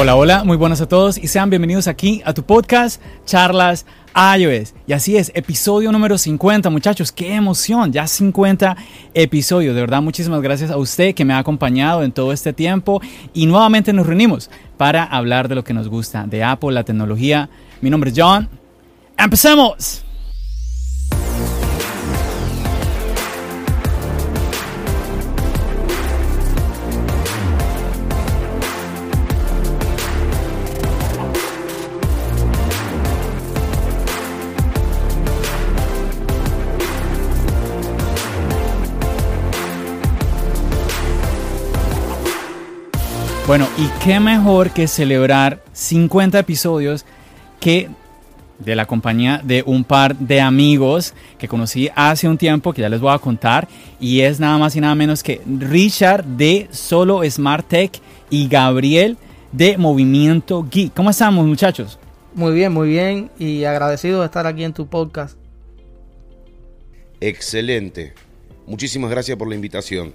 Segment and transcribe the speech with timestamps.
[0.00, 3.84] Hola, hola, muy buenas a todos y sean bienvenidos aquí a tu podcast Charlas
[4.38, 4.72] iOS.
[4.86, 8.78] Y así es, episodio número 50, muchachos, qué emoción, ya 50
[9.12, 9.74] episodios.
[9.74, 13.02] De verdad, muchísimas gracias a usted que me ha acompañado en todo este tiempo
[13.34, 17.50] y nuevamente nos reunimos para hablar de lo que nos gusta, de Apple, la tecnología.
[17.82, 18.48] Mi nombre es John.
[19.18, 20.06] ¡Empecemos!
[43.50, 47.04] Bueno, y qué mejor que celebrar 50 episodios
[47.58, 47.88] que
[48.60, 52.88] de la compañía de un par de amigos que conocí hace un tiempo, que ya
[52.88, 53.66] les voy a contar,
[53.98, 59.16] y es nada más y nada menos que Richard de Solo Smart Tech y Gabriel
[59.50, 60.94] de Movimiento Geek.
[60.94, 61.98] ¿Cómo estamos muchachos?
[62.36, 65.36] Muy bien, muy bien, y agradecido de estar aquí en tu podcast.
[67.20, 68.14] Excelente.
[68.68, 70.14] Muchísimas gracias por la invitación.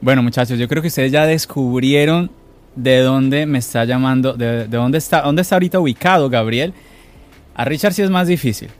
[0.00, 2.30] Bueno muchachos, yo creo que ustedes ya descubrieron
[2.78, 6.72] de dónde me está llamando, de, dónde, está, dónde está ahorita ubicado Gabriel.
[7.54, 8.70] A Richard sí es más difícil.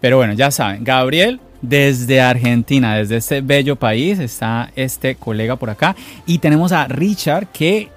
[0.00, 5.70] Pero bueno, ya saben, Gabriel desde Argentina, desde este bello país, está este colega por
[5.70, 5.96] acá.
[6.24, 7.90] Y tenemos a Richard que,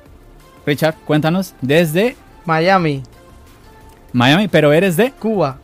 [0.65, 3.03] Richard, cuéntanos, desde Miami.
[4.11, 5.59] Miami, pero eres de Cuba.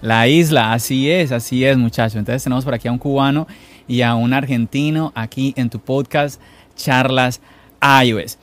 [0.00, 2.16] La isla, así es, así es muchachos.
[2.16, 3.46] Entonces tenemos por aquí a un cubano
[3.86, 6.40] y a un argentino aquí en tu podcast
[6.74, 7.40] Charlas
[7.80, 8.37] iOS.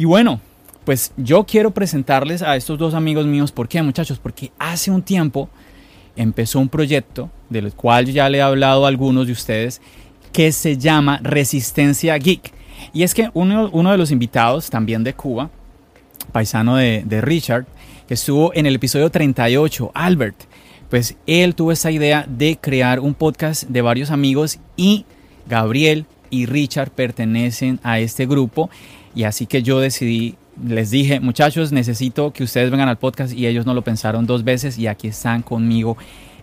[0.00, 0.40] Y bueno,
[0.86, 3.52] pues yo quiero presentarles a estos dos amigos míos.
[3.52, 4.18] ¿Por qué, muchachos?
[4.18, 5.50] Porque hace un tiempo
[6.16, 9.82] empezó un proyecto del cual ya le he hablado a algunos de ustedes
[10.32, 12.50] que se llama Resistencia Geek.
[12.94, 15.50] Y es que uno, uno de los invitados, también de Cuba,
[16.32, 17.66] paisano de, de Richard,
[18.08, 20.44] que estuvo en el episodio 38, Albert,
[20.88, 25.04] pues él tuvo esa idea de crear un podcast de varios amigos y
[25.46, 28.70] Gabriel y Richard pertenecen a este grupo
[29.14, 33.46] y así que yo decidí, les dije, muchachos, necesito que ustedes vengan al podcast y
[33.46, 35.96] ellos no lo pensaron dos veces y aquí están conmigo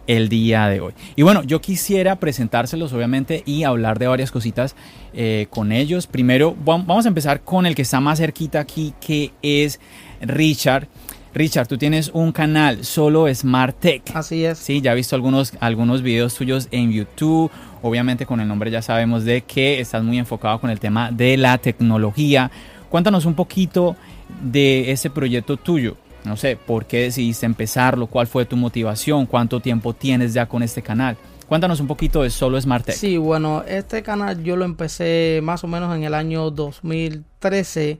[0.07, 0.94] el día de hoy.
[1.16, 4.75] Y bueno, yo quisiera presentárselos obviamente y hablar de varias cositas
[5.13, 6.07] eh, con ellos.
[6.07, 9.79] Primero, vamos a empezar con el que está más cerquita aquí, que es
[10.22, 10.88] Richard.
[11.37, 14.01] Richard, tú tienes un canal solo Smart Tech.
[14.13, 14.57] Así es.
[14.57, 17.51] Sí, ya he visto algunos, algunos videos tuyos en YouTube.
[17.83, 21.37] Obviamente con el nombre ya sabemos de que estás muy enfocado con el tema de
[21.37, 22.49] la tecnología.
[22.89, 23.95] Cuéntanos un poquito
[24.41, 25.95] de ese proyecto tuyo.
[26.25, 28.07] No sé, ¿por qué decidiste empezarlo?
[28.07, 29.25] ¿Cuál fue tu motivación?
[29.25, 31.17] ¿Cuánto tiempo tienes ya con este canal?
[31.47, 32.95] Cuéntanos un poquito de Solo Smart Tech.
[32.95, 37.99] Sí, bueno, este canal yo lo empecé más o menos en el año 2013.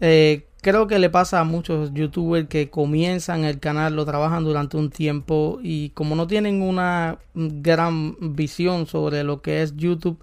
[0.00, 4.76] Eh, creo que le pasa a muchos youtubers que comienzan el canal, lo trabajan durante
[4.76, 10.18] un tiempo y como no tienen una gran visión sobre lo que es YouTube,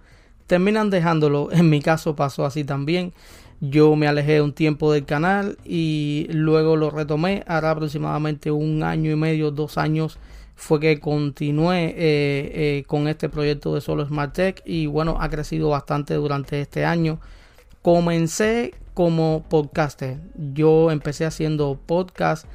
[0.46, 1.48] terminan dejándolo.
[1.54, 3.14] En mi caso pasó así también.
[3.62, 7.46] Yo me alejé un tiempo del canal y luego lo retomé.
[7.48, 10.20] Ahora aproximadamente un año y medio, dos años
[10.56, 15.30] fue que continué eh, eh, con este proyecto de Solo Smart Tech y bueno, ha
[15.30, 17.22] crecido bastante durante este año.
[17.82, 20.20] Comencé como podcaster.
[20.36, 22.46] Yo empecé haciendo podcast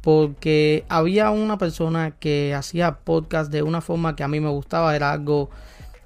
[0.00, 4.94] porque había una persona que hacía podcast de una forma que a mí me gustaba,
[4.94, 5.50] era algo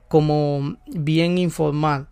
[0.09, 2.09] como bien informal,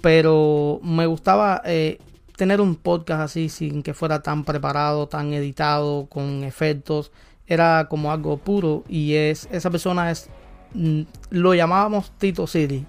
[0.00, 1.98] pero me gustaba eh,
[2.36, 7.10] tener un podcast así sin que fuera tan preparado, tan editado, con efectos,
[7.46, 10.28] era como algo puro y es esa persona es
[10.74, 12.86] mm, lo llamábamos Tito City,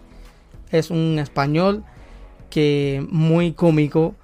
[0.70, 1.84] es un español
[2.50, 4.16] que muy cómico.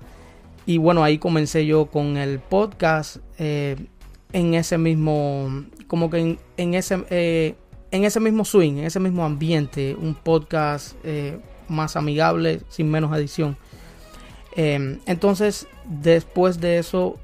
[0.66, 3.76] Y bueno, ahí comencé yo con el podcast eh,
[4.32, 7.56] en ese mismo, como que en, ese, eh,
[7.92, 11.38] en ese mismo swing, en ese mismo ambiente, un podcast eh,
[11.68, 13.58] más amigable, sin menos edición.
[14.56, 17.20] entonces, después de eso,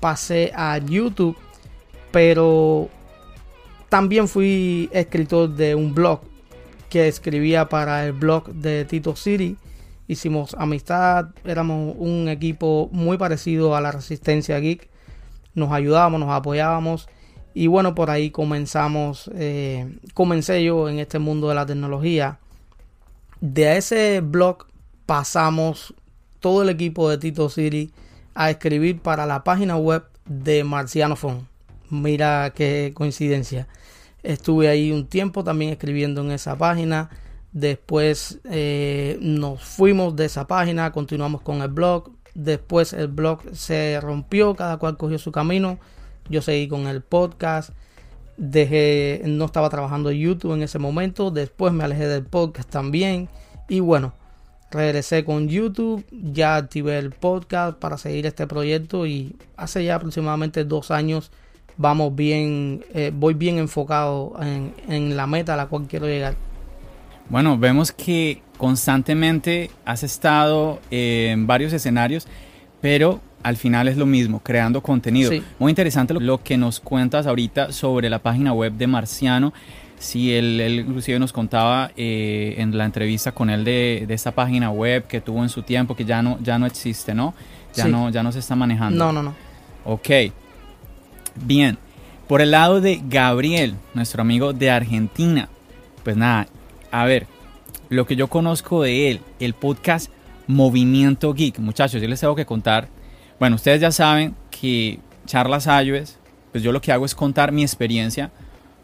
[0.00, 1.36] pasé a YouTube,
[2.10, 2.90] pero
[3.88, 6.20] también fui escritor de un blog
[6.90, 9.56] que escribía para el blog de Tito City.
[10.06, 14.90] Hicimos amistad, éramos un equipo muy parecido a la Resistencia Geek.
[15.54, 17.08] Nos ayudábamos, nos apoyábamos.
[17.54, 22.38] Y bueno, por ahí comenzamos, eh, comencé yo en este mundo de la tecnología.
[23.40, 24.66] De ese blog
[25.06, 25.94] pasamos
[26.40, 27.92] todo el equipo de Tito City
[28.34, 31.46] a escribir para la página web de Marciano Phone.
[31.88, 33.68] Mira qué coincidencia.
[34.22, 37.10] Estuve ahí un tiempo también escribiendo en esa página.
[37.54, 42.10] Después eh, nos fuimos de esa página, continuamos con el blog.
[42.34, 45.78] Después el blog se rompió, cada cual cogió su camino.
[46.28, 47.70] Yo seguí con el podcast.
[48.36, 51.30] Dejé, no estaba trabajando en YouTube en ese momento.
[51.30, 53.28] Después me alejé del podcast también.
[53.68, 54.14] Y bueno,
[54.72, 56.04] regresé con YouTube.
[56.10, 59.06] Ya activé el podcast para seguir este proyecto.
[59.06, 61.30] Y hace ya aproximadamente dos años
[61.76, 66.34] vamos bien, eh, voy bien enfocado en, la meta a la cual quiero llegar.
[67.28, 72.26] Bueno, vemos que constantemente has estado en varios escenarios,
[72.80, 75.30] pero al final es lo mismo, creando contenido.
[75.58, 79.52] Muy interesante lo que nos cuentas ahorita sobre la página web de Marciano.
[79.98, 84.70] Sí, él, inclusive nos contaba eh, en la entrevista con él de, de, esta página
[84.70, 87.34] web que tuvo en su tiempo, que ya no, ya no existe, ¿no?
[87.74, 88.98] Ya, no, ya no se está manejando.
[88.98, 89.34] No, no, no.
[89.84, 90.08] Ok.
[91.36, 91.78] Bien,
[92.28, 95.48] por el lado de Gabriel, nuestro amigo de Argentina,
[96.02, 96.46] pues nada,
[96.94, 97.26] a ver,
[97.88, 100.12] lo que yo conozco de él, el podcast
[100.46, 102.88] Movimiento Geek, muchachos, yo les tengo que contar,
[103.40, 106.20] bueno, ustedes ya saben que Charlas Ayues,
[106.52, 108.30] pues yo lo que hago es contar mi experiencia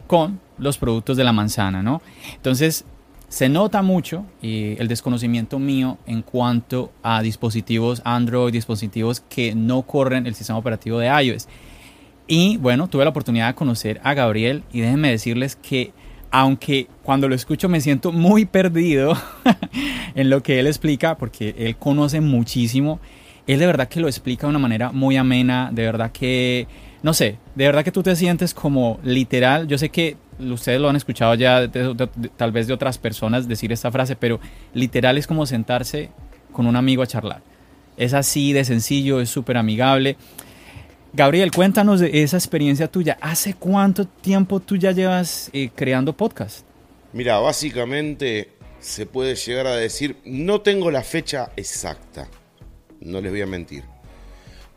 [0.07, 2.01] con los productos de la manzana, ¿no?
[2.35, 2.83] Entonces,
[3.29, 9.83] se nota mucho eh, el desconocimiento mío en cuanto a dispositivos Android, dispositivos que no
[9.83, 11.47] corren el sistema operativo de iOS.
[12.27, 15.93] Y bueno, tuve la oportunidad de conocer a Gabriel y déjenme decirles que
[16.31, 19.15] aunque cuando lo escucho me siento muy perdido
[20.15, 22.99] en lo que él explica, porque él conoce muchísimo,
[23.47, 26.67] él de verdad que lo explica de una manera muy amena, de verdad que,
[27.03, 30.89] no sé, de verdad que tú te sientes como literal, yo sé que ustedes lo
[30.89, 31.69] han escuchado ya
[32.37, 34.39] tal vez de otras personas decir esta frase, pero
[34.73, 36.11] literal es como sentarse
[36.51, 37.41] con un amigo a charlar.
[37.97, 40.15] Es así de sencillo, es súper amigable.
[41.13, 43.17] Gabriel, cuéntanos de esa experiencia tuya.
[43.19, 46.65] ¿Hace cuánto tiempo tú ya llevas eh, creando podcast?
[47.11, 52.29] Mira, básicamente se puede llegar a decir, no tengo la fecha exacta,
[53.01, 53.83] no les voy a mentir.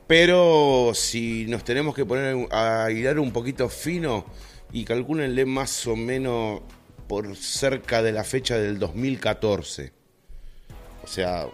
[0.09, 4.27] Pero si nos tenemos que poner a hilar un poquito fino
[4.73, 6.63] y calcúlenle más o menos
[7.07, 9.93] por cerca de la fecha del 2014.
[11.05, 11.47] O sea,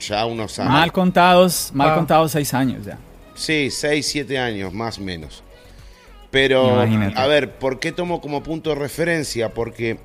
[0.00, 0.72] ya unos años.
[0.72, 2.98] Mal contados, mal contados seis años ya.
[3.40, 5.42] Sí, 6, 7 años, más o menos.
[6.30, 9.54] Pero, a ver, ¿por qué tomo como punto de referencia?
[9.54, 9.98] Porque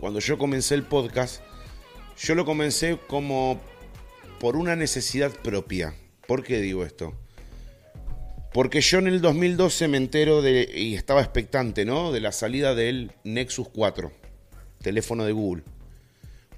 [0.00, 1.40] cuando yo comencé el podcast,
[2.18, 3.60] yo lo comencé como
[4.40, 5.94] por una necesidad propia.
[6.26, 7.14] ¿Por qué digo esto?
[8.52, 12.10] Porque yo en el 2012 me entero de, y estaba expectante, ¿no?
[12.10, 14.10] De la salida del Nexus 4,
[14.82, 15.62] teléfono de Google.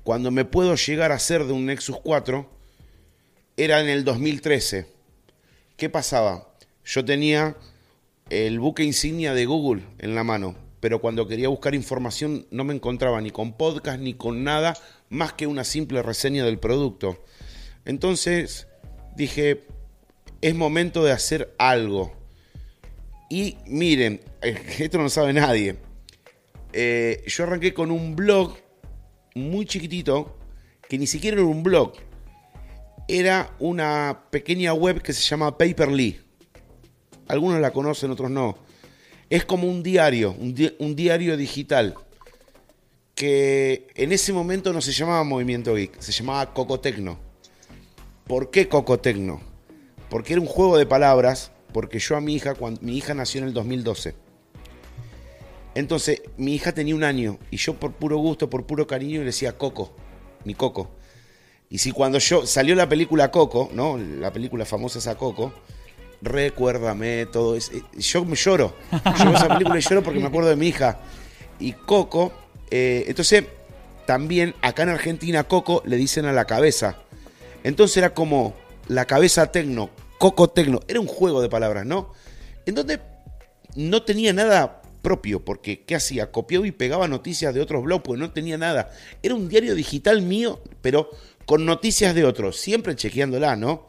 [0.02, 2.48] Cuando me puedo llegar a hacer de un Nexus 4,
[3.58, 4.93] era en el 2013.
[5.76, 6.54] ¿Qué pasaba?
[6.84, 7.56] Yo tenía
[8.30, 12.74] el buque insignia de Google en la mano, pero cuando quería buscar información no me
[12.74, 14.74] encontraba ni con podcast ni con nada
[15.08, 17.24] más que una simple reseña del producto.
[17.84, 18.68] Entonces
[19.16, 19.64] dije,
[20.42, 22.12] es momento de hacer algo.
[23.28, 24.20] Y miren,
[24.78, 25.74] esto no sabe nadie.
[26.72, 28.56] Eh, yo arranqué con un blog
[29.34, 30.38] muy chiquitito,
[30.88, 31.94] que ni siquiera era un blog,
[33.08, 36.20] era una pequeña web que se llama Paperly.
[37.28, 38.56] Algunos la conocen, otros no.
[39.30, 41.94] Es como un diario, un, diario digital.
[43.14, 47.18] Que en ese momento no se llamaba Movimiento Geek, se llamaba Cocotecno.
[48.26, 49.40] ¿Por qué Cocotecno?
[50.10, 53.40] Porque era un juego de palabras, porque yo a mi hija, cuando, mi hija nació
[53.42, 54.14] en el 2012.
[55.74, 59.26] Entonces, mi hija tenía un año y yo por puro gusto, por puro cariño, le
[59.26, 59.94] decía Coco,
[60.44, 60.90] mi Coco.
[61.74, 63.98] Y si cuando yo salió la película Coco, ¿no?
[63.98, 65.52] La película famosa esa Coco,
[66.22, 67.72] recuérdame todo eso.
[67.98, 68.76] Yo me lloro.
[69.18, 71.00] Yo veo esa película y lloro porque me acuerdo de mi hija.
[71.58, 72.32] Y Coco,
[72.70, 73.46] eh, entonces
[74.06, 76.98] también acá en Argentina Coco le dicen a la cabeza.
[77.64, 78.54] Entonces era como
[78.86, 80.78] la cabeza tecno, Coco tecno.
[80.86, 82.12] Era un juego de palabras, ¿no?
[82.66, 83.00] En donde
[83.74, 86.30] no tenía nada propio, porque ¿qué hacía?
[86.30, 88.92] Copiaba y pegaba noticias de otros blogs, porque no tenía nada.
[89.24, 91.10] Era un diario digital mío, pero
[91.46, 93.88] con noticias de otros, siempre chequeándola, ¿no?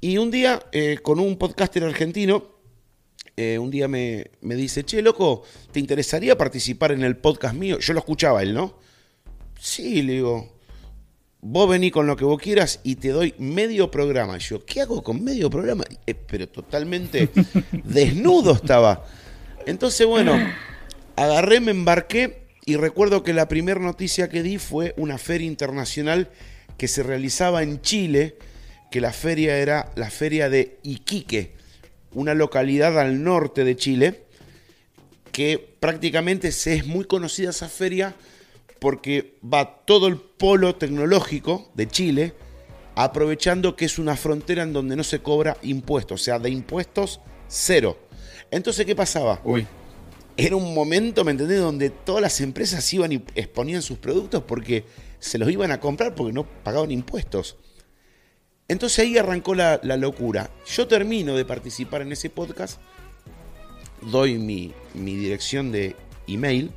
[0.00, 2.56] Y un día, eh, con un podcaster argentino,
[3.36, 5.42] eh, un día me, me, dice, che, loco,
[5.72, 7.78] ¿te interesaría participar en el podcast mío?
[7.78, 8.78] Yo lo escuchaba él, ¿no?
[9.58, 10.60] Sí, le digo,
[11.42, 14.38] vos vení con lo que vos quieras y te doy medio programa.
[14.38, 15.84] Yo, ¿qué hago con medio programa?
[16.06, 17.28] Eh, pero totalmente
[17.84, 19.06] desnudo estaba.
[19.66, 20.34] Entonces, bueno,
[21.16, 22.39] agarré, me embarqué
[22.70, 26.30] y recuerdo que la primera noticia que di fue una feria internacional
[26.78, 28.36] que se realizaba en Chile,
[28.92, 31.54] que la feria era la feria de Iquique,
[32.12, 34.22] una localidad al norte de Chile,
[35.32, 38.14] que prácticamente se es muy conocida esa feria
[38.78, 42.34] porque va todo el polo tecnológico de Chile,
[42.94, 47.18] aprovechando que es una frontera en donde no se cobra impuestos, o sea, de impuestos
[47.48, 47.98] cero.
[48.48, 49.40] Entonces, ¿qué pasaba?
[49.42, 49.66] Uy.
[50.36, 54.84] Era un momento, ¿me entendés?, donde todas las empresas iban y exponían sus productos porque
[55.18, 57.56] se los iban a comprar porque no pagaban impuestos.
[58.68, 60.50] Entonces ahí arrancó la, locura.
[60.66, 62.80] Yo termino de participar en ese podcast,
[64.00, 65.96] doy mi, mi dirección de
[66.26, 66.70] email,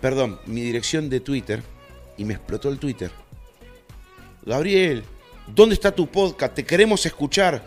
[0.00, 1.62] perdón, mi dirección de Twitter
[2.18, 3.10] y me explotó el Twitter.
[4.44, 5.02] Gabriel,
[5.46, 6.54] ¿dónde está tu podcast?
[6.54, 7.64] Te queremos escuchar.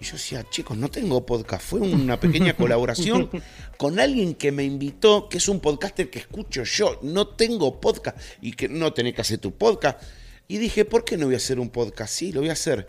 [0.00, 1.62] Y yo decía, chicos, no tengo podcast.
[1.62, 3.28] Fue una pequeña colaboración
[3.76, 6.98] con alguien que me invitó, que es un podcaster que escucho yo.
[7.02, 10.02] No tengo podcast y que no tenés que hacer tu podcast.
[10.48, 12.14] Y dije, ¿por qué no voy a hacer un podcast?
[12.14, 12.88] Sí, lo voy a hacer.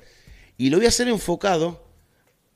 [0.58, 1.84] Y lo voy a hacer enfocado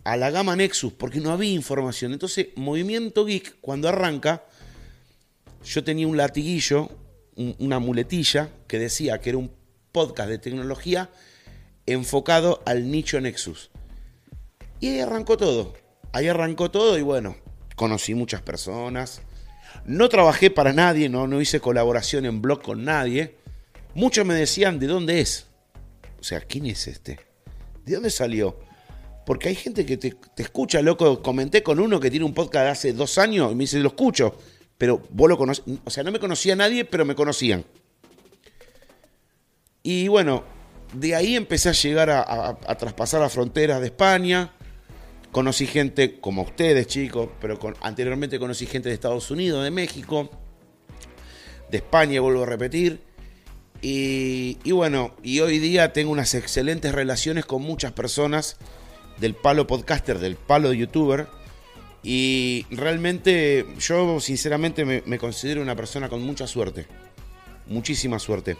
[0.05, 2.13] a la gama Nexus, porque no había información.
[2.13, 4.45] Entonces, Movimiento Geek, cuando arranca,
[5.65, 6.89] yo tenía un latiguillo,
[7.35, 9.51] una muletilla, que decía que era un
[9.91, 11.09] podcast de tecnología
[11.85, 13.69] enfocado al nicho Nexus.
[14.79, 15.73] Y ahí arrancó todo.
[16.11, 17.35] Ahí arrancó todo y bueno,
[17.75, 19.21] conocí muchas personas.
[19.85, 23.35] No trabajé para nadie, no, no hice colaboración en blog con nadie.
[23.93, 25.47] Muchos me decían, ¿de dónde es?
[26.19, 27.19] O sea, ¿quién es este?
[27.85, 28.59] ¿De dónde salió?
[29.25, 31.21] Porque hay gente que te, escucha, loco.
[31.21, 33.89] Comenté con uno que tiene un podcast de hace dos años y me dice, lo
[33.89, 34.37] escucho.
[34.77, 35.63] Pero vos lo conoces.
[35.83, 37.65] O sea, no me conocía nadie, pero me conocían.
[39.81, 40.43] Y bueno,
[40.93, 44.54] de ahí empecé a llegar a, traspasar las fronteras de España.
[45.35, 50.29] Conocí gente como ustedes, chicos, pero anteriormente conocí gente de Estados Unidos, de México,
[51.69, 53.01] de España, vuelvo a repetir.
[53.81, 58.55] Y, bueno, y hoy día tengo unas excelentes relaciones con muchas personas
[59.17, 61.27] del palo podcaster, del palo youtuber.
[62.01, 66.85] Y realmente yo sinceramente me, considero una persona con mucha suerte.
[67.67, 68.55] Muchísima suerte.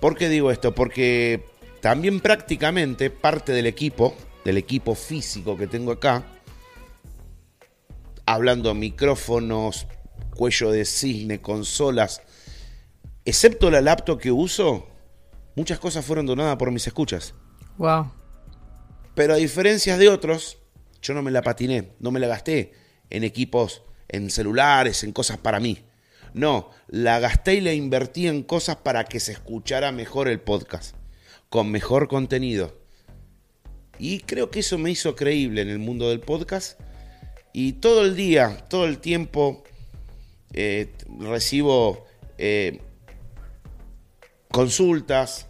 [0.00, 0.76] ¿Por qué digo esto?
[0.76, 1.44] Porque
[1.80, 6.24] también prácticamente parte del equipo, del equipo físico que tengo acá,
[8.26, 9.86] hablando micrófonos,
[10.34, 12.22] cuello de cisne, consolas,
[13.24, 14.88] excepto la laptop que uso,
[15.56, 17.34] muchas cosas fueron donadas por mis escuchas.
[17.76, 18.12] Wow.
[19.14, 20.58] Pero a diferencia de otros,
[21.02, 22.72] yo no me la patiné, no me la gasté
[23.10, 25.84] en equipos, en celulares, en cosas para mí.
[26.32, 30.94] No, la gasté y la invertí en cosas para que se escuchara mejor el podcast,
[31.48, 32.79] con mejor contenido.
[34.00, 36.80] Y creo que eso me hizo creíble en el mundo del podcast.
[37.52, 39.62] Y todo el día, todo el tiempo,
[40.54, 42.06] eh, recibo
[42.38, 42.80] eh,
[44.50, 45.48] consultas.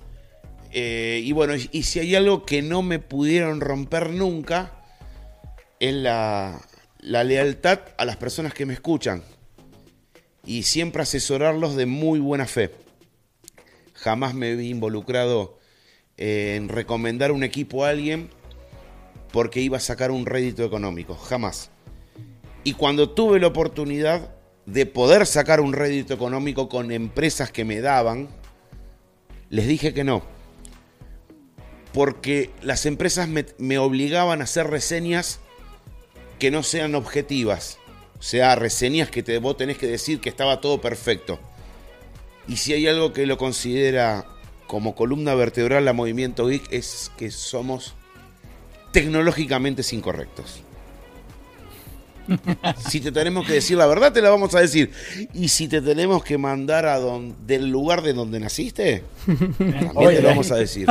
[0.72, 4.82] Eh, y bueno, y, si hay algo que no me pudieron romper nunca,
[5.78, 6.60] es la,
[6.98, 9.22] la lealtad a las personas que me escuchan.
[10.44, 12.72] Y siempre asesorarlos de muy buena fe.
[13.94, 15.60] Jamás me he involucrado
[16.16, 18.39] en recomendar un equipo a alguien
[19.32, 21.14] porque iba a sacar un rédito económico.
[21.14, 21.70] Jamás.
[22.64, 24.34] Y cuando tuve la oportunidad
[24.66, 28.28] de poder sacar un rédito económico con empresas que me daban,
[29.48, 30.22] les dije que no.
[31.92, 35.40] Porque las empresas me, obligaban a hacer reseñas
[36.38, 37.78] que no sean objetivas.
[38.18, 41.40] O sea, reseñas que te, vos tenés que decir que estaba todo perfecto.
[42.46, 44.26] Y si hay algo que lo considera
[44.66, 47.94] como columna vertebral a Movimiento Geek es que somos
[48.92, 50.62] tecnológicamente incorrectos.
[52.88, 54.92] Si te tenemos que decir la verdad, te la vamos a decir.
[55.34, 60.22] Y si te tenemos que mandar a donde, del lugar de donde naciste, también te
[60.22, 60.86] lo vamos a decir.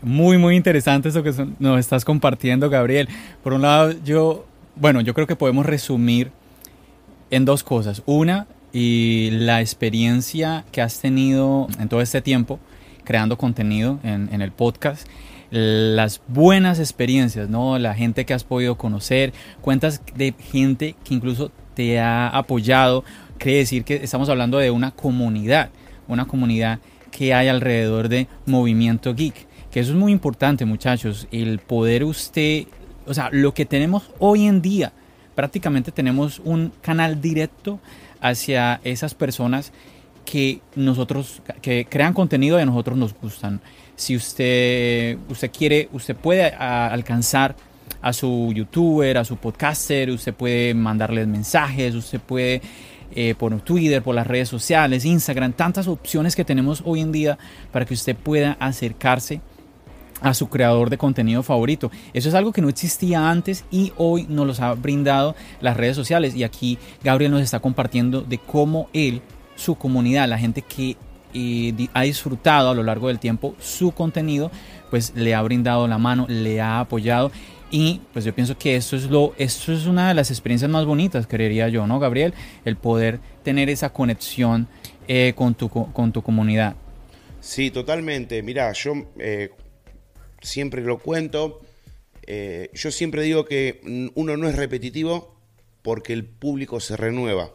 [0.00, 3.08] Muy, muy interesante eso que nos estás compartiendo, Gabriel.
[3.44, 6.32] Por un lado, yo, bueno, yo creo que podemos resumir
[7.30, 8.02] en dos cosas.
[8.04, 12.58] Una, y la experiencia que has tenido en todo este tiempo
[13.04, 15.06] creando contenido en, en el podcast
[15.52, 17.78] las buenas experiencias, ¿no?
[17.78, 23.04] La gente que has podido conocer, cuentas de gente que incluso te ha apoyado,
[23.38, 25.70] quiere decir que estamos hablando de una comunidad,
[26.08, 26.80] una comunidad
[27.10, 32.66] que hay alrededor de Movimiento Geek, que eso es muy importante, muchachos, el poder usted
[33.06, 34.92] o sea, lo que tenemos hoy en día,
[35.34, 37.80] prácticamente tenemos un canal directo
[38.20, 39.72] hacia esas personas
[40.24, 43.60] que nosotros, que crean contenido y a nosotros nos gustan.
[44.02, 47.54] Si usted, usted quiere, usted puede alcanzar
[48.00, 52.60] a su youtuber, a su podcaster, usted puede mandarles mensajes, usted puede
[53.12, 57.38] eh, por Twitter, por las redes sociales, Instagram, tantas opciones que tenemos hoy en día
[57.70, 59.40] para que usted pueda acercarse
[60.20, 61.92] a su creador de contenido favorito.
[62.12, 65.94] Eso es algo que no existía antes y hoy nos los ha brindado las redes
[65.94, 66.34] sociales.
[66.34, 69.22] Y aquí Gabriel nos está compartiendo de cómo él,
[69.54, 70.96] su comunidad, la gente que
[71.34, 74.50] eh, ha disfrutado a lo largo del tiempo su contenido,
[74.90, 77.32] pues le ha brindado la mano, le ha apoyado.
[77.70, 80.84] Y pues yo pienso que esto es, lo, esto es una de las experiencias más
[80.84, 82.34] bonitas, creería yo, ¿no, Gabriel?
[82.66, 84.68] El poder tener esa conexión
[85.08, 86.76] eh, con, tu, con tu comunidad.
[87.40, 88.42] Sí, totalmente.
[88.42, 89.50] Mira, yo eh,
[90.42, 91.60] siempre lo cuento.
[92.26, 95.34] Eh, yo siempre digo que uno no es repetitivo
[95.82, 97.50] porque el público se renueva.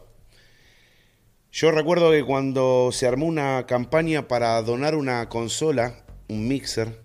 [1.50, 7.00] Yo recuerdo que cuando se armó una campaña para donar una consola, un mixer,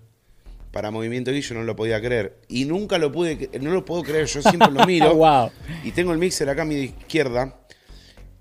[0.72, 2.42] para Movimiento Guillo no lo podía creer.
[2.48, 5.16] Y nunca lo pude, no lo puedo creer, yo siempre lo miro.
[5.16, 5.52] wow.
[5.84, 7.60] Y tengo el mixer acá a mi izquierda.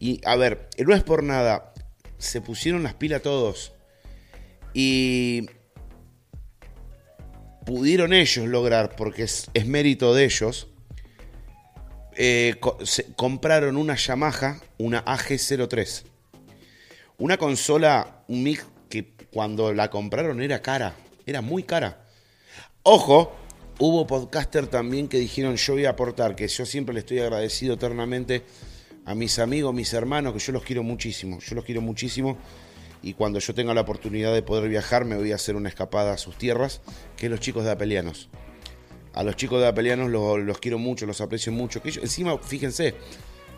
[0.01, 1.73] Y a ver, no es por nada,
[2.19, 3.73] se pusieron las pilas todos.
[4.75, 5.47] Y
[7.67, 10.69] pudieron ellos lograr, porque es, mérito de ellos,
[12.17, 12.57] eh,
[13.17, 16.05] compraron una Yamaha, una AG03.
[17.19, 20.95] Una consola, un mix que cuando la compraron era cara,
[21.27, 22.05] era muy cara.
[22.83, 23.33] Ojo,
[23.79, 27.75] hubo podcaster también que dijeron yo voy a aportar, que yo siempre le estoy agradecido
[27.75, 28.43] eternamente
[29.05, 32.39] a mis amigos, mis hermanos, que yo los quiero muchísimo, yo los quiero muchísimo
[33.03, 36.13] y cuando yo tenga la oportunidad de poder viajar me voy a hacer una escapada
[36.13, 36.81] a sus tierras,
[37.17, 38.29] que es los chicos de Apelianos.
[39.15, 41.83] A los chicos de Apelianos los, quiero mucho, los aprecio mucho.
[41.83, 42.95] Que ellos, encima, fíjense,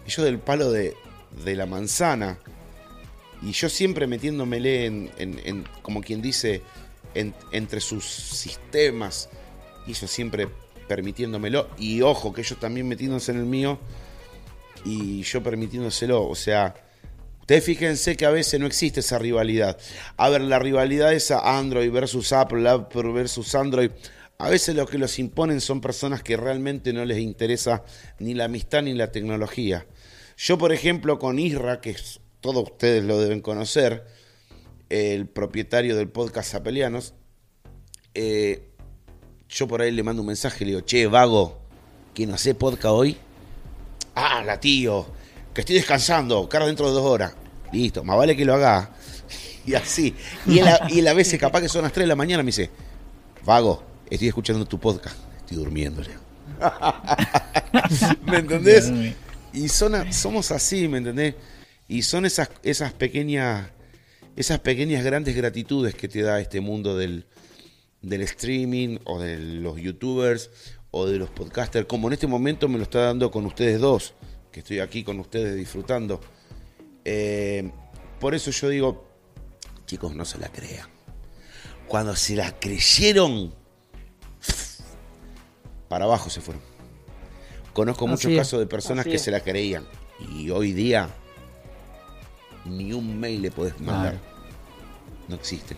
[0.07, 0.95] ellos del palo de,
[1.45, 2.39] la manzana.
[3.43, 6.63] Y yo siempre metiéndomele en, en como quien dice,
[7.15, 9.29] entre sus sistemas,
[9.87, 10.49] y eso siempre
[10.89, 13.79] permitiéndomelo, y ojo, que ellos también metiéndose en el mío,
[14.85, 16.75] y yo permitiéndoselo, o sea,
[17.41, 19.79] ustedes fíjense que a veces no existe esa rivalidad.
[20.17, 23.91] A ver, la rivalidad esa Android versus Apple, Apple versus Android,
[24.39, 27.85] a veces lo que los imponen son personas que realmente no les interesa
[28.19, 29.87] ni la amistad ni la tecnología.
[30.37, 31.97] Yo, por ejemplo, con Isra, que
[32.41, 34.07] todos ustedes lo deben conocer,
[34.91, 37.15] el propietario del podcast Apelianos,
[38.15, 38.71] eh,
[39.49, 41.61] yo por ahí le mando un mensaje, le digo, che, vago,
[42.13, 43.17] que no podcast hoy?
[44.15, 45.07] Ah, la tío,
[45.53, 47.35] que estoy descansando, cara dentro de dos horas.
[47.73, 48.91] Listo, más vale que lo haga.
[49.67, 50.15] Y así.
[50.45, 52.69] Y él, y a veces, capaz que son las 3 de la mañana, me dice,
[53.47, 55.17] vago, estoy escuchando tu podcast.
[55.39, 56.03] Estoy durmiendo,
[58.27, 58.93] ¿Me entendés?
[59.53, 61.35] Y son, somos así, ¿me entendés?
[61.89, 63.71] Y son esas, esas pequeñas
[64.37, 67.27] esas pequeñas grandes gratitudes que te da este mundo del,
[68.03, 70.51] streaming o de los youtubers
[70.91, 74.15] o de los podcasters, como en este momento me lo está dando con ustedes dos,
[74.53, 76.21] que estoy aquí con ustedes disfrutando.
[77.05, 77.71] Eh,
[78.21, 79.09] por eso yo digo,
[79.87, 80.89] chicos, no se la crean.
[81.89, 83.55] Cuando se la creyeron,
[85.95, 86.61] para abajo se fueron.
[87.73, 89.85] Conozco muchos casos de personas que se la creían
[90.19, 91.09] y hoy día
[92.65, 94.17] ni un mail le podés mandar.
[95.29, 95.77] No existe.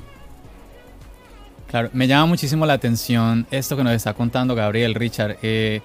[1.69, 5.37] Claro, me llama muchísimo la atención esto que nos está contando Gabriel Richard.
[5.43, 5.83] Eh,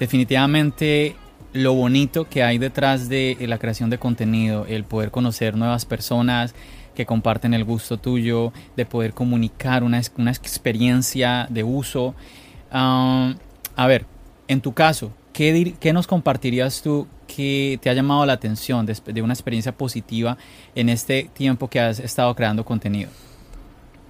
[0.00, 1.14] definitivamente
[1.52, 6.54] lo bonito que hay detrás de la creación de contenido, el poder conocer nuevas personas
[6.94, 12.14] que comparten el gusto tuyo, de poder comunicar una, una experiencia de uso.
[12.72, 13.34] Ah,
[13.76, 14.06] a ver,
[14.48, 19.22] en tu caso, ¿qué, ¿qué nos compartirías tú que te ha llamado la atención de,
[19.22, 20.38] una experiencia positiva
[20.74, 23.10] en este tiempo que has estado creando contenido?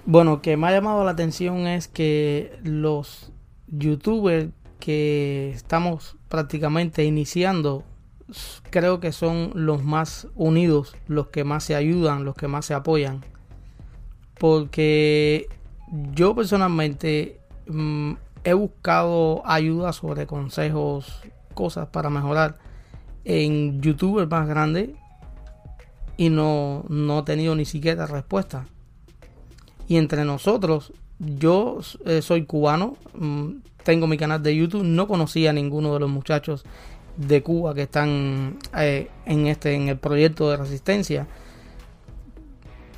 [0.05, 3.31] Bueno, que me ha llamado la atención es que los
[3.67, 4.49] youtubers
[4.79, 7.83] que estamos prácticamente iniciando,
[8.69, 12.73] creo que son los más unidos, los que más se ayudan, los que más se
[12.73, 13.23] apoyan.
[14.37, 15.47] Porque
[16.13, 21.21] yo personalmente mm, he buscado ayuda sobre consejos,
[21.53, 22.57] cosas para mejorar
[23.25, 24.95] en youtubers más grande
[26.17, 28.65] y no, no he tenido ni siquiera respuesta.
[29.87, 33.49] Y entre nosotros, yo eh, soy cubano, mm,
[33.83, 36.63] tengo mi canal de YouTube, no conocía a ninguno de los muchachos
[37.17, 41.27] de Cuba que están eh, en este en el proyecto de resistencia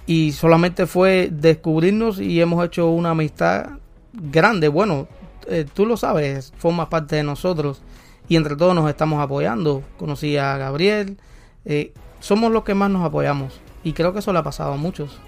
[0.06, 3.72] y solamente fue descubrirnos y hemos hecho una amistad
[4.14, 5.08] grande bueno
[5.48, 7.82] eh, tú lo sabes, formas parte de nosotros
[8.28, 9.84] y entre todos nos estamos apoyando.
[9.98, 11.18] Conocí a Gabriel,
[11.66, 14.78] eh, somos los que más nos apoyamos y creo que eso le ha pasado a
[14.78, 15.20] muchos.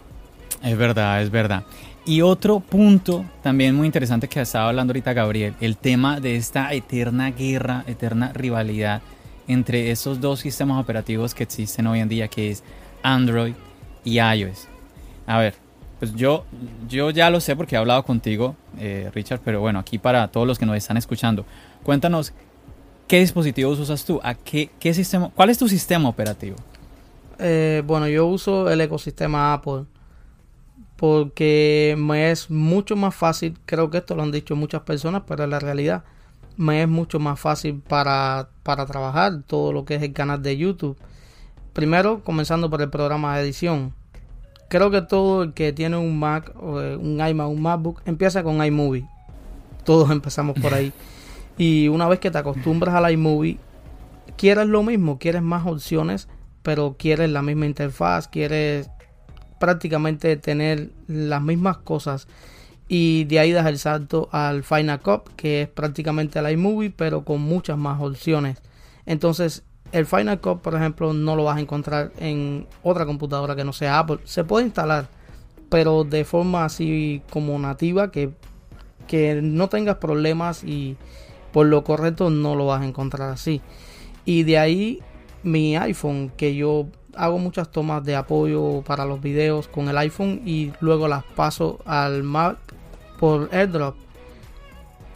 [0.63, 1.63] Es verdad, es verdad.
[2.05, 6.73] Y otro punto también muy interesante que estaba hablando ahorita Gabriel, el tema de esta
[6.73, 9.01] eterna guerra, eterna rivalidad
[9.47, 12.63] entre esos dos sistemas operativos que existen hoy en día, que es
[13.03, 13.53] Android
[14.03, 14.67] y iOS.
[15.25, 15.55] A ver,
[15.99, 16.45] pues yo,
[16.87, 20.45] yo ya lo sé porque he hablado contigo, eh, Richard, pero bueno, aquí para todos
[20.45, 21.45] los que nos están escuchando,
[21.83, 22.33] cuéntanos
[23.07, 26.57] qué dispositivos usas tú, a qué, qué sistema, cuál es tu sistema operativo.
[27.39, 29.85] Eh, bueno, yo uso el ecosistema Apple
[30.97, 35.43] porque me es mucho más fácil, creo que esto lo han dicho muchas personas, pero
[35.43, 36.03] en la realidad
[36.57, 40.57] me es mucho más fácil para, para trabajar todo lo que es el canal de
[40.57, 40.97] YouTube.
[41.73, 43.93] Primero, comenzando por el programa de edición
[44.67, 48.43] creo que todo el que tiene un Mac, o eh, un iMac, un MacBook, empieza
[48.43, 49.07] con iMovie.
[49.83, 50.91] Todos empezamos por ahí.
[51.57, 53.57] y una vez que te acostumbras al iMovie,
[54.37, 56.27] quieres lo mismo, quieres más opciones,
[56.63, 58.89] pero quieres la misma interfaz, quieres
[59.59, 62.27] prácticamente tener las mismas cosas.
[62.89, 67.25] Y de ahí das el salto al Final Cut, que es prácticamente el iMovie, pero
[67.25, 68.61] con muchas más opciones.
[69.05, 73.63] Entonces, el Final Cut, por ejemplo, no lo vas a encontrar en otra computadora que
[73.63, 74.19] no sea Apple.
[74.23, 75.07] Se puede instalar,
[75.69, 78.31] pero de forma así como nativa, que,
[79.07, 80.97] que no tengas problemas y
[81.51, 83.61] por lo correcto no lo vas a encontrar así.
[84.25, 84.99] Y de ahí
[85.43, 90.41] mi iPhone, que yo hago muchas tomas de apoyo para los videos con el iPhone
[90.45, 92.57] y luego las paso al Mac
[93.19, 93.95] por AirDrop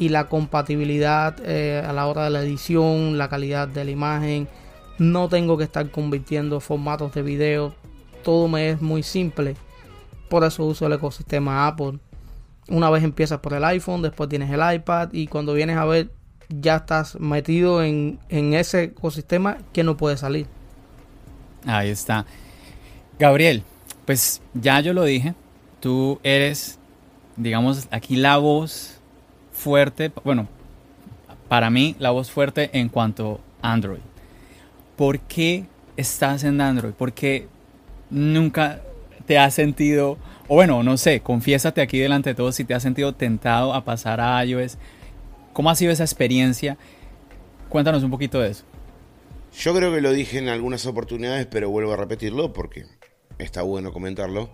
[0.02, 4.48] y la compatibilidad eh, a la hora de la edición, la calidad de la imagen,
[4.98, 7.76] no tengo que estar convirtiendo formatos de video.
[8.24, 9.56] Todo me es muy simple.
[10.28, 12.00] Por eso uso el ecosistema Apple.
[12.68, 16.10] Una vez empiezas por el iPhone, después tienes el iPad y cuando vienes a ver
[16.50, 20.48] ya estás metido en, en ese ecosistema que no puede salir.
[21.68, 22.26] Ahí está.
[23.20, 23.62] Gabriel,
[24.06, 25.36] pues ya yo lo dije,
[25.80, 26.80] tú eres,
[27.38, 29.01] digamos, aquí la voz
[29.62, 30.47] fuerte, bueno,
[31.47, 34.02] para mí la voz fuerte en cuanto a Android.
[35.02, 35.65] ¿por qué
[35.97, 36.93] estás en Android?
[36.93, 37.47] ¿Por qué
[38.12, 38.84] nunca
[39.26, 42.84] te has sentido, o bueno, no sé, confiésate aquí delante de todos si te has
[42.84, 44.78] sentido tentado a pasar a iOS?
[45.54, 46.78] ¿Cómo ha sido esa experiencia?
[47.67, 48.63] Cuéntanos un poquito de eso.
[49.58, 52.86] Yo creo que lo dije en algunas oportunidades, pero vuelvo a repetirlo porque
[53.39, 54.52] está bueno comentarlo.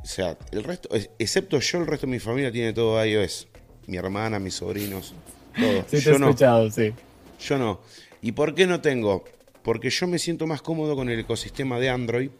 [0.00, 3.48] O sea, el resto, excepto yo, el resto de mi familia tiene todo iOS.
[3.86, 5.14] Mi hermana, mis sobrinos,
[5.54, 5.84] todo.
[5.88, 6.92] Sí, te he escuchado, sí.
[7.40, 7.80] Yo no.
[8.20, 9.24] ¿Y por qué no tengo?
[9.62, 12.30] porque yo me siento más cómodo con el ecosistema de Android.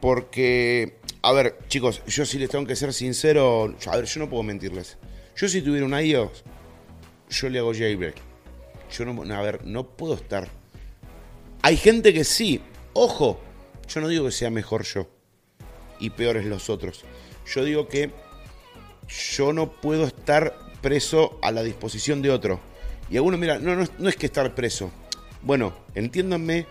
[0.00, 4.28] Porque, a ver, chicos, yo si les tengo que ser sincero, a ver, yo no
[4.28, 4.98] puedo mentirles.
[5.34, 6.44] Yo si tuviera un iOS,
[7.30, 8.16] yo le hago jailbreak.
[8.96, 10.48] Yo no, a ver, no puedo estar.
[11.62, 12.60] Hay gente que sí,
[12.92, 13.40] ojo,
[13.88, 15.08] yo no digo que sea mejor yo
[15.98, 17.04] y peores los otros.
[17.46, 18.10] Yo digo que
[19.08, 22.60] yo no puedo estar preso a la disposición de otro.
[23.10, 24.90] Y algunos, mira, no, no, no es que estar preso,
[25.42, 26.66] bueno, entiéndanme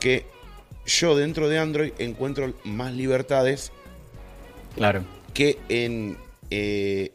[0.00, 0.24] que
[0.86, 3.72] yo dentro de Android encuentro más libertades
[4.74, 5.04] claro.
[5.34, 6.16] que en,
[6.50, 7.14] eh,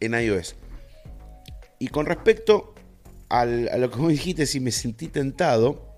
[0.00, 0.56] en iOS.
[1.78, 2.74] Y con respecto
[3.28, 5.88] a lo que me dijiste, si me sentí tentado,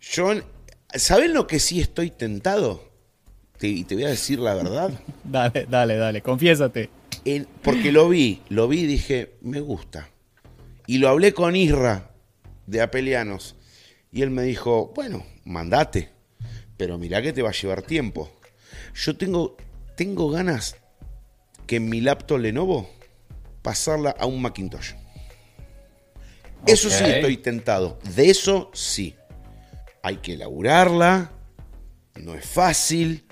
[0.00, 0.30] yo,
[0.94, 2.87] ¿saben lo que sí estoy tentado?
[3.60, 4.90] Y te voy a decir la verdad.
[5.24, 6.90] dale, dale, dale, confiésate.
[7.62, 10.08] porque lo vi, lo vi y dije, me gusta.
[10.86, 12.10] Y lo hablé con Isra
[12.66, 13.56] de Apelianos.
[14.10, 16.10] Y él me dijo, bueno, mandate,
[16.76, 18.30] pero mirá que te va a llevar tiempo.
[18.94, 19.56] Yo tengo,
[19.96, 20.76] tengo ganas
[21.66, 22.88] que en mi laptop Lenovo
[23.62, 24.94] pasarla a un Macintosh.
[26.66, 27.98] Eso sí estoy tentado.
[28.16, 29.14] De eso sí.
[30.02, 31.32] Hay que laburarla.
[32.16, 33.27] No es fácil.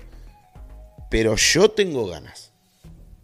[1.10, 2.52] Pero yo tengo ganas.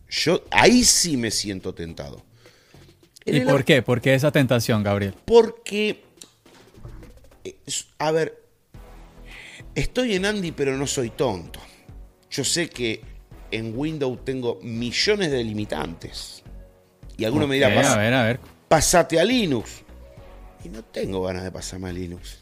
[0.09, 2.23] Yo ahí sí me siento tentado.
[3.25, 3.83] ¿Y por qué?
[3.83, 5.15] ¿Por qué esa tentación, Gabriel?
[5.25, 6.05] Porque,
[7.99, 8.43] a ver,
[9.75, 11.61] estoy en Andy, pero no soy tonto.
[12.31, 13.03] Yo sé que
[13.51, 16.43] en Windows tengo millones de limitantes.
[17.17, 18.41] Y alguno me dirá, a ver, a ver.
[18.69, 19.83] pasate a Linux.
[20.65, 22.39] Y no tengo ganas de pasarme a Linux.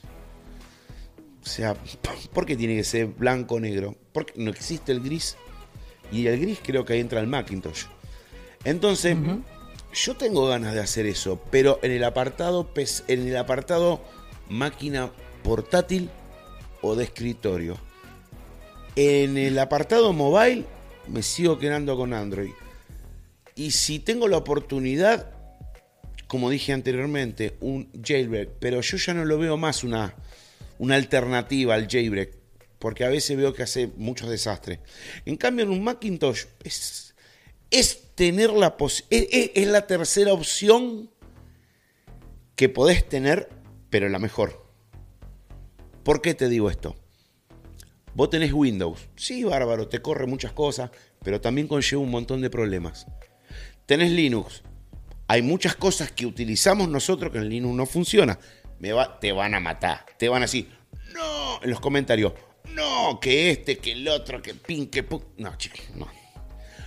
[1.42, 1.74] O sea,
[2.32, 3.96] ¿por qué tiene que ser blanco o negro?
[4.12, 5.36] Porque no existe el gris.
[6.12, 7.84] Y el gris creo que ahí entra el Macintosh.
[8.64, 9.16] Entonces,
[9.92, 12.70] yo tengo ganas de hacer eso, pero en el apartado,
[13.08, 14.00] en el apartado
[14.48, 15.10] máquina
[15.42, 16.10] portátil
[16.82, 17.78] o de escritorio.
[18.96, 20.64] En el apartado mobile
[21.08, 22.52] me sigo quedando con Android.
[23.54, 25.32] Y si tengo la oportunidad,
[26.26, 30.14] como dije anteriormente, un jailbreak, pero yo ya no lo veo más una,
[30.78, 32.39] una alternativa al jailbreak,
[32.80, 34.80] porque a veces veo que hace muchos desastres.
[35.26, 37.14] En cambio, en un Macintosh es,
[38.16, 38.76] tener la
[39.10, 41.10] es, la tercera opción
[42.56, 43.50] que podés tener,
[43.90, 44.66] pero la mejor.
[46.02, 46.96] ¿Por qué te digo esto?
[48.14, 50.90] Vos tenés Windows, sí, bárbaro, te corre muchas cosas,
[51.22, 53.06] pero también conlleva un montón de problemas.
[53.86, 54.62] Tenés Linux,
[55.28, 58.38] hay muchas cosas que utilizamos nosotros que en Linux no funciona.
[58.78, 60.06] Me va, te van a matar.
[60.18, 60.68] Te van a decir,
[61.12, 62.32] no, en los comentarios,
[62.74, 65.04] no, que este, que el otro, que pin, que
[65.38, 66.08] No, chicos, no.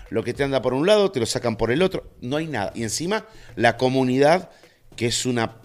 [0.09, 2.15] Lo que te anda por un lado, te lo sacan por el otro.
[2.21, 2.71] No hay nada.
[2.75, 4.51] Y encima, la comunidad,
[4.95, 5.57] que es una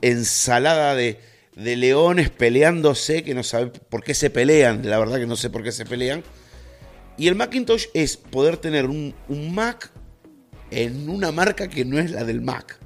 [0.00, 1.20] ensalada de,
[1.56, 4.88] leones peleándose, que no sabe por qué se pelean.
[4.88, 6.22] La verdad que no sé por qué se pelean.
[7.16, 9.90] Y el Macintosh es poder tener un, un Mac
[10.70, 12.78] en una marca que no es la del Mac.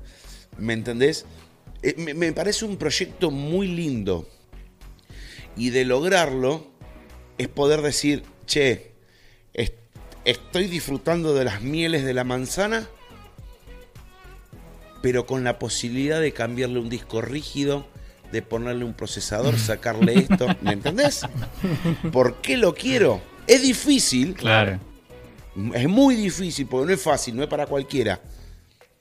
[0.59, 1.25] ¿Me entendés?
[1.83, 4.29] Eh, me, parece un proyecto muy lindo.
[5.59, 6.67] Y de lograrlo
[7.37, 8.93] es poder decir, che,
[10.25, 12.89] estoy disfrutando de las mieles de la manzana,
[15.03, 17.87] pero con la posibilidad de cambiarle un disco rígido,
[18.31, 21.23] de ponerle un procesador, sacarle esto, ¿me entendés?
[22.13, 23.21] ¿Por qué lo quiero?
[23.47, 24.35] Es difícil.
[24.35, 24.79] Claro.
[25.75, 28.21] Es muy difícil porque no es fácil, no es para cualquiera.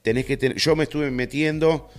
[0.02, 1.90] Tenés que tener, yo me estuve metiendo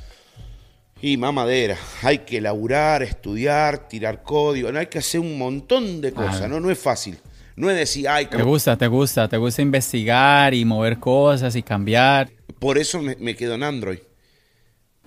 [1.01, 1.77] y mamadera.
[2.01, 6.59] Hay que laburar, estudiar, tirar código, no hay que hacer un montón de cosas, ¿no?
[6.59, 7.17] No es fácil.
[7.55, 11.61] No es decir, ay, Te gusta, te gusta, te gusta investigar y mover cosas y
[11.61, 12.29] cambiar.
[12.57, 13.99] Por eso me, quedo en Android.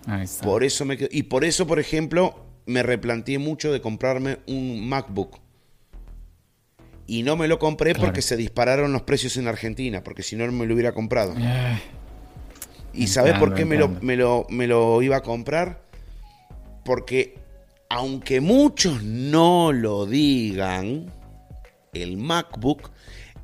[0.07, 0.45] Ahí está.
[0.45, 1.09] Por eso me quedo...
[1.11, 5.41] Y por eso, por ejemplo, me replanteé mucho de comprarme un MacBook.
[7.07, 10.47] Y no me lo compré porque se dispararon los precios en Argentina, porque si no,
[10.47, 11.35] no me lo hubiera comprado.
[11.39, 11.79] Eh,
[12.95, 15.82] ¿Y sabes por qué me lo, me, lo, me lo iba a comprar?
[16.85, 17.39] Porque
[17.89, 21.13] aunque muchos no lo digan,
[21.93, 22.91] el MacBook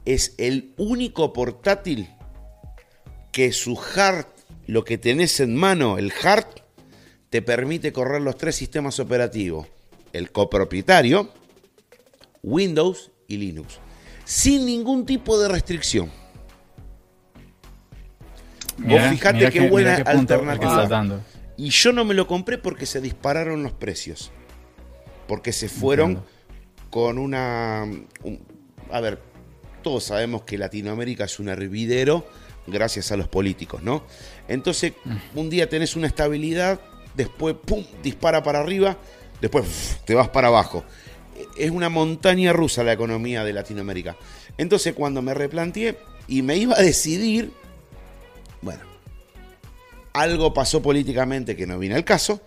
[0.04, 2.08] es el único portátil
[3.30, 4.24] que su hard,
[4.66, 6.46] lo que tenés en mano, el hard,
[7.28, 9.66] te permite correr los tres sistemas operativos.
[10.14, 11.30] El copropietario,
[12.42, 13.78] Windows y Linux,
[14.24, 16.10] sin ningún tipo de restricción.
[18.78, 21.22] Vos fijate qué buena alternativa.
[21.58, 24.32] Y yo no me lo compré porque se dispararon los precios.
[25.26, 26.24] Porque se fueron
[26.88, 27.82] con una...
[28.90, 29.20] a ver,
[29.82, 32.26] todos sabemos que Latinoamérica es un hervidero
[32.66, 34.04] gracias a los políticos, ¿no?
[34.46, 35.38] Entonces, mm.
[35.38, 36.80] un día tenés una estabilidad,
[37.14, 38.96] después, ¡pum!, dispara para arriba,
[39.40, 40.84] después te vas para abajo
[41.56, 44.16] es una montaña rusa la economía de Latinoamérica.
[44.56, 47.52] Entonces cuando me replanteé y me iba a decidir,
[50.12, 52.40] algo pasó políticamente que no vino al caso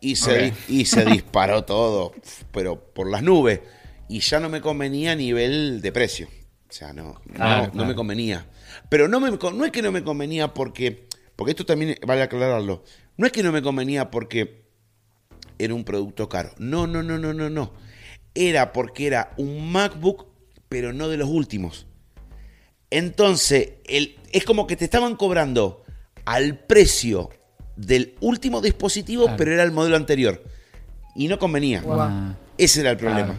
[0.00, 2.12] y se, y se disparó todo,
[2.52, 3.60] pero por las nubes.
[4.08, 6.28] Y ya no me convenía a nivel de precio.
[6.68, 7.20] O sea, no,
[7.72, 8.46] no, me convenía.
[8.88, 12.84] Pero no, me, no es que no me convenía porque, porque esto también vale aclararlo,
[13.16, 14.64] no es que no me convenía porque
[15.58, 16.50] era un producto caro.
[16.58, 17.72] No, no, no, no, no, no
[18.36, 20.26] era porque era un MacBook,
[20.68, 21.86] pero no de los últimos.
[22.90, 25.82] Entonces, el, es como que te estaban cobrando
[26.26, 27.30] al precio
[27.76, 30.42] del último dispositivo, pero era el modelo anterior.
[31.14, 31.82] Y no convenía.
[32.58, 33.34] Ese era el problema.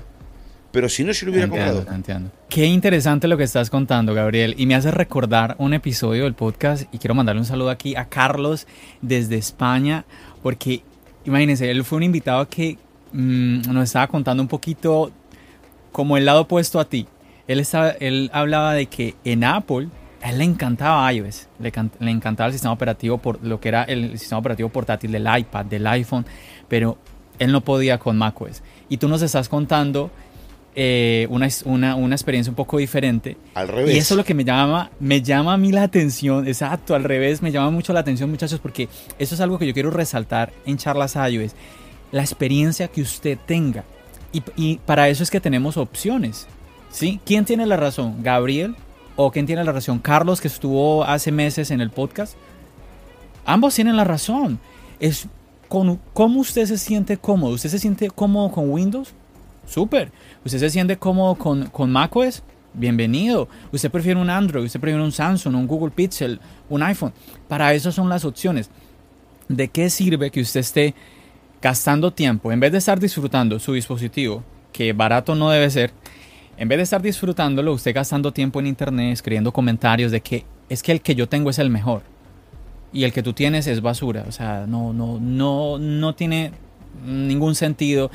[0.71, 1.85] Pero si no, yo lo hubiera comprado.
[1.93, 2.31] Entiendo.
[2.49, 4.55] Qué interesante lo que estás contando, Gabriel.
[4.57, 6.83] Y me hace recordar un episodio del podcast.
[6.91, 8.65] Y quiero mandarle un saludo aquí a Carlos
[9.01, 10.05] desde España.
[10.41, 10.81] Porque,
[11.23, 12.77] imagínense, él fue un invitado que
[13.11, 15.11] Mm, nos estaba contando un poquito
[15.91, 17.07] como el lado opuesto a ti.
[17.47, 19.87] Él, estaba, él hablaba de que en Apple
[20.21, 23.83] a él le encantaba iOS, le, le, encantaba el sistema operativo por lo que era
[23.83, 26.25] el sistema operativo portátil del iPad, del iPhone,
[26.67, 26.97] pero
[27.39, 28.63] él no podía con macOS.
[28.89, 30.09] Y tú nos estás contando
[30.75, 33.37] eh, una, una, una, experiencia un poco diferente.
[33.55, 33.95] Al revés.
[33.95, 37.03] Y eso es lo que me llama, me llama a mí la atención, exacto, al
[37.03, 40.53] revés, me llama mucho la atención muchachos, porque eso es algo que yo quiero resaltar
[40.65, 41.53] en charlas iOS
[42.11, 43.83] la experiencia que usted tenga.
[44.55, 46.47] Y, para eso es que tenemos opciones.
[46.91, 47.19] ¿sí?
[47.25, 48.21] ¿Quién tiene la razón?
[48.21, 48.75] ¿Gabriel?
[49.17, 49.97] ¿O quién tiene la razón?
[49.97, 52.37] ¿Carlos que estuvo hace meses en el podcast?
[53.45, 54.59] Ambos tienen la razón.
[54.99, 55.27] Es
[55.67, 57.55] con, cómo usted se siente cómodo.
[57.55, 59.13] ¿Usted se siente cómodo con Windows?
[59.65, 60.11] Súper.
[60.45, 62.43] ¿Usted se siente cómodo con, con macOS?
[62.75, 63.49] Bienvenido.
[63.71, 64.65] ¿Usted prefiere un Android?
[64.65, 67.11] ¿Usted prefiere un Samsung, un Google Pixel, un iPhone?
[67.47, 68.69] Para eso son las opciones.
[69.47, 70.93] ¿De qué sirve que usted esté
[71.59, 75.91] gastando tiempo, en vez de estar disfrutando su dispositivo, que barato no debe ser,
[76.57, 80.83] en vez de estar disfrutándolo, usted gastando tiempo en internet, escribiendo comentarios de que es
[80.83, 82.01] que el que yo tengo es el mejor
[82.91, 84.25] y el que tú tienes es basura.
[84.27, 86.51] O sea, no, no, no, no tiene
[87.05, 88.09] ningún sentido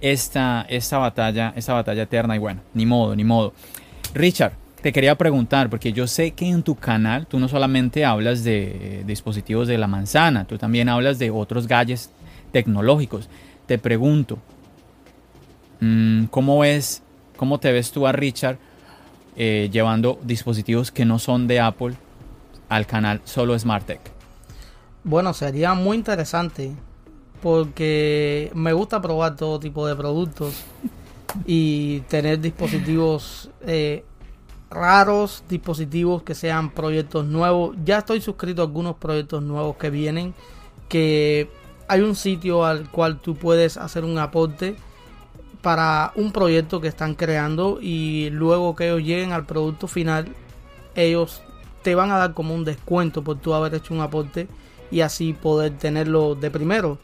[0.00, 3.54] esta, esta batalla, esta batalla eterna y bueno, ni modo, ni modo.
[4.14, 8.44] Richard, te quería preguntar, porque yo sé que en tu canal tú no solamente hablas
[8.44, 12.10] de dispositivos de la manzana, tú también hablas de otros gadgets
[12.52, 13.28] tecnológicos.
[13.66, 14.38] Te pregunto,
[15.80, 17.02] mm, ¿cómo ves,
[17.36, 18.58] cómo te ves tú a Richard
[19.36, 21.94] eh, llevando dispositivos que no son de Apple
[22.68, 24.00] al canal solo SmartTech?
[25.04, 26.72] Bueno, sería muy interesante
[27.42, 30.54] porque me gusta probar todo tipo de productos
[31.46, 34.04] y tener dispositivos eh,
[34.70, 37.76] raros, dispositivos que sean proyectos nuevos.
[37.84, 40.34] Ya estoy suscrito a algunos proyectos nuevos que vienen,
[40.88, 41.50] que
[41.88, 44.76] hay un sitio al cual tú puedes hacer un aporte
[45.66, 50.28] para un proyecto que están creando y luego que ellos lleguen al producto final,
[50.94, 51.42] ellos
[51.82, 54.46] te van a dar como un descuento por tú haber hecho un aporte
[54.92, 57.00] y así poder tenerlo de primero.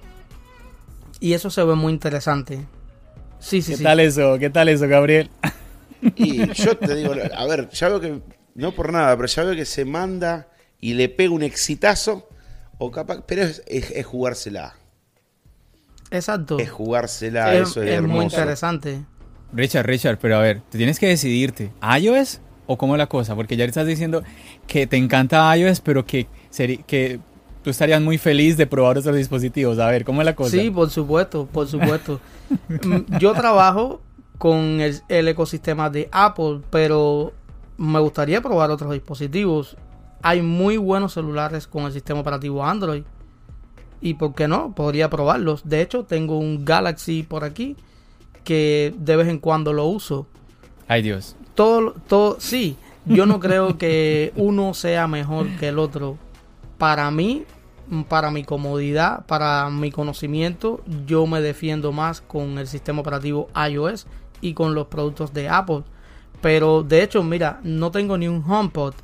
[1.18, 2.64] Y eso se ve muy interesante.
[3.40, 4.38] Sí, sí, ¿Qué tal eso?
[4.38, 5.28] ¿Qué tal eso, Gabriel?
[6.14, 8.22] Y yo te digo, a ver, ya veo que,
[8.54, 10.46] no por nada, pero ya veo que se manda
[10.80, 12.28] y le pega un exitazo,
[12.78, 14.76] o capaz, pero es, jugársela.
[16.12, 16.58] Exacto.
[16.58, 19.04] Es jugársela, eso es, es muy interesante.
[19.52, 23.34] Richard, Richard, pero a ver, te tienes que decidirte, ¿iOS o cómo es la cosa?
[23.34, 24.22] Porque ya estás diciendo
[24.66, 26.28] que te encanta iOS, pero que,
[26.86, 27.20] que
[27.62, 29.78] tú estarías muy feliz de probar otros dispositivos.
[29.78, 30.50] A ver, ¿cómo es la cosa?
[30.50, 32.20] Sí, por supuesto, por supuesto.
[32.68, 34.02] Mm, yo trabajo
[34.36, 37.32] con el, ecosistema de Apple, pero
[37.78, 39.78] me gustaría probar otros dispositivos.
[40.20, 43.04] Hay muy buenos celulares con el sistema operativo Android.
[44.02, 45.62] Y por qué no, podría probarlos.
[45.64, 47.76] De hecho, tengo un Galaxy por aquí
[48.44, 50.26] que de vez en cuando lo uso.
[50.88, 51.36] Ay Dios.
[51.54, 52.76] Todo, todo, sí.
[53.06, 56.18] Yo no creo que uno sea mejor que el otro
[56.78, 57.44] para mí,
[58.08, 64.06] para mi comodidad, para mi conocimiento, yo me defiendo más con el sistema operativo iOS
[64.40, 65.84] y con los productos de Apple.
[66.40, 68.94] Pero de hecho, mira, no tengo ni un HomePod.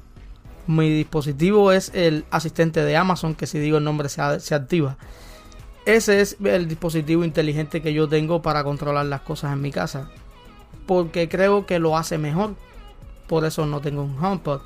[0.68, 4.20] Mi dispositivo es el asistente de Amazon, que si digo el nombre se,
[4.54, 4.98] activa.
[5.86, 10.10] Ese es el dispositivo inteligente que yo tengo para controlar las cosas en mi casa.
[10.86, 12.54] Porque creo que lo hace mejor.
[13.28, 14.60] Por eso no tengo un HomePod.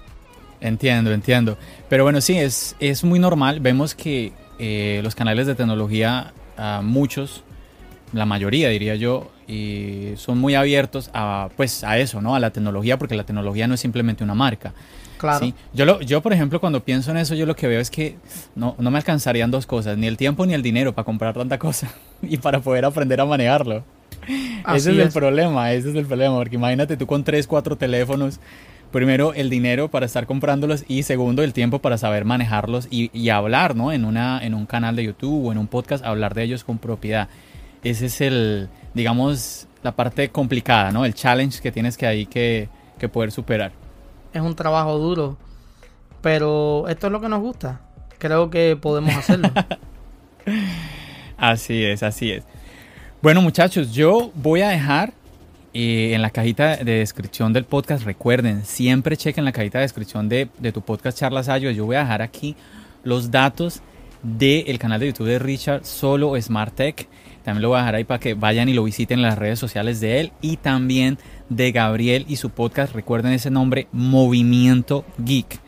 [0.60, 1.56] Entiendo, entiendo.
[1.88, 3.60] Pero bueno, sí, es, es muy normal.
[3.60, 6.32] Vemos que eh, los canales de tecnología,
[6.82, 7.44] muchos,
[8.12, 12.34] la mayoría diría yo, y son muy abiertos a, pues, a eso, ¿no?
[12.34, 14.74] A la tecnología, porque la tecnología no es simplemente una marca.
[15.22, 15.52] Claro.
[15.72, 18.16] Yo, lo, yo, por ejemplo, cuando pienso en eso, yo lo que veo es que
[18.56, 21.58] no, no me alcanzarían dos cosas, ni el tiempo ni el dinero para comprar tanta
[21.58, 23.84] cosa y para poder aprender a manejarlo.
[24.74, 27.76] ese es, es, el problema, ese es el problema, porque imagínate tú con tres, cuatro
[27.76, 28.40] teléfonos
[28.90, 33.76] primero el dinero para estar comprándolos y segundo el tiempo para saber manejarlos y, hablar,
[33.76, 33.92] ¿no?
[33.92, 36.78] En, una, en un canal de YouTube o en un podcast, hablar de ellos con
[36.78, 37.28] propiedad.
[37.84, 41.04] Ese es el, digamos, la parte complicada, ¿no?
[41.04, 43.81] El challenge que tienes que ahí que, que poder superar.
[44.32, 45.36] Es un trabajo duro,
[46.20, 47.80] pero esto es lo que nos gusta.
[48.18, 49.50] Creo que podemos hacerlo.
[51.36, 52.44] así es, así es.
[53.20, 55.12] Bueno muchachos, yo voy a dejar
[55.72, 60.28] y en la cajita de descripción del podcast, recuerden, siempre chequen la cajita de descripción
[60.28, 61.70] de, tu podcast Charlas Ayo.
[61.70, 62.56] Yo voy a dejar aquí
[63.04, 63.80] los datos
[64.22, 67.08] del canal de YouTube de Richard, solo Smart Tech.
[67.42, 69.58] También lo voy a dejar ahí para que vayan y lo visiten en las redes
[69.58, 71.18] sociales de él y también
[71.56, 72.94] de Gabriel y su podcast.
[72.94, 75.60] Recuerden ese nombre, Movimiento Geek.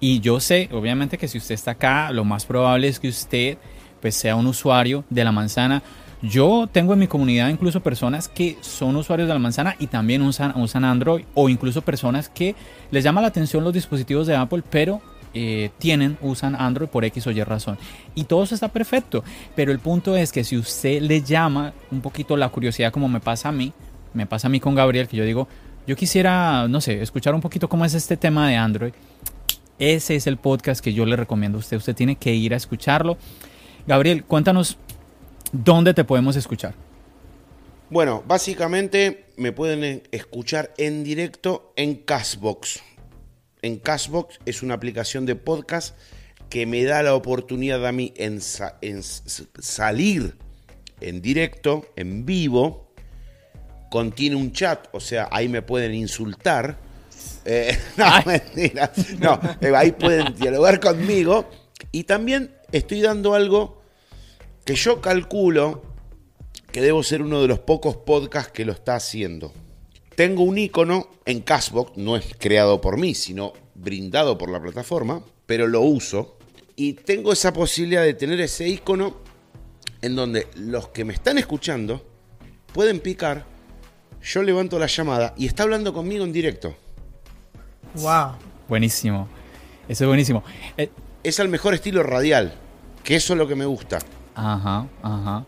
[0.00, 3.58] Y yo sé, obviamente, que si usted está acá, lo más probable es que usted
[4.00, 5.82] pues, sea un usuario de la manzana.
[6.22, 10.20] Yo tengo en mi comunidad incluso personas que son usuarios de la manzana y también
[10.20, 12.54] usan, usan Android o incluso personas que
[12.90, 15.00] les llama la atención los dispositivos de Apple, pero
[15.32, 17.78] eh, tienen, usan Android por X o Y razón.
[18.14, 19.22] Y todo está perfecto.
[19.54, 23.20] Pero el punto es que si usted le llama un poquito la curiosidad como me
[23.20, 23.72] pasa a mí,
[24.14, 25.48] me pasa a mí con Gabriel, que yo digo,
[25.86, 28.92] yo quisiera, no sé, escuchar un poquito cómo es este tema de Android.
[29.78, 31.76] Ese es el podcast que yo le recomiendo a usted.
[31.78, 33.16] Usted tiene que ir a escucharlo.
[33.86, 34.76] Gabriel, cuéntanos
[35.52, 36.74] ¿Dónde te podemos escuchar?
[37.90, 42.80] Bueno, básicamente me pueden escuchar en directo en Cashbox.
[43.62, 45.96] En Cashbox es una aplicación de podcast
[46.48, 50.36] que me da la oportunidad a mí en, salir
[51.00, 52.89] en directo, en vivo.
[53.90, 56.78] Contiene un chat, o sea, ahí me pueden insultar.
[57.44, 58.90] Eh, no, mentira.
[59.18, 61.50] No, eh, ahí pueden dialogar conmigo.
[61.92, 63.82] Y también estoy dando algo
[64.64, 65.82] que yo calculo
[66.72, 69.52] que debo ser uno de los pocos podcasts que lo está haciendo.
[70.14, 75.24] Tengo un icono en Cashbox, no es creado por mí, sino brindado por la plataforma,
[75.46, 76.38] pero lo uso.
[76.76, 79.16] Y tengo esa posibilidad de tener ese icono
[80.02, 82.06] en donde los que me están escuchando
[82.72, 83.44] pueden picar,
[84.22, 86.74] yo levanto la llamada y está hablando conmigo en directo.
[87.94, 88.32] Wow.
[88.68, 89.28] Buenísimo.
[89.88, 90.44] Eso es buenísimo.
[90.76, 90.90] Eh,
[91.22, 92.54] es el mejor estilo radial,
[93.02, 93.98] que eso es lo que me gusta.
[94.34, 95.44] Ajá, ajá.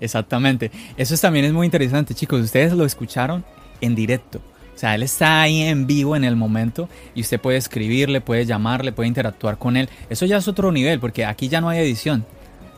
[0.00, 0.70] Exactamente.
[0.96, 2.40] Eso también es muy interesante, chicos.
[2.40, 3.44] Ustedes lo escucharon
[3.80, 4.40] en directo.
[4.74, 8.46] O sea, él está ahí en vivo en el momento y usted puede escribirle, puede
[8.46, 9.88] llamarle, puede interactuar con él.
[10.10, 12.24] Eso ya es otro nivel porque aquí ya no hay edición.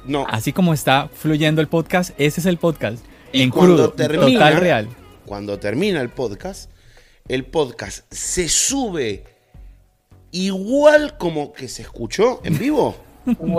[0.05, 0.27] No.
[0.29, 3.03] Así como está fluyendo el podcast, ese es el podcast.
[3.33, 4.89] en crudo, total real.
[5.27, 6.71] Cuando termina el podcast,
[7.29, 9.25] el podcast se sube
[10.33, 12.97] igual como que se escuchó en vivo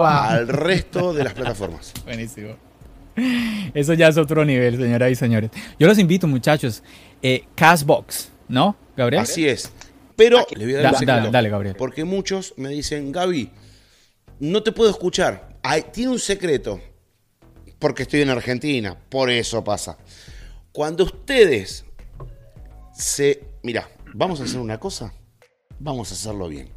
[0.04, 1.94] al resto de las plataformas.
[2.06, 2.56] Buenísimo.
[3.74, 5.50] Eso ya es otro nivel, señoras y señores.
[5.80, 6.84] Yo los invito, muchachos.
[7.22, 9.24] Eh, Castbox, ¿no, Gabriel?
[9.24, 9.72] Así es.
[10.16, 11.76] Pero le voy a dar dale, Gabriel.
[11.78, 13.50] Porque muchos me dicen, Gaby,
[14.40, 15.58] no te puedo escuchar.
[15.92, 16.80] tiene un secreto.
[17.80, 18.98] Porque estoy en Argentina.
[19.10, 19.98] Por eso pasa.
[20.76, 21.86] Cuando ustedes
[22.94, 23.46] se...
[23.64, 25.14] Mira, vamos a hacer una cosa.
[25.80, 26.68] Vamos a hacerlo bien.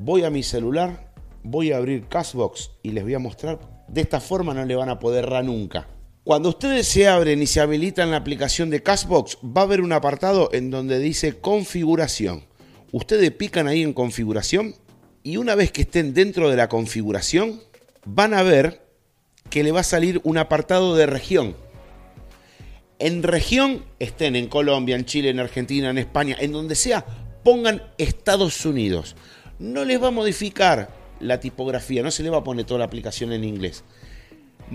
[0.00, 1.12] Voy a mi celular,
[1.44, 3.60] voy a abrir Castbox y les voy a mostrar.
[3.86, 5.86] De esta forma no le van a poder nunca.
[6.24, 9.92] Cuando ustedes se abren y se habilitan la aplicación de Castbox, va a haber un
[9.92, 12.46] apartado en donde dice configuración.
[12.90, 14.74] Ustedes pican ahí en configuración
[15.22, 17.60] y una vez que estén dentro de la configuración,
[18.04, 18.84] van a ver
[19.50, 21.54] que le va a salir un apartado de región.
[23.00, 27.06] En región estén en Colombia, en Chile, en Argentina, en España, en donde sea,
[27.42, 29.16] pongan Estados Unidos.
[29.58, 32.84] No les va a modificar la tipografía, no se le va a poner toda la
[32.84, 33.84] aplicación en inglés.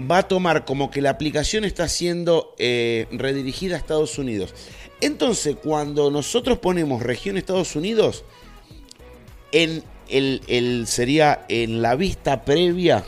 [0.09, 4.55] Va a tomar como que la aplicación está siendo eh, redirigida a Estados Unidos.
[5.01, 8.25] Entonces, cuando nosotros ponemos región Estados Unidos,
[9.51, 13.03] en el, sería en la vista previa,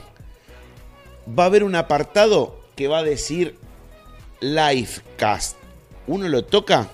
[1.28, 3.56] va a haber un apartado que va a decir
[4.42, 5.58] Livecast.
[6.08, 6.90] Uno lo toca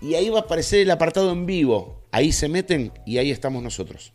[0.00, 2.02] y ahí va a aparecer el apartado en vivo.
[2.10, 4.12] Ahí se meten y ahí estamos nosotros.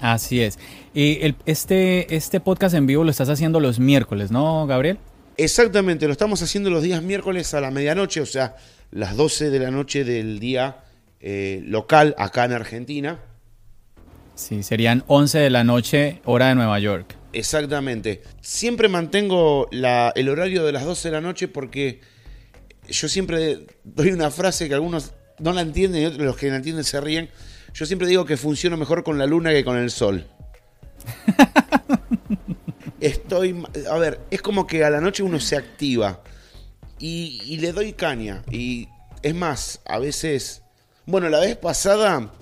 [0.00, 0.58] Así es.
[0.94, 4.98] Y este, este podcast en vivo lo estás haciendo los miércoles, ¿no, Gabriel?
[5.36, 8.56] Exactamente, lo estamos haciendo los días miércoles a la medianoche, o sea,
[8.90, 10.84] las 12 de la noche del día
[11.20, 13.20] eh, local acá en Argentina.
[14.34, 17.16] Sí, serían 11 de la noche, hora de Nueva York.
[17.32, 18.22] Exactamente.
[18.40, 22.00] Siempre mantengo el horario de las 12 de la noche porque
[22.88, 26.56] yo siempre doy una frase que algunos no la entienden y otros los que la
[26.56, 27.30] entienden se ríen.
[27.74, 30.26] Yo siempre digo que funciona mejor con la luna que con el sol.
[33.00, 33.64] Estoy.
[33.90, 36.22] A ver, es como que a la noche uno se activa
[36.98, 38.44] y, y le doy caña.
[38.50, 38.88] Y
[39.22, 40.62] es más, a veces.
[41.06, 42.32] Bueno, la vez pasada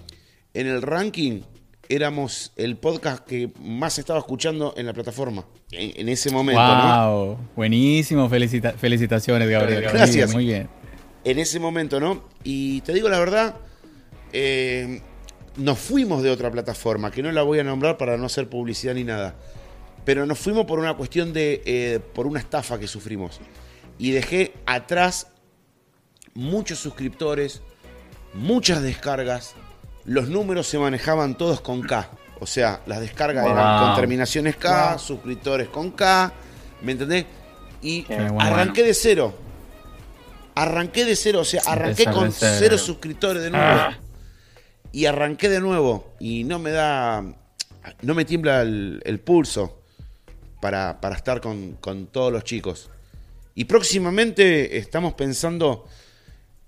[0.53, 1.43] en el ranking
[1.91, 6.63] éramos el podcast que más estaba escuchando en la plataforma en, ese momento.
[6.63, 7.39] ¡Wow!
[7.57, 9.83] Buenísimo, felicitaciones, Gabriel.
[9.83, 10.33] Gracias.
[10.33, 10.69] Muy bien,
[11.25, 12.25] En ese momento, ¿no?
[12.45, 13.57] Y te digo la verdad,
[14.33, 15.03] eh,
[15.57, 18.95] nos fuimos de otra plataforma, que no la voy a nombrar para no hacer publicidad
[18.95, 19.35] ni nada,
[20.05, 23.41] pero nos fuimos por una cuestión de, eh, por una estafa que sufrimos.
[23.99, 25.27] Y dejé atrás
[26.35, 27.63] muchos suscriptores,
[28.33, 29.57] muchas descargas,
[30.05, 32.11] los números se manejaban todos con K.
[32.41, 36.33] O sea, las descargas eran con terminaciones K, suscriptores con K,
[36.81, 37.27] ¿me entendés?
[37.83, 38.07] Y
[38.39, 39.35] arranqué de cero.
[40.55, 42.79] Arranqué de cero, o sea, arranqué con cero.
[42.79, 43.67] suscriptores de nuevo.
[43.67, 43.99] Ah.
[44.93, 46.15] Y arranqué de nuevo.
[46.19, 47.23] Y no me da.
[48.03, 49.83] No me tiembla el, pulso
[50.61, 52.91] para, estar con, con todos los chicos.
[53.55, 55.87] Y próximamente estamos pensando.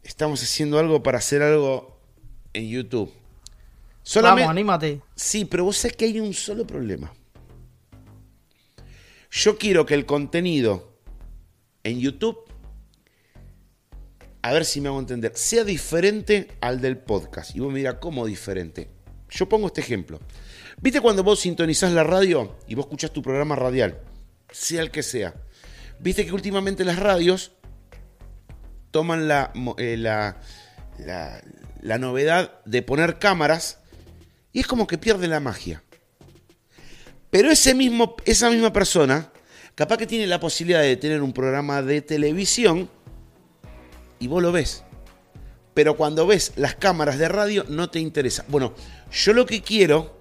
[0.03, 1.99] Estamos haciendo algo para hacer algo
[2.53, 3.13] en YouTube.
[4.15, 5.01] Vamos, anímate.
[5.15, 7.13] Sí, pero vos sabés que hay un solo problema.
[9.31, 10.99] Yo quiero que el contenido
[11.85, 12.39] en YouTube,
[14.43, 17.55] a ver si me hago entender, sea diferente al del podcast.
[17.57, 18.91] Y vos me dirás, ¿cómo diferente?
[19.31, 20.21] Yo pongo este ejemplo.
[20.81, 24.01] ¿Viste cuando vos sintonizás la radio y vos escuchás tu programa radial,
[24.51, 25.35] sea el que sea?
[26.01, 27.53] ¿Viste que últimamente las radios
[28.91, 30.41] toman la, eh, la,
[30.99, 33.82] la novedad de poner cámaras
[34.53, 35.83] y es como que pierde la magia.
[37.31, 39.33] Pero ese mismo, esa misma persona,
[39.75, 42.91] capaz que tiene la posibilidad de tener un programa de televisión
[44.19, 44.85] y vos lo ves.
[45.75, 48.45] Pero cuando ves las cámaras de radio no te interesa.
[48.49, 48.75] Bueno,
[49.11, 50.21] yo lo que quiero,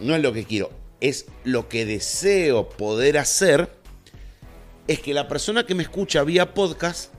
[0.00, 3.68] no es lo que quiero, es lo que deseo poder hacer,
[4.86, 7.11] es que la persona que me escucha vía podcast,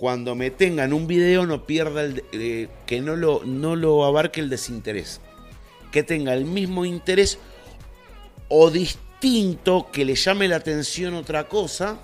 [0.00, 4.40] cuando me tengan un video no pierda el, eh, que no lo, no lo abarque
[4.40, 5.20] el desinterés.
[5.92, 7.38] Que tenga el mismo interés
[8.48, 11.98] o distinto, que le llame la atención otra cosa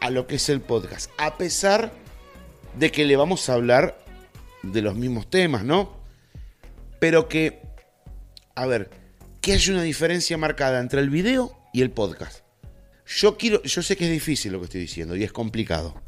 [0.00, 1.12] a lo que es el podcast.
[1.16, 1.92] A pesar
[2.76, 3.96] de que le vamos a hablar
[4.64, 5.96] de los mismos temas, ¿no?
[6.98, 7.62] Pero que,
[8.56, 8.90] a ver,
[9.40, 12.40] que haya una diferencia marcada entre el video y el podcast.
[13.06, 16.02] Yo quiero, yo sé que es difícil lo que estoy diciendo y es complicado,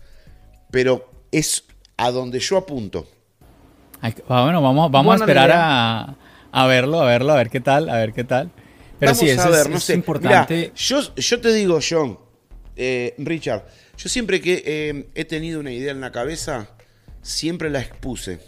[0.71, 1.64] pero es
[1.97, 3.07] a donde yo apunto.
[4.01, 4.12] Ah,
[4.43, 8.12] bueno, vamos, vamos a esperar a, verlo, a verlo, a ver qué tal, a ver
[8.12, 8.51] qué tal.
[8.99, 9.95] Pero sí, eso es, no sé.
[9.95, 10.73] importante.
[10.75, 12.19] yo, yo te digo, John,
[12.77, 13.64] eh, Richard,
[13.97, 16.69] yo siempre que eh, he tenido una idea en la cabeza,
[17.23, 18.39] siempre la expuse.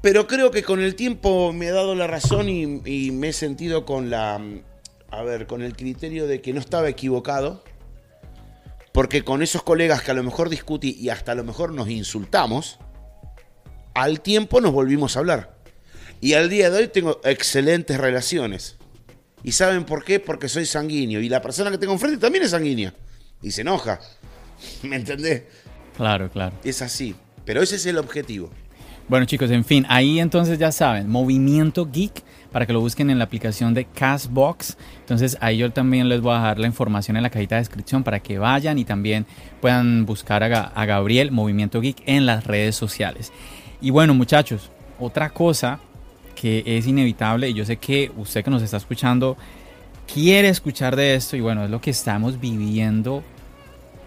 [0.00, 3.84] Pero creo que con el tiempo me he dado la razón y, me he sentido
[3.84, 4.40] con la.
[5.10, 7.62] A ver, con el criterio de que no estaba equivocado.
[8.96, 11.90] Porque con esos colegas que a lo mejor discutí y hasta a lo mejor nos
[11.90, 12.78] insultamos,
[13.92, 15.58] al tiempo nos volvimos a hablar.
[16.22, 18.76] Y al día de hoy tengo excelentes relaciones.
[19.42, 20.18] ¿Y saben por qué?
[20.18, 21.20] Porque soy sanguíneo.
[21.20, 22.94] Y la persona que tengo enfrente también es sanguínea.
[23.42, 24.00] Y se enoja.
[24.82, 25.42] ¿Me entendés?
[25.94, 26.56] Claro, claro.
[26.64, 27.14] Es así.
[27.44, 28.48] Pero ese es el objetivo.
[29.08, 33.18] Bueno chicos, en fin, ahí entonces ya saben, Movimiento Geek, para que lo busquen en
[33.18, 34.76] la aplicación de Castbox.
[35.00, 38.02] Entonces ahí yo también les voy a dejar la información en la cajita de descripción
[38.02, 39.26] para que vayan y también
[39.60, 43.32] puedan buscar a, a Gabriel Movimiento Geek en las redes sociales.
[43.80, 45.80] Y bueno muchachos, otra cosa
[46.34, 49.36] que es inevitable y yo sé que usted que nos está escuchando
[50.12, 53.22] quiere escuchar de esto y bueno, es lo que estamos viviendo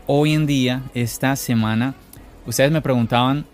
[0.08, 1.94] hoy en día, esta semana.
[2.46, 3.46] Ustedes me preguntaban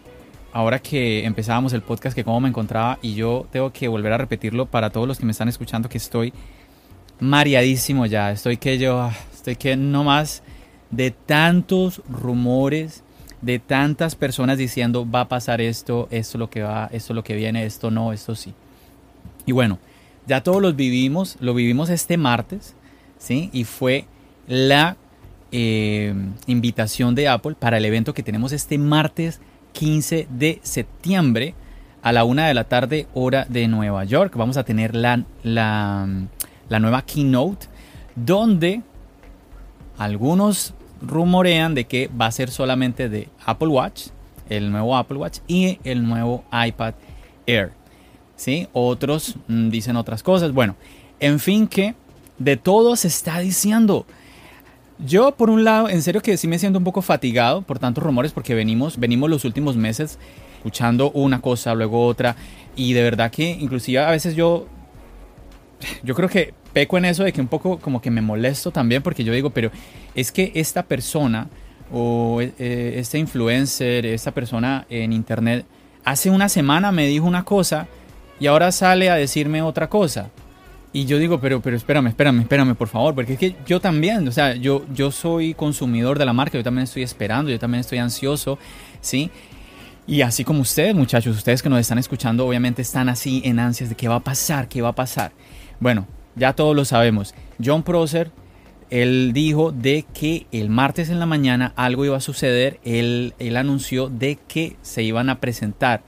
[0.56, 4.18] ahora que empezábamos el podcast que cómo me encontraba y yo tengo que volver a
[4.18, 6.32] repetirlo para todos los que me están escuchando que estoy
[7.20, 10.44] mareadísimo ya, estoy que yo, ah, estoy que no más
[10.92, 13.04] de tantos rumores,
[13.42, 17.16] de tantas personas diciendo va a pasar esto, esto es lo que va, esto es
[17.16, 18.54] lo que viene, esto no, esto sí.
[19.46, 19.78] Y bueno,
[20.26, 22.76] ya todos los vivimos, lo vivimos este martes,
[23.18, 23.50] ¿sí?
[23.52, 24.06] Y fue
[24.48, 24.96] la
[25.52, 26.16] eh,
[26.48, 29.42] invitación de Apple para el evento que tenemos este martes
[29.76, 31.54] 15 de septiembre
[32.02, 34.34] a la una de la tarde hora de Nueva York.
[34.36, 36.08] Vamos a tener la, la,
[36.80, 37.68] nueva keynote
[38.16, 38.82] donde
[39.98, 44.08] algunos rumorean de que va a ser solamente de Apple Watch,
[44.50, 46.94] el nuevo Apple Watch y el nuevo iPad
[47.46, 47.74] Air.
[48.38, 48.68] ¿Sí?
[48.72, 50.54] Otros mm, dicen otras cosas.
[50.54, 50.76] Bueno,
[51.20, 51.96] en fin que
[52.38, 54.06] de todo se está diciendo.
[55.00, 58.04] Yo, por un lado, en serio que sí me siento un poco fatigado por tantos
[58.04, 60.18] rumores porque venimos, venimos los últimos meses
[60.56, 62.36] escuchando una cosa, luego otra,
[62.76, 64.68] y de verdad que inclusive a veces yo,
[66.04, 69.04] yo creo que peco en eso de que un poco como que me molesto también
[69.04, 69.70] porque yo digo, pero
[70.16, 71.50] es que esta persona
[71.92, 75.66] o eh, este influencer, esta persona en internet,
[76.04, 77.88] hace una semana me dijo una cosa
[78.40, 80.32] y ahora sale a decirme otra cosa.
[80.96, 84.26] Y yo digo, pero, pero espérame, espérame, espérame, por favor, porque es que yo también,
[84.30, 87.82] o sea, yo, yo soy consumidor de la marca, yo también estoy esperando, yo también
[87.82, 88.58] estoy ansioso,
[89.02, 89.30] ¿sí?
[90.08, 93.90] Y así como ustedes, muchachos, ustedes que nos están escuchando, obviamente están así en ansias
[93.90, 95.34] de qué va a pasar, qué va a pasar.
[95.82, 97.36] Bueno, ya todos lo sabemos.
[97.62, 98.32] John Prosser,
[98.90, 102.80] él dijo de que el martes en la mañana algo iba a suceder.
[102.86, 106.04] Él, él anunció de que se iban a presentar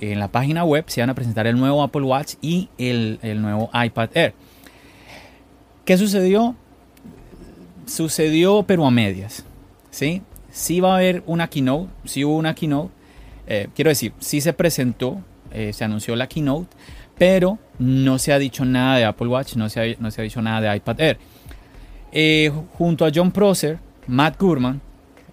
[0.00, 3.70] en la página web se van a presentar el nuevo Apple Watch y el, nuevo
[3.72, 4.34] iPad Air.
[5.84, 6.54] ¿Qué sucedió?
[7.86, 9.44] Sucedió pero a medias.
[9.90, 10.22] ¿sí?
[10.50, 12.90] sí va a haber una keynote, sí hubo una keynote.
[13.46, 15.22] Eh, quiero decir, sí se presentó,
[15.52, 16.68] eh, se anunció la keynote,
[17.16, 20.24] pero no se ha dicho nada de Apple Watch, no se ha, no se ha
[20.24, 21.18] dicho nada de iPad Air.
[22.12, 24.80] Eh, junto a John Prosser, Matt Gurman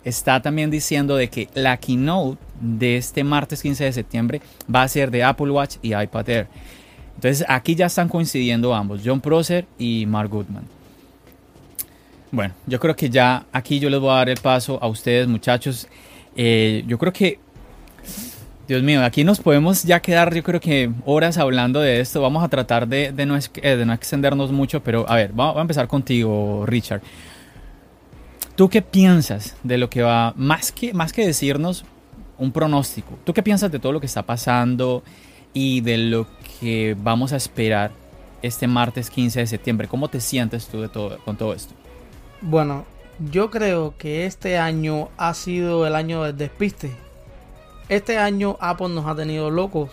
[0.05, 4.41] está también diciendo de que la keynote de este martes 15 de septiembre
[4.73, 6.47] va a ser de Apple Watch y iPad Air.
[7.15, 10.63] Entonces aquí ya están coincidiendo ambos, John Prosser y Mark Goodman.
[12.31, 15.27] Bueno, yo creo que ya aquí yo les voy a dar el paso a ustedes
[15.27, 15.87] muchachos.
[16.35, 17.39] Eh, yo creo que,
[18.67, 22.21] Dios mío, aquí nos podemos ya quedar yo creo que horas hablando de esto.
[22.21, 25.61] Vamos a tratar de, no, eh, de no, extendernos mucho, pero a ver, vamos a
[25.61, 27.01] empezar contigo, Richard.
[28.55, 31.85] ¿Tú qué piensas de lo que va, más que, más que decirnos,
[32.37, 33.17] un pronóstico.
[33.23, 35.03] ¿Tú qué piensas de todo lo que está pasando
[35.53, 36.27] y de lo
[36.59, 37.91] que vamos a esperar
[38.41, 39.87] este martes 15 de septiembre?
[39.87, 41.73] ¿Cómo te sientes tú de todo, con todo esto?
[42.41, 42.85] Bueno,
[43.31, 46.91] yo creo que este año ha sido el año del despiste.
[47.87, 49.89] Este año Apple nos ha tenido locos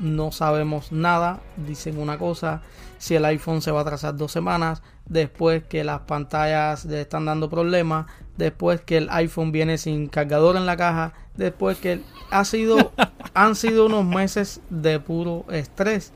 [0.00, 2.62] no sabemos nada, dicen una cosa,
[2.98, 7.24] si el iPhone se va a atrasar dos semanas, después que las pantallas le están
[7.24, 12.44] dando problemas, después que el iPhone viene sin cargador en la caja, después que ha
[12.44, 12.92] sido,
[13.34, 16.12] han sido unos meses de puro estrés.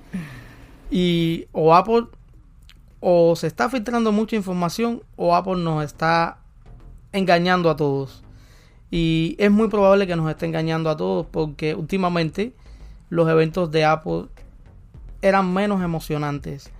[0.91, 2.07] Y o Apple
[3.01, 6.39] o se está filtrando mucha información o Apple nos está
[7.13, 8.23] engañando a todos.
[8.91, 12.55] Y es muy probable que nos esté engañando a todos porque últimamente
[13.09, 14.27] los eventos de Apple
[15.23, 16.71] eran menos emocionantes.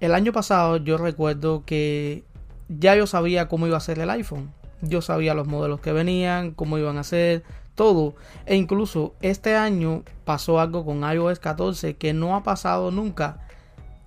[0.00, 2.24] El año pasado yo recuerdo que
[2.68, 4.52] ya yo sabía cómo iba a ser el iPhone.
[4.80, 7.42] Yo sabía los modelos que venían, cómo iban a ser,
[7.74, 8.14] todo.
[8.46, 13.46] E incluso este año pasó algo con iOS 14 que no ha pasado nunca,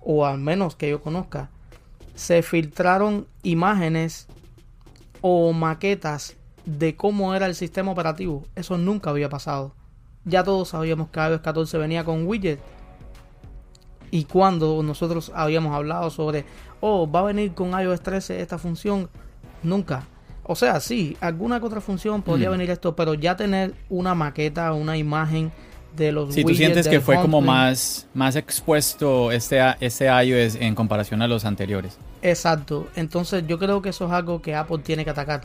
[0.00, 1.50] o al menos que yo conozca.
[2.14, 4.28] Se filtraron imágenes
[5.20, 8.44] o maquetas de cómo era el sistema operativo.
[8.54, 9.74] Eso nunca había pasado.
[10.24, 12.60] Ya todos sabíamos que iOS 14 venía con widget.
[14.12, 16.44] Y cuando nosotros habíamos hablado sobre,
[16.80, 19.08] oh, va a venir con iOS 13 esta función,
[19.64, 20.04] nunca.
[20.44, 22.52] O sea, sí, alguna que otra función podría mm.
[22.52, 25.50] venir esto, pero ya tener una maqueta, una imagen
[25.96, 30.74] de los Si tú sientes que fue como más, más expuesto este, este iOS en
[30.74, 31.96] comparación a los anteriores.
[32.20, 32.88] Exacto.
[32.96, 35.40] Entonces yo creo que eso es algo que Apple tiene que atacar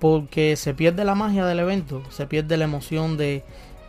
[0.00, 3.44] porque se pierde la magia del evento, se pierde la emoción de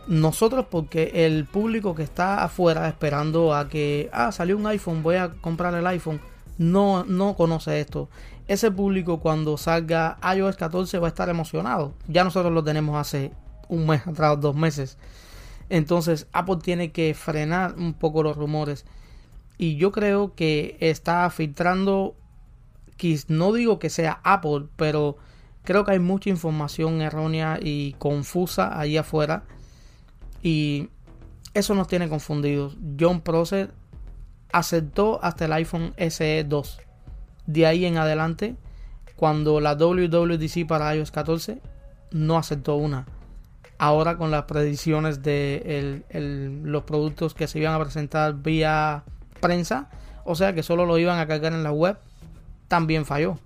[0.06, 5.16] nosotros porque el público que está afuera esperando a que, ah, salió un iPhone, voy
[5.16, 6.20] a comprar el iPhone,
[6.58, 8.08] no, no conoce esto.
[8.48, 11.94] Ese público cuando salga iOS 14 va a estar emocionado.
[12.08, 13.32] Ya nosotros lo tenemos hace
[13.68, 14.98] un mes atrás, dos meses.
[15.68, 18.84] Entonces Apple tiene que frenar un poco los rumores.
[19.58, 22.16] Y yo creo que está filtrando,
[23.28, 25.16] no digo que sea Apple, pero
[25.64, 29.44] Creo que hay mucha información errónea y confusa ahí afuera.
[30.42, 30.88] Y
[31.54, 32.76] eso nos tiene confundidos.
[32.98, 33.72] John Prosser
[34.52, 36.80] aceptó hasta el iPhone SE 2.
[37.46, 38.56] De ahí en adelante,
[39.16, 41.60] cuando la WWDC para iOS 14
[42.10, 43.06] no aceptó una.
[43.78, 46.04] Ahora con las predicciones de
[46.64, 49.04] los productos que se iban a presentar vía
[49.40, 49.88] prensa,
[50.24, 51.98] o sea que solo lo iban a cargar en la web,
[52.68, 53.38] también falló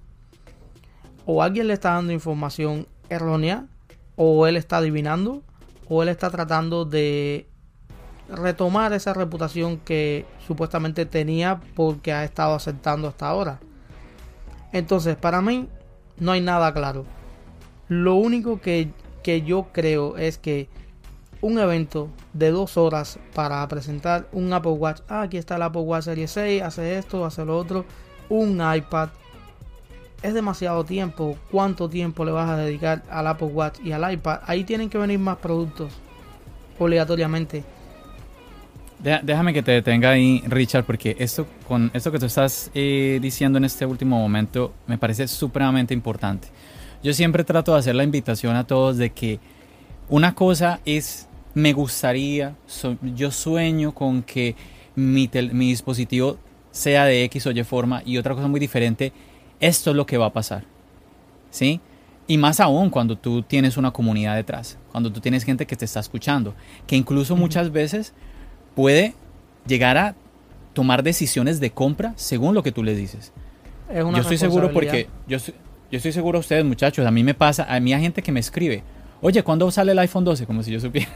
[1.26, 3.66] o alguien le está dando información errónea,
[4.14, 5.42] o él está adivinando,
[5.88, 7.48] o él está tratando de
[8.28, 13.60] retomar esa reputación que supuestamente tenía porque ha estado aceptando hasta ahora.
[14.72, 15.68] Entonces, para mí
[16.18, 17.04] no hay nada claro.
[17.88, 18.90] Lo único que,
[19.22, 20.68] que yo creo es que
[21.40, 25.82] un evento de dos horas para presentar un Apple Watch, ah, aquí está el Apple
[25.82, 27.84] Watch Series 6, hace esto, hace lo otro,
[28.28, 29.10] un iPad,
[30.26, 31.36] es demasiado tiempo.
[31.50, 34.40] ¿Cuánto tiempo le vas a dedicar al Apple Watch y al iPad?
[34.46, 35.92] Ahí tienen que venir más productos,
[36.78, 37.62] obligatoriamente.
[38.98, 43.58] Déjame que te detenga ahí, Richard, porque esto, con esto que tú estás eh, diciendo
[43.58, 46.48] en este último momento me parece supremamente importante.
[47.02, 49.38] Yo siempre trato de hacer la invitación a todos de que
[50.08, 52.56] una cosa es, me gustaría,
[53.14, 54.56] yo sueño con que
[54.96, 56.38] mi, mi dispositivo
[56.72, 59.12] sea de X o Y forma y otra cosa muy diferente
[59.60, 60.64] esto es lo que va a pasar.
[61.50, 61.80] ¿Sí?
[62.28, 65.84] Y más aún cuando tú tienes una comunidad detrás, cuando tú tienes gente que te
[65.84, 66.54] está escuchando,
[66.86, 68.14] que incluso muchas veces
[68.74, 69.14] puede
[69.66, 70.14] llegar a
[70.72, 73.32] tomar decisiones de compra según lo que tú le dices.
[73.88, 75.52] yo estoy seguro porque yo, yo
[75.90, 78.40] estoy seguro a ustedes muchachos, a mí me pasa, a mí hay gente que me
[78.40, 78.82] escribe,
[79.20, 80.46] oye, ¿cuándo sale el iPhone 12?
[80.46, 81.08] Como si yo supiera.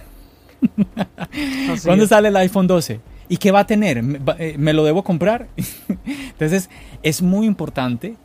[1.84, 3.00] ¿Cuándo sale el iPhone 12?
[3.28, 4.02] ¿Y qué va a tener?
[4.02, 5.48] ¿Me, eh, ¿Me lo debo comprar?
[6.06, 6.70] Entonces,
[7.02, 8.16] es muy importante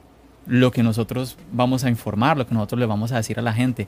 [0.48, 3.54] lo que nosotros vamos a informar, lo que nosotros le vamos a decir a la
[3.54, 3.88] gente.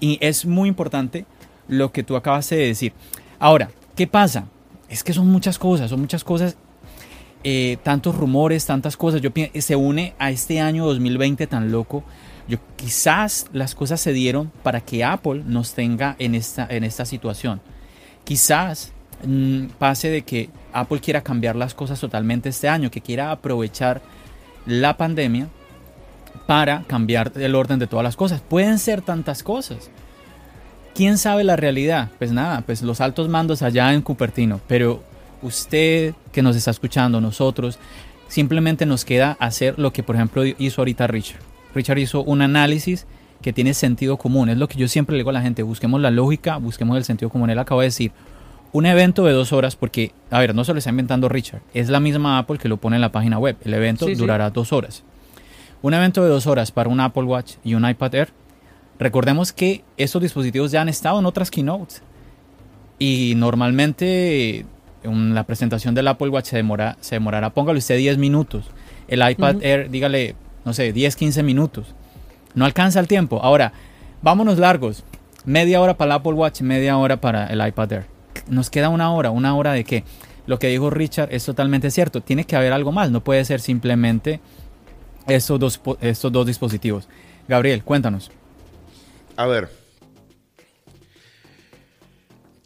[0.00, 1.26] Y es muy importante
[1.68, 2.92] lo que tú acabas de decir.
[3.38, 4.46] Ahora, ¿qué pasa?
[4.88, 6.56] Es que son muchas cosas, son muchas cosas,
[7.44, 9.20] eh, tantos rumores, tantas cosas.
[9.20, 9.30] Yo
[9.60, 12.02] se une a este año 2020 tan loco.
[12.48, 17.04] Yo, quizás las cosas se dieron para que Apple nos tenga en esta, en esta
[17.04, 17.60] situación.
[18.24, 18.92] Quizás
[19.24, 24.02] mm, pase de que Apple quiera cambiar las cosas totalmente este año, que quiera aprovechar
[24.66, 25.48] la pandemia
[26.50, 28.40] para cambiar el orden de todas las cosas.
[28.40, 29.88] Pueden ser tantas cosas.
[30.96, 32.10] ¿Quién sabe la realidad?
[32.18, 34.60] Pues nada, pues los altos mandos allá en Cupertino.
[34.66, 35.00] Pero
[35.42, 37.78] usted que nos está escuchando, nosotros,
[38.26, 41.38] simplemente nos queda hacer lo que por ejemplo hizo ahorita Richard.
[41.72, 43.06] Richard hizo un análisis
[43.42, 44.48] que tiene sentido común.
[44.48, 47.04] Es lo que yo siempre le digo a la gente, busquemos la lógica, busquemos el
[47.04, 47.50] sentido común.
[47.50, 48.10] Él acaba de decir,
[48.72, 51.90] un evento de dos horas, porque, a ver, no se lo está inventando Richard, es
[51.90, 53.56] la misma Apple que lo pone en la página web.
[53.64, 55.04] El evento durará dos horas.
[55.82, 58.28] Un evento de dos horas para un Apple Watch y un iPad Air.
[58.98, 62.02] Recordemos que estos dispositivos ya han estado en otras keynotes.
[62.98, 64.66] Y normalmente
[65.02, 68.66] en la presentación del Apple Watch se, demora, se demorará, póngale usted 10 minutos.
[69.08, 70.34] El iPad Air, dígale,
[70.66, 71.94] no sé, 10, 15 minutos.
[72.54, 73.40] No alcanza el tiempo.
[73.42, 73.72] Ahora,
[74.20, 75.02] vámonos largos.
[75.46, 78.06] Media hora para el Apple Watch, media hora para el iPad Air.
[78.48, 80.04] Nos queda una hora, una hora de qué.
[80.46, 82.20] Lo que dijo Richard es totalmente cierto.
[82.20, 83.10] Tiene que haber algo más.
[83.10, 84.40] No puede ser simplemente
[85.26, 87.08] estos dos, estos dos dispositivos.
[87.48, 88.30] Gabriel, cuéntanos.
[89.36, 89.68] A ver.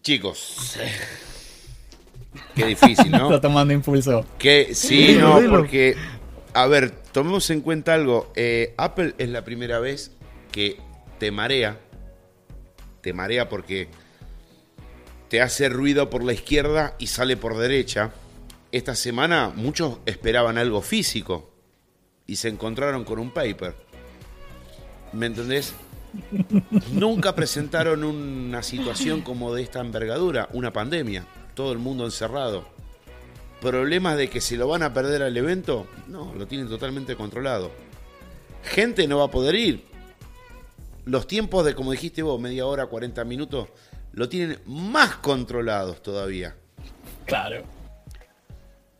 [0.02, 0.76] Chicos.
[2.54, 3.24] Qué difícil, ¿no?
[3.34, 4.26] Está tomando impulso.
[4.38, 5.96] Que sí, no, porque.
[6.52, 8.30] A ver, tomemos en cuenta algo.
[8.36, 10.12] Eh, Apple es la primera vez
[10.52, 10.78] que
[11.18, 11.80] te marea.
[13.00, 13.88] Te marea porque
[15.28, 18.12] te hace ruido por la izquierda y sale por derecha.
[18.72, 21.53] Esta semana muchos esperaban algo físico
[22.26, 23.74] y se encontraron con un paper.
[25.12, 25.74] ¿Me entendés?
[26.92, 32.64] Nunca presentaron una situación como de esta envergadura, una pandemia, todo el mundo encerrado.
[33.60, 35.86] ¿Problemas de que se lo van a perder al evento?
[36.06, 37.70] No, lo tienen totalmente controlado.
[38.62, 39.84] Gente no va a poder ir.
[41.04, 43.68] Los tiempos de, como dijiste vos, media hora, 40 minutos,
[44.12, 46.56] lo tienen más controlados todavía.
[47.26, 47.64] Claro.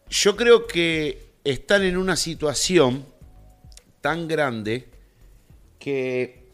[0.08, 3.04] Yo creo que están en una situación
[4.04, 4.86] tan grande
[5.78, 6.50] que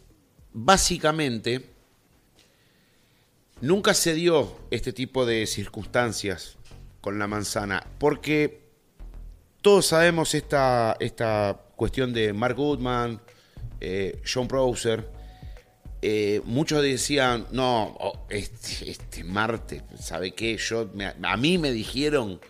[0.52, 1.68] básicamente
[3.60, 6.58] nunca se dio este tipo de circunstancias
[7.00, 8.60] con la manzana, porque
[9.62, 13.20] todos sabemos esta, esta cuestión de Mark Goodman,
[13.80, 15.10] eh, John Browser,
[16.02, 20.56] eh, muchos decían, no, oh, este, este, martes, ¿sabe qué?
[20.56, 20.88] Yo,
[21.24, 22.40] a mí me dijeron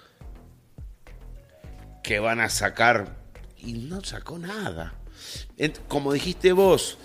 [2.02, 3.19] que van a sacar
[3.64, 4.94] y no sacó nada.
[5.88, 6.98] Como dijiste vos,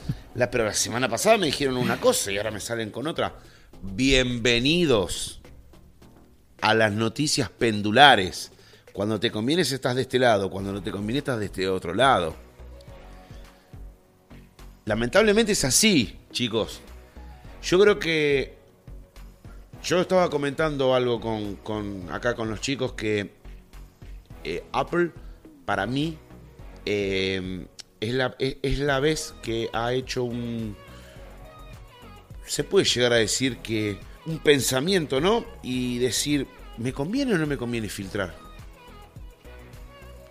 [0.52, 3.36] pero la semana pasada me dijeron una cosa y ahora me salen con otra.
[3.82, 5.42] Bienvenidos
[6.62, 8.52] a las noticias pendulares.
[8.94, 11.94] Cuando te conviene estás de este lado, cuando no te conviene estás de este otro
[11.94, 12.36] lado.
[14.86, 16.80] Lamentablemente es así, chicos.
[17.62, 18.56] Yo creo que
[19.84, 23.32] yo estaba comentando algo con, acá con los chicos que
[24.44, 25.12] eh, Apple
[25.66, 26.18] para mí
[26.86, 27.68] eh,
[28.00, 30.76] es, la, es, la vez que ha hecho un...
[32.46, 35.46] Se puede llegar a decir que un pensamiento, ¿no?
[35.64, 38.36] Y decir, ¿me conviene o no me conviene filtrar?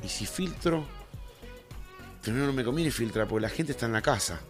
[0.02, 0.86] Y si filtro,
[2.22, 4.40] pero no me conviene filtrar porque la gente está en la casa.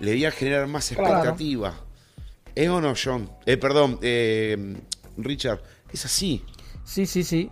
[0.00, 1.74] Le voy a generar más expectativa.
[2.54, 3.30] ¿Es o no, John?
[3.46, 4.76] Eh, perdón, eh,
[5.16, 5.60] Richard.
[5.92, 6.44] Es así.
[6.84, 7.50] Sí, sí, sí.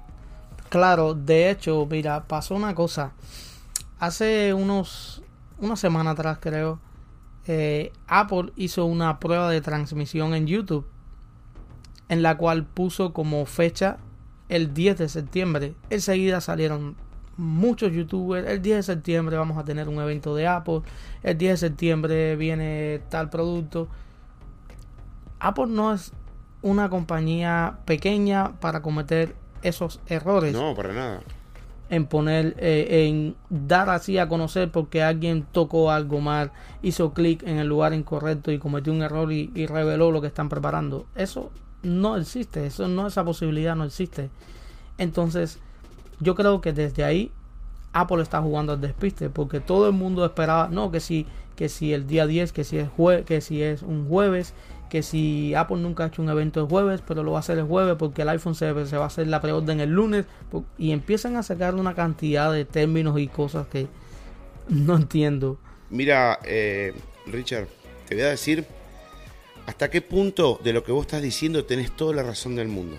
[0.72, 3.12] Claro, de hecho, mira, pasó una cosa.
[3.98, 5.22] Hace unos,
[5.58, 6.80] una semana atrás, creo,
[7.46, 10.86] eh, Apple hizo una prueba de transmisión en YouTube
[12.08, 13.98] en la cual puso como fecha
[14.48, 15.74] el 10 de septiembre.
[15.90, 16.96] Enseguida salieron
[17.36, 18.48] muchos youtubers.
[18.48, 20.80] El 10 de septiembre vamos a tener un evento de Apple.
[21.22, 23.88] El 10 de septiembre viene tal producto.
[25.38, 26.12] Apple no es
[26.62, 30.52] una compañía pequeña para cometer esos errores.
[30.52, 31.20] No, para nada.
[31.90, 36.52] En poner, eh, en dar así a conocer porque alguien tocó algo mal,
[36.82, 40.48] hizo clic en el lugar incorrecto y cometió un error y, reveló lo que están
[40.48, 41.06] preparando.
[41.14, 41.50] Eso
[41.82, 44.30] no existe, eso no, esa posibilidad no existe.
[44.96, 45.58] Entonces,
[46.20, 47.30] yo creo que desde ahí
[47.92, 51.92] Apple está jugando al despiste porque todo el mundo esperaba, no, que si, que si
[51.92, 54.54] el día 10, que si es, jue que si es un jueves,
[54.92, 57.56] que si Apple nunca ha hecho un evento el jueves, pero lo va a hacer
[57.56, 60.26] el jueves porque el iPhone se, va a hacer la preorden el lunes
[60.76, 63.86] y empiezan a sacar una cantidad de términos y cosas que
[64.68, 65.58] no entiendo.
[65.88, 66.92] Mira, eh,
[67.24, 67.68] Richard,
[68.06, 68.66] te voy a decir
[69.64, 72.98] hasta qué punto de lo que vos estás diciendo tenés toda la razón del mundo.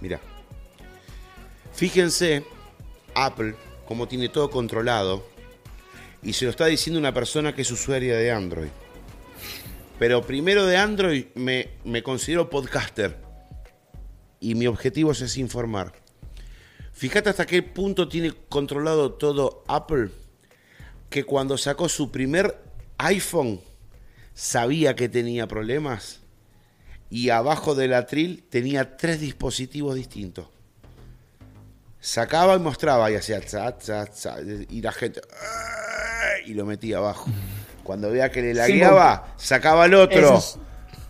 [0.00, 0.20] Mira,
[1.72, 2.44] fíjense,
[3.16, 3.56] Apple,
[3.88, 5.24] como tiene todo controlado,
[6.22, 8.70] y se lo está diciendo una persona que es usuaria de Android.
[9.98, 13.16] Pero primero de Android me, me considero podcaster.
[14.40, 15.92] Y mi objetivo es informar.
[16.92, 20.10] Fíjate hasta qué punto tiene controlado todo Apple.
[21.08, 22.62] Que cuando sacó su primer
[22.98, 23.60] iPhone
[24.34, 26.20] sabía que tenía problemas.
[27.10, 30.48] Y abajo del atril tenía tres dispositivos distintos.
[32.00, 33.40] Sacaba y mostraba y hacía
[34.70, 35.20] y la gente
[36.46, 37.30] y lo metía abajo.
[37.92, 40.42] Cuando vea que le lagueaba, sacaba el otro.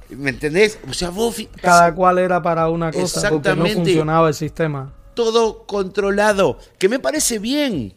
[0.08, 0.80] ¿Me entendés?
[0.90, 1.36] O sea, vos...
[1.60, 4.92] Cada cual era para una cosa porque no funcionaba el sistema.
[5.14, 7.94] Todo controlado, que me parece bien.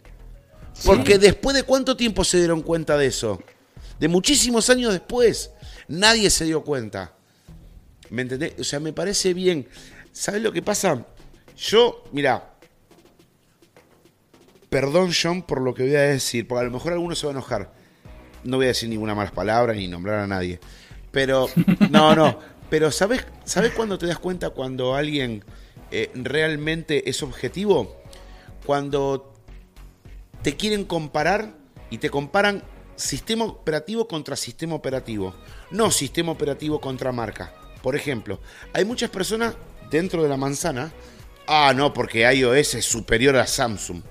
[0.85, 3.41] Porque después de cuánto tiempo se dieron cuenta de eso?
[3.99, 5.49] De muchísimos años después.
[5.87, 7.13] Nadie se dio cuenta.
[8.11, 8.53] ¿Me entendés?
[8.59, 9.67] O sea, me parece bien.
[10.11, 11.03] ¿Sabes lo que pasa?
[11.57, 12.53] Yo, mira,
[14.69, 17.31] perdón John por lo que voy a decir, porque a lo mejor alguno se va
[17.31, 17.74] a enojar.
[18.45, 20.59] No voy a decir ninguna mala palabra ni nombrar a nadie.
[21.11, 21.49] Pero,
[21.89, 22.39] no, no.
[22.69, 25.43] Pero ¿sabes, ¿sabes cuándo te das cuenta cuando alguien
[25.91, 28.01] eh, realmente es objetivo?
[28.65, 29.33] Cuando
[30.41, 31.55] te quieren comparar
[31.89, 32.63] y te comparan
[32.95, 35.35] sistema operativo contra sistema operativo,
[35.71, 37.53] no sistema operativo contra marca.
[37.81, 38.39] Por ejemplo,
[38.73, 39.55] hay muchas personas
[39.91, 40.91] dentro de la manzana,
[41.47, 44.01] ah, no, porque iOS es superior a Samsung.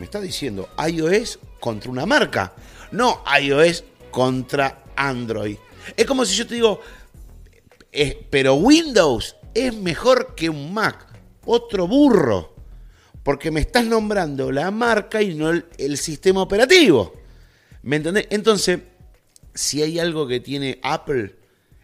[0.00, 2.54] Me está diciendo iOS contra una marca,
[2.90, 5.58] no iOS contra Android.
[5.94, 6.80] Es como si yo te digo,
[7.92, 11.06] eh, pero Windows es mejor que un Mac.
[11.44, 12.54] Otro burro.
[13.22, 17.12] Porque me estás nombrando la marca y no el, sistema operativo.
[17.82, 18.26] ¿Me entendés?
[18.30, 18.80] Entonces,
[19.52, 21.36] si hay algo que tiene Apple,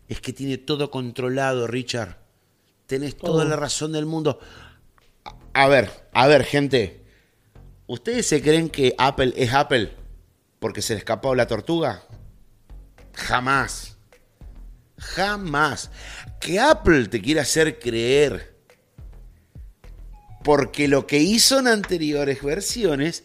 [0.08, 2.16] es que tiene todo controlado, Richard.
[2.86, 4.40] Tenés toda la razón del mundo.
[5.52, 7.04] A ver, a ver, gente.
[7.86, 9.92] ¿Ustedes se creen que Apple es Apple
[10.58, 12.02] porque se le escapó la tortuga?
[13.14, 13.96] Jamás.
[14.98, 15.90] Jamás.
[16.40, 18.56] Que Apple te quiera hacer creer.
[20.42, 23.24] Porque lo que hizo en anteriores versiones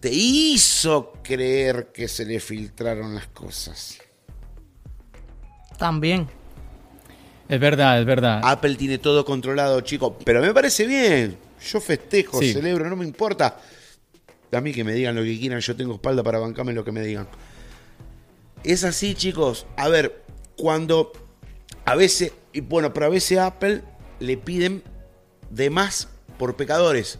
[0.00, 3.98] te hizo creer que se le filtraron las cosas.
[5.78, 6.28] También.
[7.48, 8.40] Es verdad, es verdad.
[8.42, 10.14] Apple tiene todo controlado, chicos.
[10.24, 11.36] Pero me parece bien.
[11.60, 13.58] Yo festejo, celebro, no me importa.
[14.52, 16.92] A mí que me digan lo que quieran, yo tengo espalda para bancarme lo que
[16.92, 17.26] me digan.
[18.64, 19.66] Es así, chicos.
[19.76, 20.22] A ver,
[20.56, 21.12] cuando
[21.86, 23.82] a veces, y bueno, pero a veces Apple
[24.20, 24.82] le piden
[25.48, 27.18] de más por pecadores.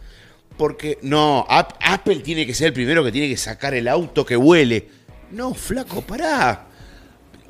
[0.59, 4.37] Porque no, Apple tiene que ser el primero que tiene que sacar el auto que
[4.37, 4.91] huele.
[5.31, 6.67] No, flaco, pará.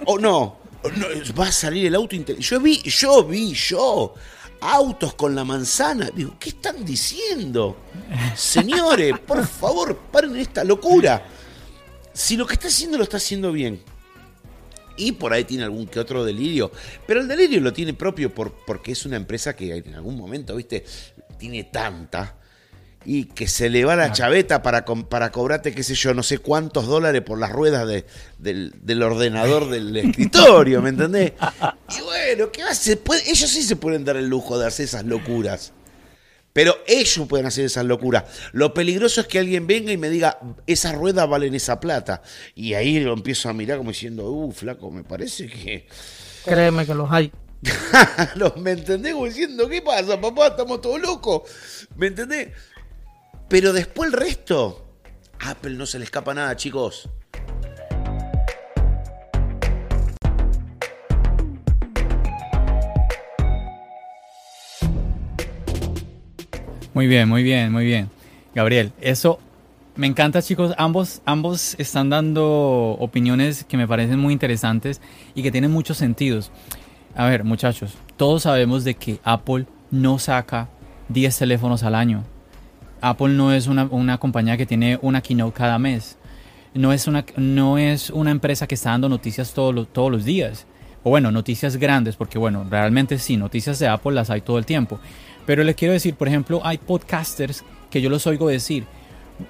[0.05, 1.07] O no, no
[1.39, 4.15] va a salir el auto Yo vi, yo vi, yo
[4.63, 6.11] autos con la manzana.
[6.15, 7.77] Digo, ¿qué están diciendo?
[8.37, 11.27] Señores, por favor, paren esta locura.
[12.13, 13.83] Si lo que está haciendo lo está haciendo bien.
[14.97, 16.71] Y por ahí tiene algún que otro delirio.
[17.07, 20.55] Pero el delirio lo tiene propio por, porque es una empresa que en algún momento,
[20.55, 20.85] viste,
[21.39, 22.37] tiene tanta.
[23.05, 26.39] Y que se le va la chaveta para, para cobrarte, qué sé yo, no sé
[26.39, 27.87] cuántos dólares por las ruedas
[28.39, 31.33] del, ordenador del escritorio, ¿me entendés?
[31.99, 33.01] Y bueno, ¿qué hace?
[33.27, 35.73] Ellos sí se pueden dar el lujo de hacer esas locuras.
[36.53, 38.25] Pero ellos pueden hacer esas locuras.
[38.53, 42.23] Lo peligroso es que alguien venga y me diga, esas ruedas valen esa plata.
[42.55, 45.87] Y ahí lo empiezo a mirar como diciendo, uh, flaco, me parece que...
[46.45, 47.33] Créeme que los hay.
[48.57, 49.15] ¿Me entendés?
[49.15, 50.49] Como diciendo, ¿qué pasa, papá?
[50.49, 51.43] Estamos todos locos.
[51.97, 52.49] ¿Me entendés?
[53.53, 54.83] Pero después el resto,
[55.41, 57.11] Apple no se le escapa nada, chicos.
[66.95, 68.09] Muy bien, muy bien, muy bien.
[68.55, 69.39] Gabriel, eso
[69.97, 70.73] me encanta, chicos.
[70.79, 75.03] Ambos, ambos están dando opiniones que me parecen muy interesantes
[75.35, 76.51] y que tienen muchos sentidos.
[77.15, 80.71] A ver, muchachos, todos sabemos de que Apple no saca
[81.11, 82.25] 10 teléfonos al año.
[83.03, 86.17] Apple no es una, una compañía que tiene una keynote cada mes.
[86.73, 90.67] No es, una, no es una empresa que está dando noticias todos todos los días.
[91.03, 94.65] O bueno, noticias grandes, porque bueno, realmente sí, noticias de Apple las hay todo el
[94.65, 95.01] tiempo.
[95.45, 98.85] Pero les quiero decir, por ejemplo, hay podcasters que yo los oigo decir,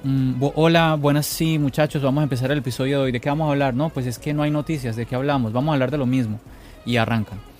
[0.02, 3.12] mm, hola, buenas, sí, muchachos, vamos a empezar el episodio de hoy.
[3.12, 3.74] ¿De qué vamos a hablar?
[3.74, 5.52] No, pues es que no hay noticias, ¿de qué hablamos?
[5.52, 6.40] Vamos a hablar de lo mismo.
[6.86, 7.51] Y arrancan.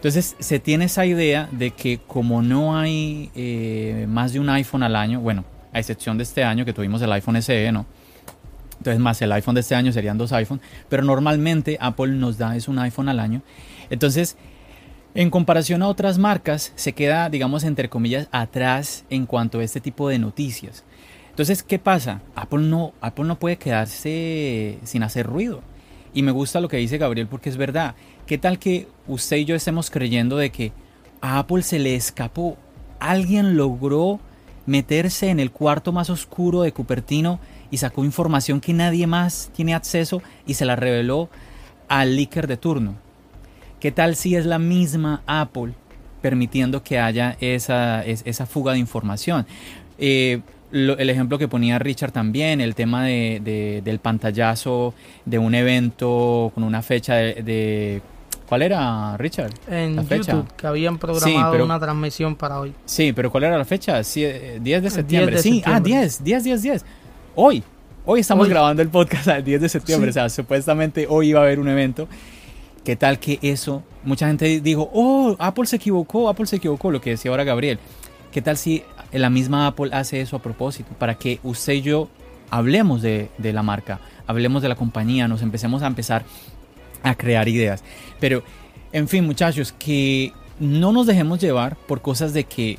[0.00, 4.82] Entonces se tiene esa idea de que como no hay eh, más de un iPhone
[4.82, 5.44] al año, bueno,
[5.74, 7.84] a excepción de este año que tuvimos el iPhone SE, ¿no?
[8.78, 12.56] Entonces más el iPhone de este año serían dos iPhones, pero normalmente Apple nos da
[12.56, 13.42] es un iPhone al año.
[13.90, 14.38] Entonces
[15.12, 19.82] en comparación a otras marcas, se queda, digamos, entre comillas, atrás en cuanto a este
[19.82, 20.84] tipo de noticias.
[21.30, 22.22] Entonces, ¿qué pasa?
[22.34, 25.62] Apple no, Apple no puede quedarse sin hacer ruido.
[26.14, 27.94] Y me gusta lo que dice Gabriel porque es verdad.
[28.30, 30.70] ¿Qué tal que usted y yo estemos creyendo de que
[31.20, 32.56] a Apple se le escapó?
[33.00, 34.20] Alguien logró
[34.66, 37.40] meterse en el cuarto más oscuro de Cupertino
[37.72, 41.28] y sacó información que nadie más tiene acceso y se la reveló
[41.88, 42.94] al leaker de turno.
[43.80, 45.74] ¿Qué tal si es la misma Apple
[46.22, 49.44] permitiendo que haya esa, esa fuga de información?
[49.98, 50.40] Eh,
[50.72, 56.62] el ejemplo que ponía Richard también, el tema de, del pantallazo de un evento con
[56.62, 58.02] una fecha de,
[58.50, 59.52] ¿Cuál era, Richard?
[59.68, 62.74] En YouTube, que habían programado una transmisión para hoy.
[62.84, 64.02] Sí, pero ¿cuál era la fecha?
[64.02, 65.38] 10 de septiembre.
[65.38, 66.84] sí, ah, 10, 10, 10, 10.
[67.36, 67.62] Hoy.
[68.04, 70.10] Hoy estamos grabando el podcast al 10 de septiembre.
[70.10, 72.08] O sea, supuestamente hoy iba a haber un evento
[72.84, 73.84] ¿Qué tal que eso?
[74.02, 77.78] Mucha gente dijo, oh, Apple se equivocó, Apple se equivocó, lo que decía ahora Gabriel.
[78.32, 78.82] ¿Qué tal si
[79.12, 80.90] la misma Apple hace eso a propósito?
[80.98, 82.08] Para que usted y yo
[82.50, 86.24] hablemos de, de la marca, hablemos de la compañía, nos empecemos a empezar
[87.02, 87.82] a crear ideas.
[88.18, 88.42] Pero,
[88.92, 92.78] en fin, muchachos, que no nos dejemos llevar por cosas de que,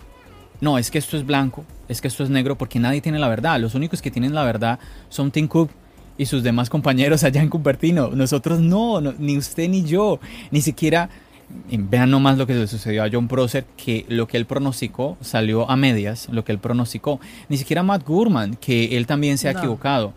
[0.60, 3.28] no, es que esto es blanco, es que esto es negro, porque nadie tiene la
[3.28, 3.60] verdad.
[3.60, 5.72] Los únicos que tienen la verdad son Tim Cook
[6.18, 8.10] y sus demás compañeros allá en Cupertino.
[8.10, 10.20] Nosotros no, ni usted ni yo,
[10.52, 11.10] ni siquiera...
[11.70, 15.70] Vean nomás lo que le sucedió a John Prosser, que lo que él pronosticó salió
[15.70, 17.20] a medias, lo que él pronosticó.
[17.50, 20.14] Ni siquiera Matt Gurman, que él también se ha equivocado.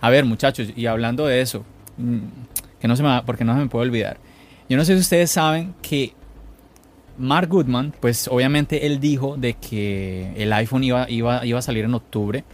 [0.00, 1.64] A ver, muchachos, y hablando de eso,
[1.96, 2.18] mm,
[2.88, 4.18] no se me porque no se me puede olvidar.
[4.68, 6.12] Yo no sé si ustedes saben que
[7.18, 11.84] Mark Goodman, pues obviamente él dijo de que el iPhone iba, iba, iba a salir
[11.84, 12.44] en octubre.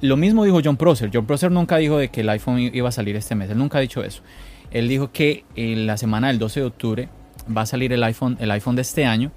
[0.00, 1.10] Lo mismo dijo John Prosser.
[1.12, 3.50] John Prosser nunca dijo de que el iPhone iba a salir este mes.
[3.50, 4.22] Él nunca ha dicho eso.
[4.70, 7.08] Él dijo que en la semana del 12 de octubre
[7.54, 9.32] va a salir el iPhone, el iPhone de este año.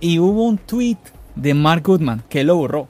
[0.00, 0.98] Y hubo un tweet
[1.36, 2.88] de Mark Goodman que lo borró.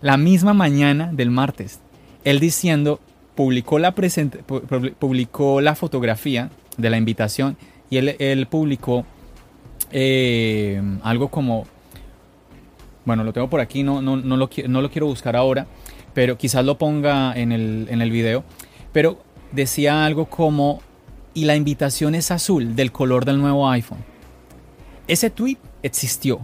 [0.00, 1.80] La misma mañana del martes.
[2.24, 3.00] Él diciendo,
[3.34, 7.56] publicó la, publicó la fotografía de la invitación
[7.90, 9.04] y él, él publicó
[9.90, 11.66] eh, algo como,
[13.04, 15.66] bueno, lo tengo por aquí, no, no, no, lo, no lo quiero buscar ahora,
[16.14, 18.44] pero quizás lo ponga en el, en el video,
[18.92, 19.22] pero
[19.52, 20.80] decía algo como,
[21.34, 24.04] y la invitación es azul, del color del nuevo iPhone.
[25.08, 26.40] Ese tweet existió.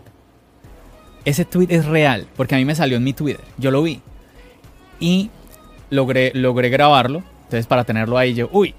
[1.25, 4.01] Ese tweet es real, porque a mí me salió en mi Twitter, yo lo vi.
[5.01, 5.31] Y
[5.91, 8.75] logré, logré grabarlo, entonces para tenerlo ahí yo, uy,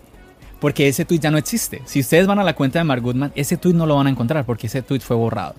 [0.60, 1.82] porque ese tweet ya no existe.
[1.86, 4.10] Si ustedes van a la cuenta de Mark Goodman, ese tweet no lo van a
[4.10, 5.56] encontrar porque ese tweet fue borrado.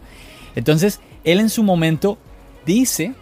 [0.55, 2.19] Entonces, él en su momento
[2.67, 3.15] dice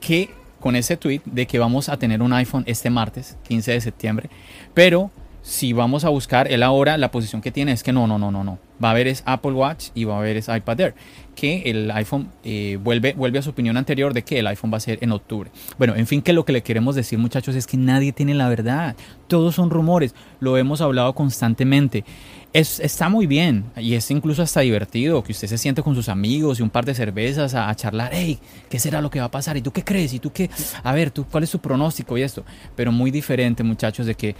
[0.00, 0.30] que
[0.60, 4.30] con ese tweet de que vamos a tener un iPhone este martes, 15 de septiembre,
[4.74, 5.10] pero
[5.42, 8.30] si vamos a buscar, él ahora la posición que tiene es que no, no, no,
[8.30, 8.58] no, no.
[8.82, 10.94] Va a haber es Apple Watch y va a haber es iPad Air.
[11.34, 14.78] Que el iPhone eh, vuelve, vuelve a su opinión anterior de que el iPhone va
[14.78, 15.50] a ser en octubre.
[15.78, 18.48] Bueno, en fin, que lo que le queremos decir, muchachos, es que nadie tiene la
[18.48, 18.96] verdad.
[19.28, 20.14] Todos son rumores.
[20.40, 22.04] Lo hemos hablado constantemente.
[22.52, 26.08] Es, está muy bien y es incluso hasta divertido que usted se siente con sus
[26.08, 28.12] amigos y un par de cervezas a, charlar.
[28.14, 28.38] Hey,
[28.70, 29.58] ¿qué será lo que va a pasar?
[29.58, 30.14] ¿Y tú qué crees?
[30.14, 30.48] ¿Y tú qué?
[30.82, 32.44] A ver, ¿tú, ¿cuál es tu pronóstico y esto?
[32.74, 34.34] Pero muy diferente, muchachos, de que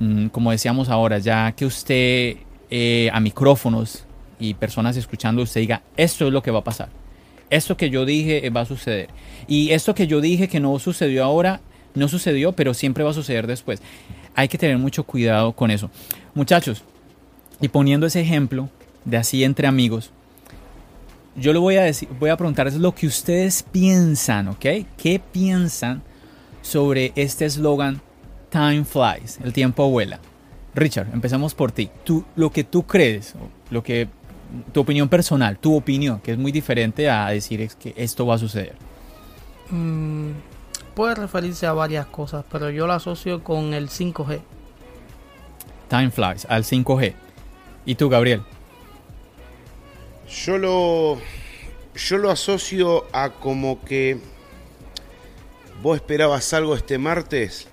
[0.00, 2.36] Mm, como decíamos ahora, ya que usted
[2.70, 4.04] eh, a micrófonos
[4.38, 6.88] y personas escuchando, usted diga, esto es lo que va a pasar.
[7.50, 9.08] Esto que yo dije eh, va a suceder.
[9.46, 11.60] Y esto que yo dije que no sucedió ahora,
[11.94, 13.80] no sucedió, pero siempre va a suceder después.
[14.34, 15.90] Hay que tener mucho cuidado con eso.
[16.34, 16.84] Muchachos,
[17.60, 18.68] y poniendo ese ejemplo
[19.04, 20.10] de así entre amigos,
[21.34, 24.66] yo le voy a decir, voy a preguntarles lo que ustedes piensan, ¿ok?
[24.96, 26.02] ¿Qué piensan
[26.62, 28.00] sobre este eslogan
[28.50, 30.20] Time flies, el tiempo vuela.
[30.74, 31.90] Richard, empezamos por ti.
[32.04, 33.34] Tú, lo que tú crees,
[33.70, 34.08] lo que
[34.72, 38.36] tu opinión personal, tu opinión, que es muy diferente a decir es que esto va
[38.36, 38.76] a suceder.
[39.70, 40.30] Mm,
[40.94, 44.40] puede referirse a varias cosas, pero yo lo asocio con el 5G.
[45.88, 47.14] Time flies, al 5G.
[47.84, 48.42] ¿Y tú, Gabriel?
[50.28, 51.18] Yo lo,
[51.94, 54.18] yo lo asocio a como que
[55.82, 57.68] vos esperabas algo este martes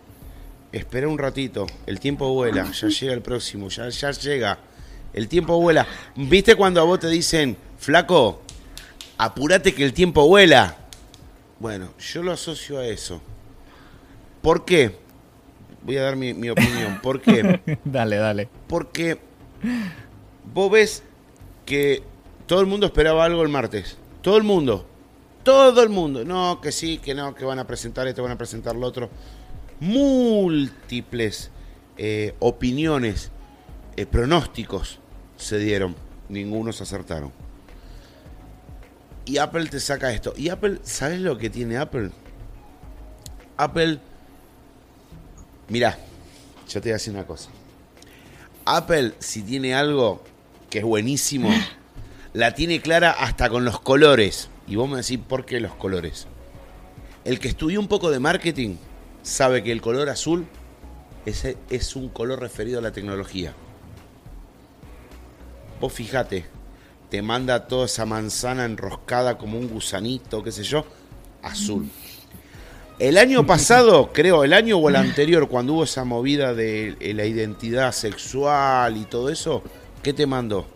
[0.77, 4.59] espera un ratito, el tiempo vuela, ya llega el próximo, ya, ya llega,
[5.13, 5.87] el tiempo vuela.
[6.15, 8.41] ¿Viste cuando a vos te dicen, flaco,
[9.17, 10.75] apúrate que el tiempo vuela?
[11.59, 13.21] Bueno, yo lo asocio a eso.
[14.41, 14.97] ¿Por qué?
[15.83, 16.99] Voy a dar mi, mi opinión.
[17.01, 17.61] ¿Por qué?
[17.85, 18.49] dale, dale.
[18.67, 19.17] Porque
[20.53, 21.03] vos ves
[21.65, 22.03] que
[22.47, 23.97] todo el mundo esperaba algo el martes.
[24.21, 24.85] Todo el mundo.
[25.43, 26.25] Todo el mundo.
[26.25, 29.09] No, que sí, que no, que van a presentar esto, van a presentar lo otro
[29.79, 31.51] múltiples
[31.97, 33.31] eh, opiniones,
[33.95, 34.99] eh, pronósticos
[35.37, 35.95] se dieron,
[36.29, 37.31] ninguno se acertaron.
[39.25, 40.33] Y Apple te saca esto.
[40.37, 42.11] Y Apple, ¿sabes lo que tiene Apple?
[43.57, 43.99] Apple,
[45.69, 45.97] mira,
[46.67, 47.49] yo te voy a decir una cosa.
[48.65, 50.23] Apple, si tiene algo
[50.69, 51.49] que es buenísimo,
[52.33, 54.49] la tiene clara hasta con los colores.
[54.67, 56.27] Y vos me decís, ¿por qué los colores?
[57.23, 58.75] El que estudió un poco de marketing
[59.25, 60.45] sabe que el color azul
[61.25, 63.53] ese es un color referido a la tecnología.
[65.81, 66.45] Vos fijate,
[67.09, 70.85] te manda toda esa manzana enroscada como un gusanito, qué sé yo,
[71.41, 71.89] azul.
[72.99, 77.25] El año pasado, creo, el año o el anterior, cuando hubo esa movida de la
[77.25, 79.63] identidad sexual y todo eso,
[80.03, 80.67] ¿qué te mandó?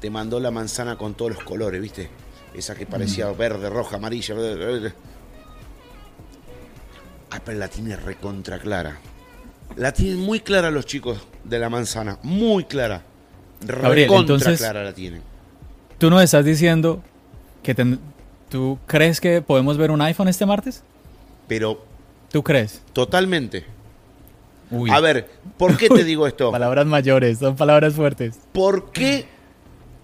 [0.00, 2.10] Te mandó la manzana con todos los colores, ¿viste?
[2.52, 4.34] Esa que parecía verde, roja, amarilla.
[4.34, 4.92] Verde,
[7.34, 8.98] Apple la tiene recontra clara.
[9.76, 13.02] La tienen muy clara los chicos de la manzana, muy clara.
[13.60, 15.22] Gabriel, entonces, clara la tienen.
[15.98, 17.02] Tú nos estás diciendo
[17.62, 17.74] que
[18.48, 20.82] tú crees que podemos ver un iPhone este martes?
[21.48, 21.84] Pero.
[22.30, 22.82] ¿Tú crees?
[22.92, 23.64] Totalmente.
[24.90, 26.52] A ver, ¿por qué te digo esto?
[26.52, 28.38] palabras mayores, son palabras fuertes.
[28.52, 29.26] ¿Por qué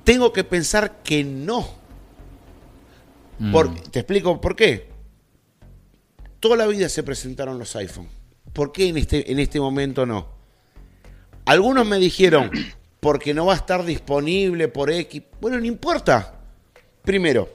[0.05, 1.69] tengo que pensar que no?
[3.39, 3.75] Mm.
[3.91, 4.90] te explico por qué.
[6.41, 8.09] Toda la vida se presentaron los iPhone.
[8.53, 10.27] ¿Por qué en este, en este momento no?
[11.45, 12.51] Algunos me dijeron,
[13.01, 15.23] porque no va a estar disponible por X.
[15.41, 16.35] Bueno, no importa.
[17.03, 17.49] Primero,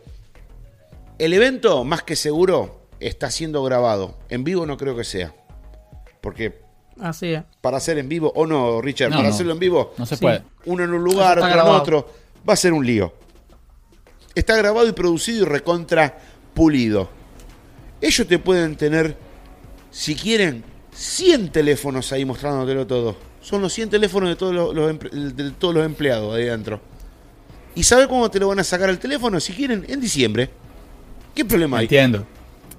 [1.18, 4.18] el evento, más que seguro, está siendo grabado.
[4.30, 5.34] En vivo no creo que sea.
[6.22, 6.62] Porque.
[7.00, 7.44] Así es.
[7.62, 9.94] Para hacer en vivo, o no, Richard, para hacerlo en vivo.
[9.98, 10.44] No se puede.
[10.66, 12.14] Uno en un lugar, otro en otro.
[12.48, 13.14] Va a ser un lío.
[14.34, 16.18] Está grabado y producido y recontra
[16.54, 17.10] pulido.
[18.02, 19.18] Ellos te pueden tener,
[19.92, 23.16] si quieren, 100 teléfonos ahí mostrándotelo todo
[23.46, 26.82] son los 100 teléfonos de todos los, de todos los empleados ahí adentro.
[27.76, 29.40] ¿Y sabe cómo te lo van a sacar el teléfono?
[29.40, 30.50] Si quieren, en diciembre.
[31.36, 31.86] ¿Qué problema hay?
[31.86, 32.26] Entiendo.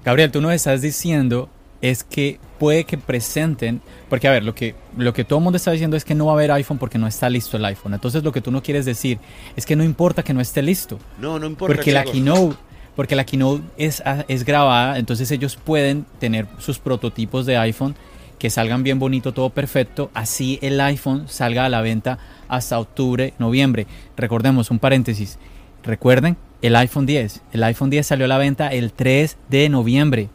[0.03, 1.49] Gabriel, tú no estás diciendo
[1.79, 5.57] es que puede que presenten, porque a ver, lo que, lo que todo el mundo
[5.57, 7.93] está diciendo es que no va a haber iPhone porque no está listo el iPhone.
[7.93, 9.19] Entonces lo que tú no quieres decir
[9.55, 10.99] es que no importa que no esté listo.
[11.21, 11.75] No, no importa.
[11.75, 12.57] Porque la keynote,
[12.97, 17.95] porque la keynote es, es grabada, entonces ellos pueden tener sus prototipos de iPhone
[18.39, 22.17] que salgan bien bonito, todo perfecto, así el iPhone salga a la venta
[22.47, 23.85] hasta octubre, noviembre.
[24.15, 25.37] Recordemos, un paréntesis,
[25.83, 30.29] recuerden, el iPhone 10, el iPhone 10 salió a la venta el 3 de noviembre.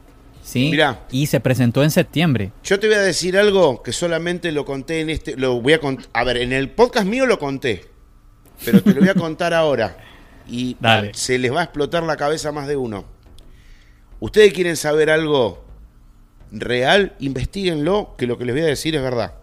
[0.45, 0.71] ¿Sí?
[0.71, 2.53] Mira, y se presentó en septiembre.
[2.63, 5.37] Yo te voy a decir algo que solamente lo conté en este.
[5.37, 5.81] Lo voy a
[6.13, 7.87] A ver, en el podcast mío lo conté.
[8.65, 9.97] Pero te lo voy a contar ahora.
[10.47, 10.77] Y
[11.13, 13.05] se les va a explotar la cabeza más de uno.
[14.21, 15.63] ¿Ustedes quieren saber algo
[16.53, 19.35] real, investiguenlo, que lo que les voy a decir es verdad.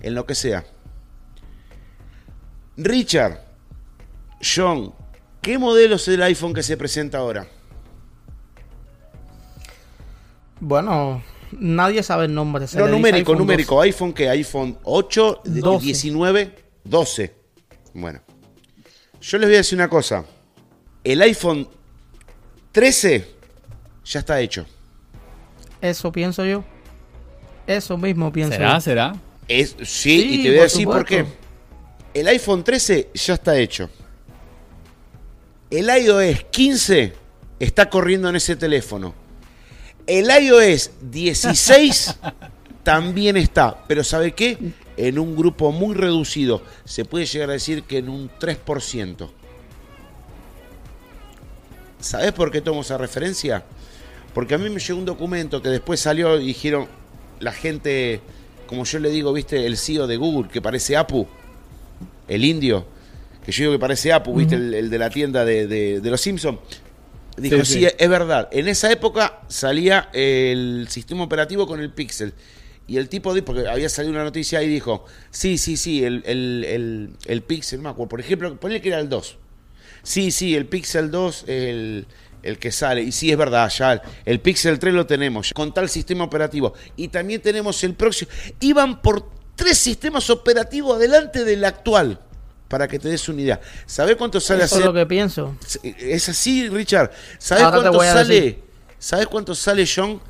[0.00, 0.64] En lo que sea.
[2.76, 3.40] Richard,
[4.42, 4.94] John,
[5.42, 7.46] ¿qué modelo es el iPhone que se presenta ahora?
[10.58, 11.22] Bueno,
[11.52, 12.66] nadie sabe el nombre.
[12.74, 13.80] no, numérico, numérico.
[13.82, 16.54] iPhone que iPhone 8, 19,
[16.84, 17.34] 12.
[17.92, 18.20] Bueno,
[19.20, 20.24] yo les voy a decir una cosa.
[21.04, 21.68] El iPhone
[22.72, 23.26] 13
[24.04, 24.66] ya está hecho.
[25.80, 26.64] Eso pienso yo.
[27.66, 28.74] Eso mismo pienso ¿Será?
[28.74, 28.80] yo.
[28.80, 29.12] ¿Será?
[29.48, 31.24] Es, sí, y te voy a decir por qué.
[32.14, 33.88] El iPhone 13 ya está hecho.
[35.70, 37.12] El iOS 15
[37.60, 39.14] está corriendo en ese teléfono.
[40.06, 42.16] El iOS 16
[42.82, 43.84] también está.
[43.86, 44.58] Pero ¿sabe qué?
[45.06, 46.62] En un grupo muy reducido.
[46.84, 49.30] Se puede llegar a decir que en un 3%.
[52.00, 53.64] ¿Sabes por qué tomo esa referencia?
[54.34, 56.86] Porque a mí me llegó un documento que después salió y dijeron
[57.40, 58.20] la gente,
[58.66, 61.26] como yo le digo, viste, el CEO de Google, que parece Apu,
[62.28, 62.86] el indio,
[63.44, 66.58] que yo digo que parece Apu, viste, el, de la tienda de, los Simpsons.
[67.36, 68.48] Dijo, sí, es verdad.
[68.52, 72.34] En esa época salía el sistema operativo con el Pixel.
[72.90, 77.16] Y el tipo, porque había salido una noticia y dijo, sí, sí, sí, el, el,
[77.24, 78.08] el, Pixel, me acuerdo.
[78.08, 79.36] Por ejemplo, ponle que era el 2.
[80.02, 82.06] Sí, sí, el Pixel 2, el,
[82.42, 83.02] el que sale.
[83.02, 86.74] Y sí, es verdad, ya el Pixel 3 lo tenemos, con tal sistema operativo.
[86.96, 88.28] Y también tenemos el próximo.
[88.58, 89.24] Iban por
[89.54, 92.18] tres sistemas operativos adelante del actual.
[92.66, 93.60] Para que te des una idea.
[93.86, 95.56] ¿Sabes cuánto sale Eso es lo que pienso.
[95.84, 97.12] Es así, Richard.
[97.38, 98.58] ¿Sabes cuánto sale?
[98.98, 100.20] ¿Sabes cuánto sale, John?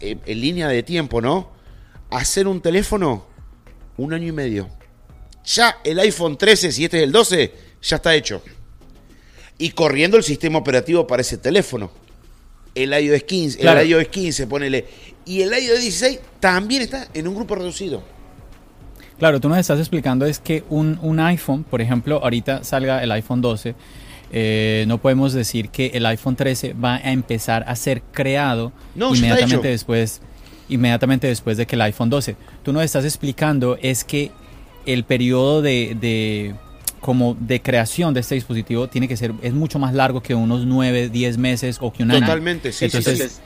[0.00, 1.55] Eh, en línea de tiempo, ¿no?
[2.10, 3.26] Hacer un teléfono,
[3.96, 4.68] un año y medio.
[5.44, 8.42] Ya el iPhone 13, si este es el 12, ya está hecho
[9.58, 11.90] y corriendo el sistema operativo para ese teléfono.
[12.74, 14.84] El iOS 15, el iOS 15, ponele.
[15.24, 18.02] Y el iOS 16 también está en un grupo reducido.
[19.18, 23.40] Claro, tú nos estás explicando es que un, iPhone, por ejemplo, ahorita salga el iPhone
[23.40, 23.74] 12,
[24.30, 29.68] eh, no podemos decir que el iPhone 13 va a empezar a ser creado inmediatamente
[29.68, 30.20] después
[30.68, 32.36] inmediatamente después de que el iPhone 12.
[32.62, 34.30] Tú nos estás explicando es que
[34.86, 36.54] el periodo de
[37.06, 40.66] como de creación de este dispositivo tiene que ser, es mucho más largo que unos
[40.66, 42.20] 9, 10 meses o que un año.
[42.20, 43.40] Totalmente, sí, Entonces, sí,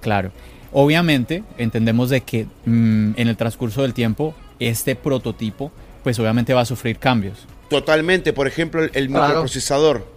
[0.00, 0.32] Claro.
[0.72, 5.70] Obviamente, entendemos de que mm, en el transcurso del tiempo, este prototipo,
[6.02, 7.46] pues obviamente va a sufrir cambios.
[7.68, 10.10] Totalmente, por ejemplo, el, microprocesador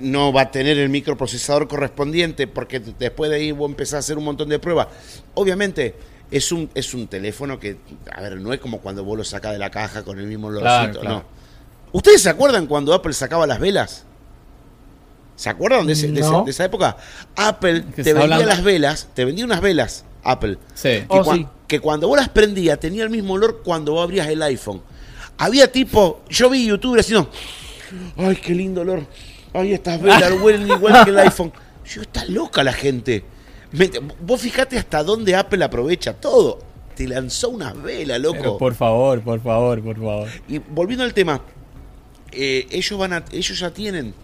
[0.00, 4.18] no va a tener el microprocesador correspondiente porque después de ahí vos empezás a hacer
[4.18, 4.88] un montón de pruebas.
[5.34, 5.94] Obviamente,
[6.30, 7.76] es un, es un teléfono que,
[8.12, 10.48] a ver, no es como cuando vos lo sacás de la caja con el mismo
[10.48, 11.24] olorcito, no
[11.92, 14.04] ¿Ustedes se acuerdan cuando Apple sacaba las velas?
[15.36, 15.92] ¿Se acuerdan de,
[16.46, 16.96] esa época?
[17.36, 20.58] Apple te vendía las velas, te vendía unas velas, Apple.
[20.74, 20.88] Sí.
[20.88, 24.42] Que, oh, que, cuando vos las prendías tenía el mismo olor cuando vos abrías el
[24.42, 24.82] iPhone.
[25.38, 27.30] Había tipo, yo vi youtubers haciendo,
[28.16, 29.06] ay, qué lindo olor.
[29.56, 31.52] Ay, estas velas huelen igual que el iPhone.
[31.86, 33.24] Yo, está loca la gente.
[34.20, 36.58] Vos fijate hasta dónde Apple aprovecha todo.
[36.94, 38.58] Te lanzó unas velas, loco.
[38.58, 40.28] por favor, por favor, por favor.
[40.48, 41.42] Y volviendo al tema,
[42.32, 44.14] eh, ellos van a, ellos ya tienen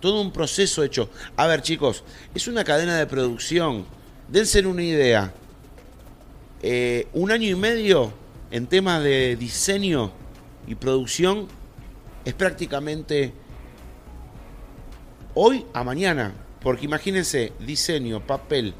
[0.00, 1.08] todo un proceso hecho.
[1.36, 2.04] A ver, chicos,
[2.34, 3.84] es una cadena de producción.
[4.28, 5.32] Dense una idea.
[6.62, 8.12] Eh, un año y medio
[8.50, 10.12] en temas de diseño
[10.66, 11.48] y producción
[12.24, 13.32] es prácticamente
[15.34, 16.32] hoy a mañana.
[16.60, 18.74] Porque imagínense, diseño, papel,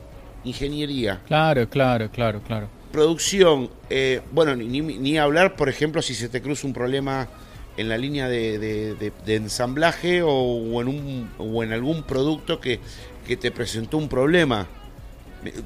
[0.45, 1.21] ingeniería.
[1.27, 2.69] Claro, claro, claro, claro.
[2.93, 7.29] Producción, eh, bueno, ni, ni, hablar, por ejemplo, si se te cruza un problema
[7.77, 12.81] en la línea de, ensamblaje o, en un, o en algún producto que,
[13.27, 14.67] que te presentó un problema.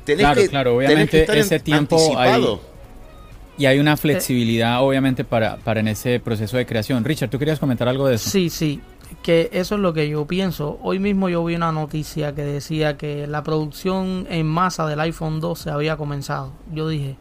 [0.04, 1.98] claro, claro, obviamente ese tiempo
[3.58, 7.04] y hay una flexibilidad, obviamente, para, para en ese proceso de creación.
[7.04, 8.28] Richard, ¿tú querías comentar algo de eso?
[8.28, 8.80] Sí, sí,
[9.22, 10.78] que eso es lo que yo pienso.
[10.82, 15.40] Hoy mismo yo vi una noticia que decía que la producción en masa del iPhone
[15.40, 16.52] 12 había comenzado.
[16.72, 17.16] Yo dije,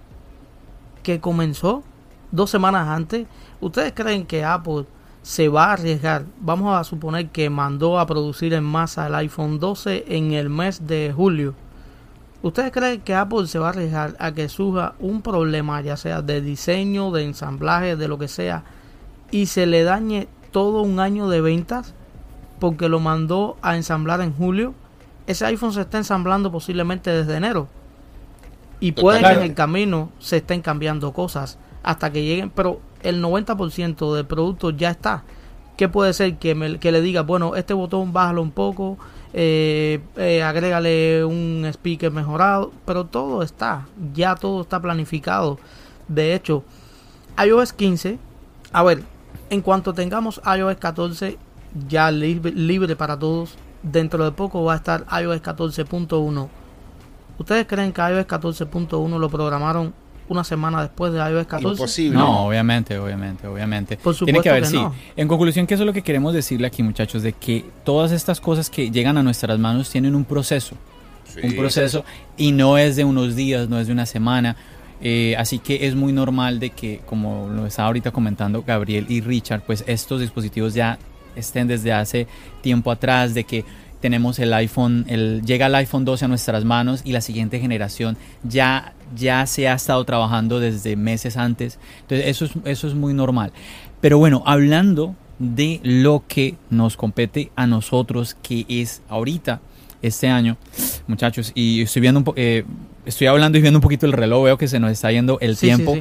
[1.04, 1.84] ¿que comenzó?
[2.32, 3.28] Dos semanas antes.
[3.62, 4.86] ¿Ustedes creen que Apple
[5.22, 6.26] se va a arriesgar?
[6.40, 10.88] Vamos a suponer que mandó a producir en masa el iPhone 12 en el mes
[10.88, 11.56] de julio
[12.46, 16.22] ¿Ustedes creen que Apple se va a arriesgar a que surja un problema, ya sea
[16.22, 18.64] de diseño, de ensamblaje, de lo que sea,
[19.32, 21.94] y se le dañe todo un año de ventas
[22.62, 24.74] porque lo mandó a ensamblar en julio?
[25.28, 27.68] Ese iPhone se está ensamblando posiblemente desde enero.
[28.80, 33.22] Y puede que en el camino se estén cambiando cosas hasta que lleguen, pero el
[33.22, 35.26] 90% del producto ya está.
[35.76, 38.98] ¿Qué puede ser que, me, que le diga, bueno, este botón bájalo un poco,
[39.34, 45.60] eh, eh, agrégale un speaker mejorado, pero todo está, ya todo está planificado.
[46.08, 46.64] De hecho,
[47.46, 48.18] iOS 15,
[48.72, 49.04] a ver,
[49.50, 51.38] en cuanto tengamos iOS 14
[51.88, 56.48] ya libre, libre para todos, dentro de poco va a estar iOS 14.1.
[57.38, 59.94] ¿Ustedes creen que iOS 14.1 lo programaron
[60.28, 61.68] una semana después de iOS 14.
[61.68, 62.18] Imposible.
[62.18, 63.98] No, obviamente, obviamente, obviamente.
[63.98, 64.80] Por supuesto Tiene que haber, sí.
[65.16, 67.22] En conclusión, ¿qué es lo que queremos decirle aquí, muchachos?
[67.24, 70.76] De que todas estas cosas que llegan a nuestras manos tienen un proceso.
[71.44, 72.06] un proceso
[72.38, 74.56] y no es de unos días, no es de una semana.
[75.08, 79.22] Eh, así que es muy normal de que, como lo estaba ahorita comentando Gabriel y
[79.22, 80.98] Richard, pues estos dispositivos ya
[81.36, 82.26] estén desde hace
[82.62, 83.66] tiempo atrás, de que
[84.02, 88.18] tenemos el iPhone, el, llega el iPhone 12 a nuestras manos y la siguiente generación
[88.42, 91.78] ya, ya se ha estado trabajando desde meses antes.
[92.02, 93.52] Entonces eso es, eso es muy normal.
[94.02, 99.62] Pero bueno, hablando de lo que nos compete a nosotros, que es ahorita,
[100.02, 100.58] este año,
[101.06, 102.64] muchachos, y estoy viendo un eh,
[103.06, 105.58] estoy hablando y viendo un poquito el reloj, veo que se nos está yendo el
[105.58, 105.96] tiempo.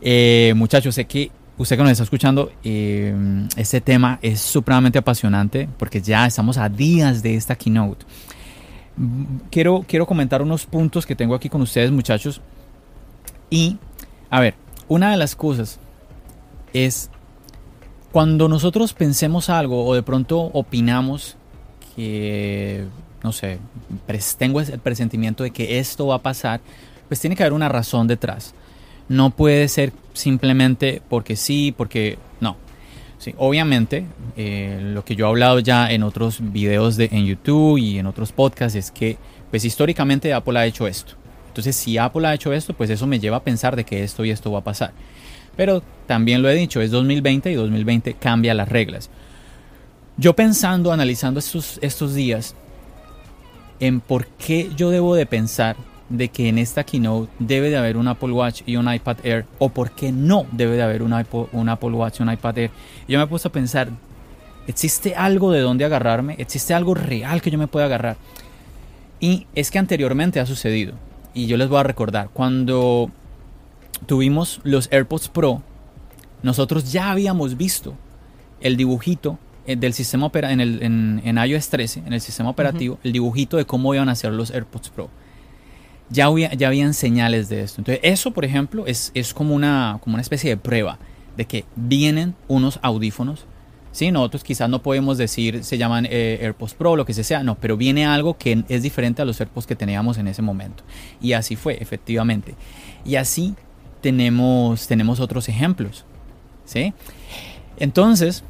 [0.00, 3.14] Eh, muchachos, sé que usted que nos está escuchando, eh,
[3.56, 8.06] este tema es supremamente apasionante porque ya estamos a días de esta keynote.
[9.50, 12.40] Quiero, quiero comentar unos puntos que tengo aquí con ustedes, muchachos.
[13.50, 13.78] Y,
[14.30, 14.54] a ver,
[14.88, 15.78] una de las cosas
[16.72, 17.10] es
[18.12, 21.36] cuando nosotros pensemos algo o de pronto opinamos
[21.94, 22.86] que,
[23.22, 23.58] no sé,
[24.38, 26.60] tengo el presentimiento de que esto va a pasar,
[27.08, 28.54] pues tiene que haber una razón detrás.
[29.08, 32.56] No puede ser simplemente porque sí, porque no.
[33.18, 34.06] Sí, obviamente,
[34.36, 38.06] eh, lo que yo he hablado ya en otros videos de, en YouTube y en
[38.06, 39.18] otros podcasts es que,
[39.50, 41.14] pues históricamente Apple ha hecho esto.
[41.48, 44.24] Entonces, si Apple ha hecho esto, pues eso me lleva a pensar de que esto
[44.24, 44.92] y esto va a pasar.
[45.56, 49.10] Pero también lo he dicho, es 2020 y 2020 cambia las reglas.
[50.16, 52.54] Yo pensando, analizando estos, estos días,
[53.80, 55.76] en por qué yo debo de pensar
[56.10, 59.46] de que en esta keynote debe de haber un Apple Watch y un iPad Air
[59.58, 61.14] o por qué no debe de haber un,
[61.52, 62.70] un Apple Watch y un iPad Air.
[63.08, 63.88] yo me he puesto a pensar,
[64.66, 66.34] ¿existe algo de dónde agarrarme?
[66.38, 68.16] ¿Existe algo real que yo me pueda agarrar?
[69.20, 70.94] Y es que anteriormente ha sucedido.
[71.32, 73.10] Y yo les voy a recordar, cuando
[74.06, 75.62] tuvimos los AirPods Pro,
[76.42, 77.94] nosotros ya habíamos visto
[78.60, 83.12] el dibujito del sistema opera en, el, en, iOS 13, en el sistema operativo, el
[83.12, 85.10] dibujito de cómo iban a ser los AirPods Pro
[86.10, 87.80] ya, ya habían señales de esto.
[87.80, 90.98] Entonces, eso, por ejemplo, es, es como, una, como una especie de prueba
[91.36, 93.46] de que vienen unos audífonos.
[93.92, 97.56] Sí, nosotros quizás no podemos decir se llaman eh, AirPods Pro, lo que sea, no,
[97.56, 100.84] pero viene algo que es diferente a los AirPods que teníamos en ese momento.
[101.20, 102.54] Y así fue, efectivamente.
[103.04, 103.54] Y así
[104.00, 106.04] tenemos, tenemos otros ejemplos.
[106.64, 106.92] ¿sí?
[107.78, 108.44] Entonces,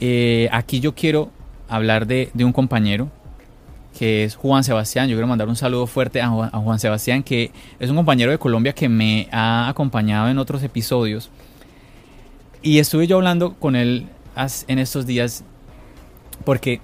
[0.00, 1.30] eh, aquí yo quiero
[1.68, 3.10] hablar de, de un compañero
[3.98, 5.08] que es Juan Sebastián.
[5.08, 7.50] Yo quiero mandar un saludo fuerte a Juan, Sebastián, que
[7.80, 11.30] es un compañero de Colombia que me ha acompañado en otros episodios.
[12.62, 14.06] Y estuve yo hablando con él
[14.68, 15.42] en estos días
[16.44, 16.80] porque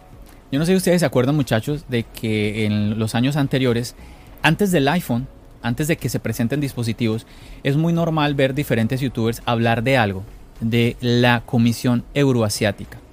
[0.51, 3.95] yo no sé si ustedes se acuerdan muchachos de que en los años anteriores,
[4.43, 5.29] antes del iPhone,
[5.63, 7.27] antes de que se presenten dispositivos,
[7.63, 10.25] es muy normal ver diferentes youtubers hablar de algo,
[10.61, 13.04] de la Comisión Euroasiática.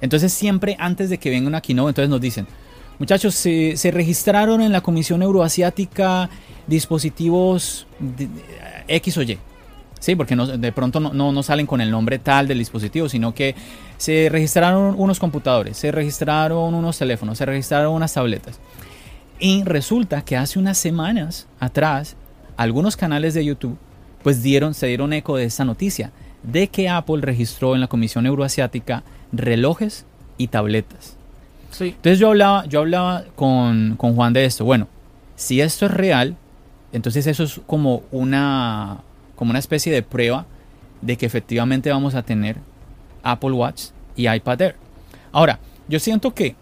[0.00, 2.46] Entonces siempre antes de que venga una keynote, entonces nos dicen,
[2.98, 6.28] muchachos, se, registraron en la Comisión Euroasiática
[6.66, 7.86] dispositivos
[8.88, 9.38] X o Y.
[9.98, 13.54] Sí, porque de pronto no, no, salen con el nombre tal del dispositivo, sino que
[13.96, 18.60] se registraron unos computadores, se registraron unos teléfonos, se registraron unas tabletas.
[19.38, 22.16] Y resulta que hace unas semanas atrás,
[22.56, 23.78] algunos canales de YouTube
[24.22, 26.10] pues dieron, se dieron eco de esta noticia,
[26.42, 30.04] de que Apple registró en la Comisión Euroasiática relojes
[30.38, 31.16] y tabletas.
[31.70, 31.88] Sí.
[31.96, 34.64] Entonces yo hablaba, yo hablaba con, con Juan de esto.
[34.64, 34.88] Bueno,
[35.34, 36.36] si esto es real,
[36.92, 39.02] entonces eso es como una,
[39.34, 40.46] como una especie de prueba
[41.02, 42.56] de que efectivamente vamos a tener
[43.22, 43.86] Apple Watch
[44.16, 44.76] y iPad Air.
[45.32, 45.58] Ahora,
[45.88, 46.56] yo siento que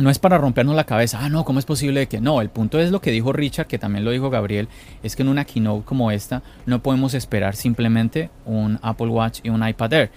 [0.00, 2.40] no es para rompernos la cabeza, ah, no, ¿cómo es posible que no?
[2.40, 4.68] El punto es lo que dijo Richard, que también lo dijo Gabriel,
[5.02, 9.50] es que en una keynote como esta no podemos esperar simplemente un Apple Watch y
[9.50, 10.10] un iPad Air.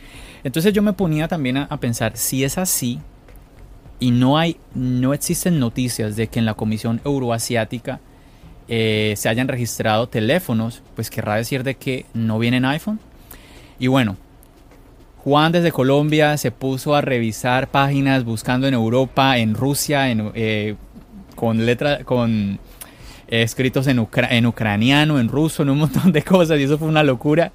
[0.43, 2.99] Entonces yo me ponía también a, pensar, si es así
[3.99, 7.99] y no hay, no existen noticias de que en la Comisión Euroasiática
[8.67, 12.99] eh, se hayan registrado teléfonos, pues querrá decir de que no vienen iPhone.
[13.79, 14.17] Y bueno,
[15.23, 20.75] Juan desde Colombia se puso a revisar páginas buscando en Europa, en Rusia, en, eh,
[21.35, 22.59] con letra, con
[23.29, 26.89] eh, escritos en, en ucraniano, en ruso, en un montón de cosas y eso fue
[26.89, 27.53] una locura.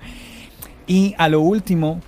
[0.87, 2.01] Y a lo último,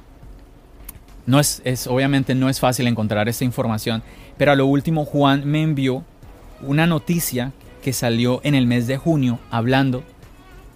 [1.27, 4.03] no es, es, obviamente no es fácil encontrar esta información,
[4.39, 6.05] pero a lo último Juan me envió
[6.63, 10.05] una noticia que salió en el mes de junio hablando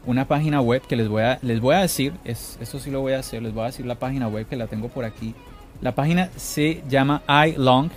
[0.06, 3.00] una página web que les voy a, les voy a decir, es, eso sí lo
[3.00, 5.34] voy a hacer, les voy a decir la página web que la tengo por aquí.
[5.80, 7.90] La página se llama iLong,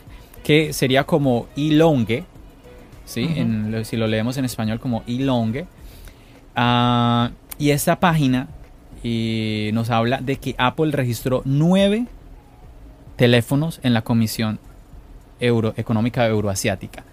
[0.43, 2.23] que sería como ilongue,
[3.05, 3.29] ¿sí?
[3.84, 5.65] si lo leemos en español como ilongue.
[6.55, 7.29] Uh,
[7.59, 8.47] y esta página
[9.73, 12.07] nos habla de que Apple registró nueve
[13.15, 14.59] teléfonos en la Comisión
[15.39, 17.03] Euro, Económica Euroasiática.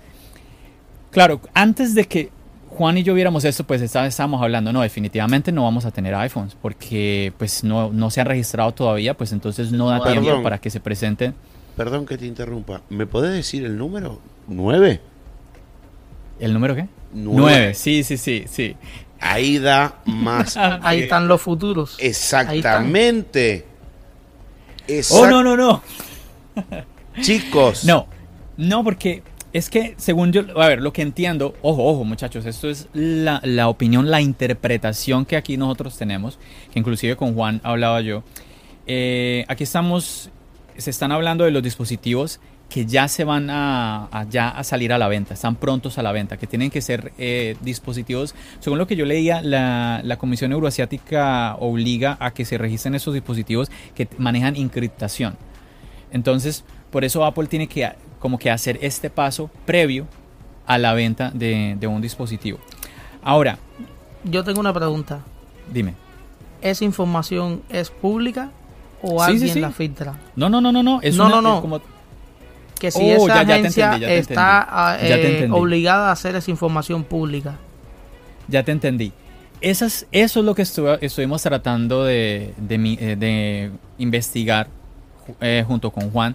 [1.11, 2.31] Claro, antes de que
[2.75, 6.57] Juan y yo viéramos esto, pues estábamos hablando, no, definitivamente no vamos a tener iPhones,
[6.61, 10.71] porque pues no, no se han registrado todavía, pues entonces no da tiempo para que
[10.71, 11.35] se presenten.
[11.77, 14.21] Perdón que te interrumpa, ¿me podés decir el número?
[14.49, 15.01] ¿Nueve?
[16.41, 16.89] ¿El número qué?
[17.13, 18.77] Nueve, sí, sí, sí, sí.
[19.21, 20.57] Ahí da más.
[20.83, 21.97] Ahí están los futuros.
[22.01, 23.65] Exactamente.
[25.11, 25.83] Oh, no, no, no.
[27.21, 27.85] Chicos.
[27.85, 28.07] No,
[28.57, 29.23] no, porque
[29.55, 33.69] es que, según yo, a ver, lo que entiendo, ojo, ojo muchachos, esto es la,
[33.69, 36.41] opinión, la interpretación que aquí nosotros tenemos,
[36.73, 38.25] que inclusive con Juan hablaba yo.
[38.89, 40.29] Eh, aquí estamos,
[40.77, 44.99] se están hablando de los dispositivos que ya se van a, ya a salir a
[44.99, 48.89] la venta, están prontos a la venta, que tienen que ser eh, dispositivos, según lo
[48.89, 54.09] que yo leía, la, la, Comisión Euroasiática obliga a que se registren esos dispositivos que
[54.19, 55.37] manejan encriptación.
[56.11, 57.89] Entonces, por eso Apple tiene que
[58.25, 60.07] como que hacer este paso previo
[60.67, 62.59] a la venta de, un dispositivo.
[63.23, 63.59] Ahora.
[64.25, 65.21] Yo tengo una pregunta.
[65.71, 65.93] Dime.
[66.63, 68.51] ¿Esa información es pública
[69.03, 70.15] o alguien la filtra?
[70.37, 71.03] No, no, no, no, no.
[71.03, 71.61] Es no, no, no.
[71.61, 71.83] como...
[72.81, 77.57] Que si oh, esa agencia está ah, eh, obligada a hacer esa información pública.
[78.49, 79.13] Ya te entendí.
[79.61, 84.69] Esas, eso es lo que estuvimos tratando de, de, de investigar
[85.43, 86.35] eh, junto con Juan.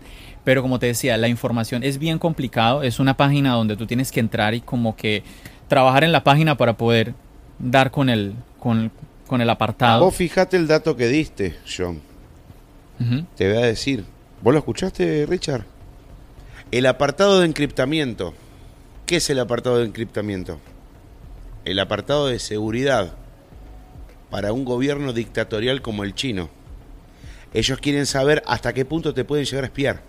[0.49, 2.81] Pero como te decía, la información es bien complicado.
[2.81, 5.21] Es una página donde tú tienes que entrar y como que
[5.67, 7.13] trabajar en la página para poder
[7.59, 8.91] dar con el, con,
[9.27, 10.03] con el apartado.
[10.03, 12.01] Vos fíjate el dato que diste, John.
[13.35, 14.05] Te voy a decir.
[14.41, 15.65] ¿Vos lo escuchaste, Richard?
[16.71, 18.33] El apartado de encriptamiento.
[19.05, 20.59] ¿Qué es el apartado de encriptamiento?
[21.63, 23.13] El apartado de seguridad
[24.31, 26.49] para un gobierno dictatorial como el chino.
[27.53, 30.08] Ellos quieren saber hasta qué punto te pueden llegar a espiar.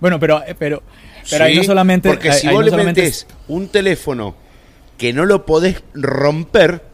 [0.00, 0.82] Bueno, pero, eh, pero,
[1.30, 2.08] pero ahí no solamente.
[2.08, 4.34] Porque si vos le metes un teléfono
[4.96, 6.84] que no lo podés romper,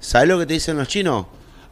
[0.00, 1.26] ¿sabes lo que te dicen los chinos?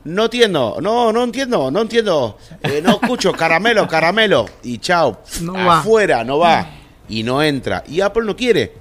[0.05, 2.39] No entiendo, no, no entiendo, no entiendo.
[2.63, 4.47] Eh, no escucho, caramelo, caramelo.
[4.63, 5.23] Y chao,
[5.69, 6.69] afuera, no va.
[7.09, 7.85] Y no entra.
[7.87, 8.73] Y Apple no quiere.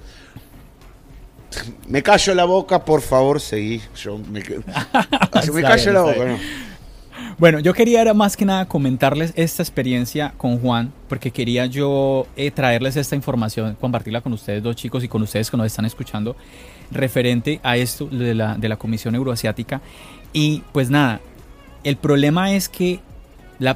[1.86, 3.80] Me callo la boca, por favor, seguí.
[4.02, 4.40] Yo me,
[5.52, 6.38] me callo la boca, no.
[7.38, 12.50] Bueno, yo quería más que nada comentarles esta experiencia con Juan, porque quería yo eh,
[12.50, 16.36] traerles esta información, compartirla con ustedes dos chicos y con ustedes que nos están escuchando,
[16.90, 19.80] referente a esto de la, de la Comisión Euroasiática,
[20.32, 21.20] Y pues nada,
[21.82, 23.00] el problema es que,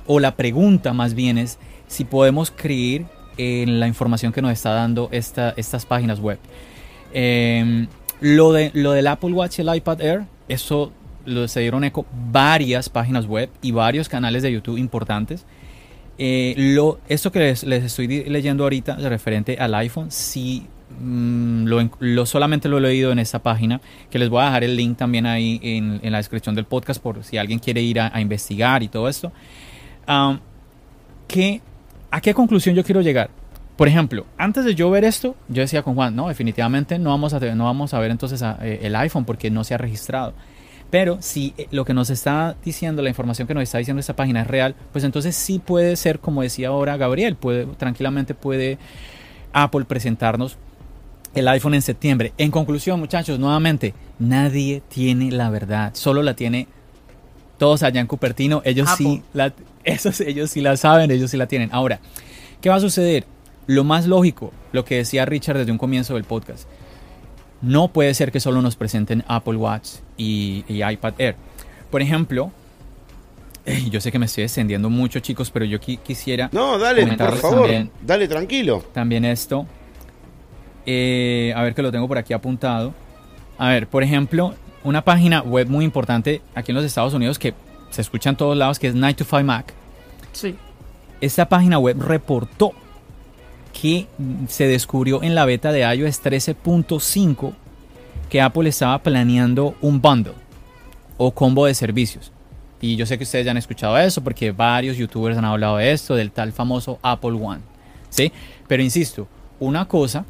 [0.06, 1.58] o la pregunta más bien es
[1.88, 3.04] si podemos creer
[3.36, 6.38] en la información que nos está dando esta, estas páginas web.
[7.12, 7.86] Em,
[8.20, 10.92] lo, de, lo del Apple Watch y el iPad Air, eso
[11.46, 15.44] se dieron eco varias páginas web y varios canales de YouTube importantes.
[16.18, 20.66] Eh, lo, esto que les, estoy leyendo ahorita referente al iPhone, sí
[21.00, 21.66] mm,
[22.00, 23.80] lo, solamente lo he leído en esta página,
[24.10, 27.22] que les voy a dejar el link también ahí en, la descripción del podcast por
[27.22, 29.32] si alguien quiere ir a, investigar y todo esto.
[30.06, 30.40] ¿A
[31.28, 33.30] qué conclusión yo quiero llegar?
[33.78, 37.32] Por ejemplo, antes de yo ver esto, yo decía con Juan, no, definitivamente no vamos
[37.32, 40.34] a, no vamos a ver entonces eh, el iPhone porque no se ha registrado.
[40.90, 44.16] Pero si eh, lo que nos está diciendo, la información que nos está diciendo esta
[44.16, 48.78] página es real, pues entonces sí puede ser, como decía ahora Gabriel, puede, tranquilamente puede
[49.52, 50.56] Apple presentarnos
[51.34, 52.32] el iPhone en septiembre.
[52.38, 56.68] En conclusión, muchachos, nuevamente, nadie tiene la verdad, solo la tiene
[57.58, 58.62] todos allá en Cupertino.
[58.64, 59.52] Ellos sí, la,
[59.84, 61.68] esos, ellos sí la saben, ellos sí la tienen.
[61.72, 62.00] Ahora,
[62.60, 63.24] ¿qué va a suceder?
[63.66, 66.66] Lo más lógico, lo que decía Richard desde un comienzo del podcast,
[67.62, 71.36] no puede ser que solo nos presenten Apple Watch y, iPad Air.
[71.90, 72.52] Por ejemplo,
[73.90, 76.48] yo sé que me estoy extendiendo mucho, chicos, pero yo quisiera.
[76.52, 77.70] No, dale, por favor.
[78.02, 78.84] dale, tranquilo.
[78.92, 79.66] También esto.
[80.86, 82.94] Eh, a ver que lo tengo por aquí apuntado.
[83.58, 84.54] A ver, por ejemplo,
[84.84, 87.54] una página web muy importante aquí en los Estados Unidos que
[87.90, 89.74] se escucha en todos lados, que es 9 to 5 Mac.
[90.32, 90.54] Sí.
[91.20, 92.72] Esta página web reportó
[93.80, 94.06] que
[94.48, 97.52] se descubrió en la beta de iOS 13.5
[98.28, 100.34] que Apple estaba planeando un bundle
[101.16, 102.32] o combo de servicios.
[102.80, 105.92] Y yo sé que ustedes ya han escuchado eso porque varios youtubers han hablado de
[105.92, 107.60] esto, del tal famoso Apple One.
[108.10, 108.32] ¿sí?
[108.66, 109.28] Pero insisto,
[109.60, 110.24] una cosa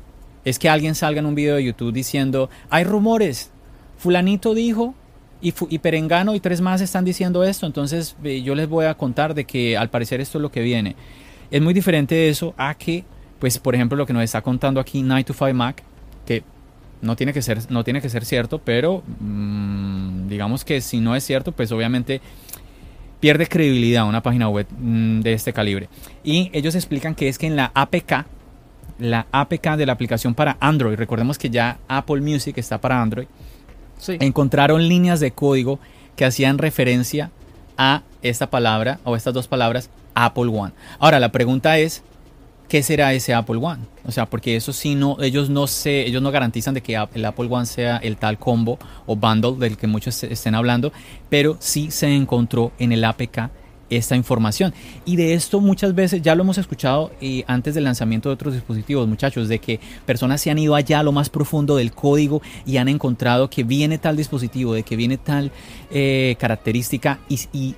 [0.44, 3.50] es que alguien salga en un video de YouTube diciendo, hay rumores,
[3.98, 4.94] fulanito dijo
[5.40, 8.94] y, y, Perengano y tres más están diciendo esto, entonces eh, yo les voy a
[8.94, 10.96] contar de que al parecer esto es lo que viene.
[11.50, 13.04] Es muy diferente eso a que
[13.38, 15.82] pues por ejemplo lo que nos está contando aquí 9 to 5 Mac,
[16.26, 16.42] que
[17.00, 21.14] no tiene que ser, no tiene que ser cierto, pero mm, digamos que si no
[21.14, 22.20] es cierto, pues obviamente
[23.20, 25.88] pierde credibilidad una página web mm, de este calibre.
[26.24, 28.26] Y ellos explican que es que en la APK,
[28.98, 33.26] la APK de la aplicación para Android, recordemos que ya Apple Music está para Android,
[34.20, 35.78] encontraron líneas de código
[36.16, 37.30] que hacían referencia
[37.76, 40.72] a esta palabra o estas dos palabras Apple One.
[40.98, 42.02] Ahora la pregunta es,
[42.68, 43.84] ¿qué será ese Apple One?
[44.04, 47.24] O sea, porque eso sí no, ellos no se, ellos no garantizan de que el
[47.24, 50.92] Apple One sea el tal combo o bundle del que muchos estén hablando,
[51.28, 53.50] pero sí se encontró en el APK
[53.90, 54.74] esta información.
[55.04, 58.54] Y de esto muchas veces ya lo hemos escuchado eh, antes del lanzamiento de otros
[58.54, 62.42] dispositivos, muchachos, de que personas se han ido allá a lo más profundo del código
[62.66, 65.50] y han encontrado que viene tal dispositivo, de que viene tal
[65.90, 67.74] eh, característica y, y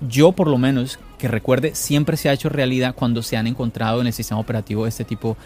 [0.00, 4.00] yo por lo menos que recuerde, siempre se ha hecho realidad cuando se han encontrado
[4.00, 5.36] en el sistema operativo este tipo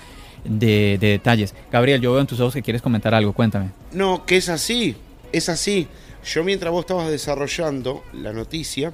[0.45, 1.55] de, detalles.
[1.71, 3.71] Gabriel, yo veo en tus ojos que quieres comentar algo, cuéntame.
[3.93, 4.97] No, que es así,
[5.33, 5.89] es así.
[6.25, 8.93] Yo mientras vos estabas desarrollando la noticia,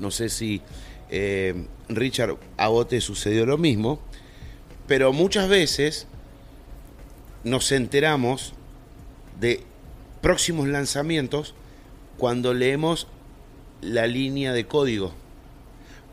[0.00, 0.62] no sé si
[1.10, 2.68] eh, Richard a
[3.00, 4.00] sucedió lo mismo,
[4.86, 6.06] pero muchas veces
[7.42, 8.54] nos enteramos
[9.40, 9.62] de
[10.22, 11.54] próximos lanzamientos
[12.16, 13.06] cuando leemos
[13.82, 15.12] la línea de código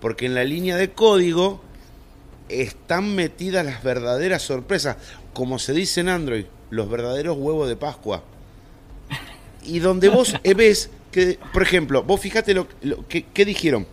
[0.02, 1.62] porque en la línea de código
[2.50, 4.98] están metidas las verdaderas sorpresas,
[5.34, 8.24] como se dice en Android, los verdaderos huevos de Pascua.
[9.64, 12.68] Y donde vos ves que, por ejemplo, vos fíjate lo,
[13.08, 13.86] que dijeron.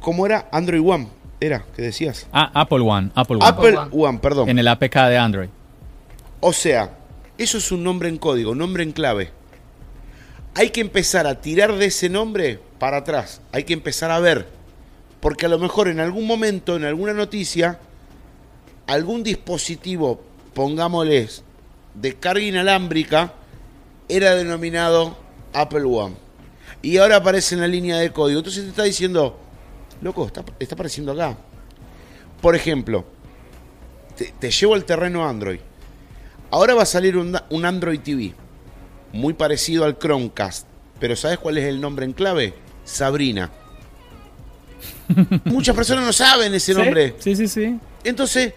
[0.00, 1.08] ¿Cómo era Android One?
[1.40, 2.26] Era, que decías.
[2.32, 3.10] Ah, Apple One.
[3.14, 3.46] Apple One.
[3.46, 4.48] Apple One, perdón.
[4.48, 5.48] En el APK de Android.
[6.40, 6.96] O sea,
[7.38, 9.30] eso es un nombre en código, un nombre en clave.
[10.54, 13.40] Hay que empezar a tirar de ese nombre para atrás.
[13.52, 14.46] Hay que empezar a ver
[15.20, 17.78] porque a lo mejor en algún momento, en alguna noticia,
[18.86, 20.20] algún dispositivo,
[20.54, 21.44] pongámosles,
[21.94, 23.34] de carga inalámbrica,
[24.08, 25.16] era denominado
[25.52, 26.16] Apple One.
[26.82, 28.40] Y ahora aparece en la línea de código.
[28.40, 29.38] Entonces te está diciendo,
[30.00, 30.42] loco, está,
[30.74, 31.36] apareciendo acá.
[32.40, 33.04] Por ejemplo,
[34.16, 35.60] te, llevo al terreno Android.
[36.50, 38.34] Ahora va a salir un, un Android TV,
[39.12, 40.66] muy parecido al Chromecast.
[40.98, 42.54] Pero ¿sabes cuál es el nombre en clave?
[42.84, 43.50] Sabrina.
[45.44, 47.14] Muchas personas no saben ese nombre.
[47.18, 47.78] Sí, sí, sí.
[48.04, 48.52] Entonces,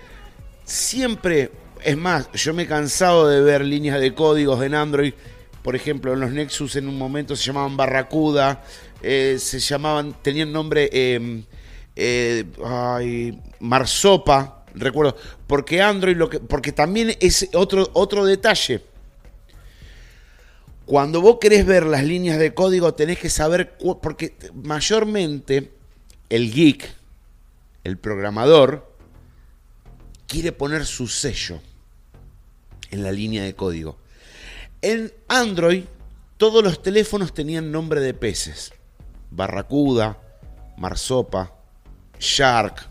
[0.64, 1.52] siempre,
[1.84, 5.14] es más, yo me he cansado de ver líneas de códigos en Android.
[5.62, 8.64] Por ejemplo, en los Nexus en un momento se llamaban Barracuda,
[9.02, 11.44] eh, se llamaban, tenían nombre em,
[11.96, 12.44] eh,
[13.60, 15.16] Marsopa, recuerdo.
[15.48, 18.82] Porque Android, lo que, porque también es otro, otro detalle.
[20.86, 25.72] Cuando vos querés ver las líneas de código, tenés que saber, porque mayormente
[26.34, 26.92] el geek,
[27.84, 28.92] el programador,
[30.26, 31.62] quiere poner su sello
[32.90, 33.98] en la línea de código.
[34.82, 35.84] En Android,
[36.38, 38.74] todos los teléfonos tenían nombre de peces.
[39.30, 40.18] Barracuda,
[40.76, 41.54] Marsopa,
[42.20, 42.90] Shark.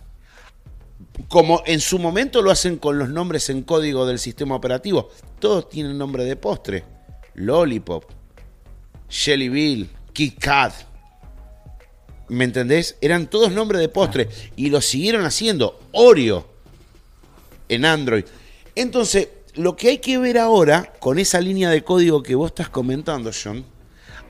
[1.26, 5.08] Como en su momento lo hacen con los nombres en código del sistema operativo.
[5.40, 6.84] Todos tienen nombre de postre.
[7.34, 8.04] Lollipop,
[9.26, 10.91] Bill, Kit Kat.
[12.32, 12.96] ¿Me entendés?
[13.02, 14.26] Eran todos nombres de postre.
[14.56, 15.78] Y lo siguieron haciendo.
[15.92, 16.46] Oreo
[17.68, 18.24] en Android.
[18.74, 22.70] Entonces, lo que hay que ver ahora, con esa línea de código que vos estás
[22.70, 23.66] comentando, John,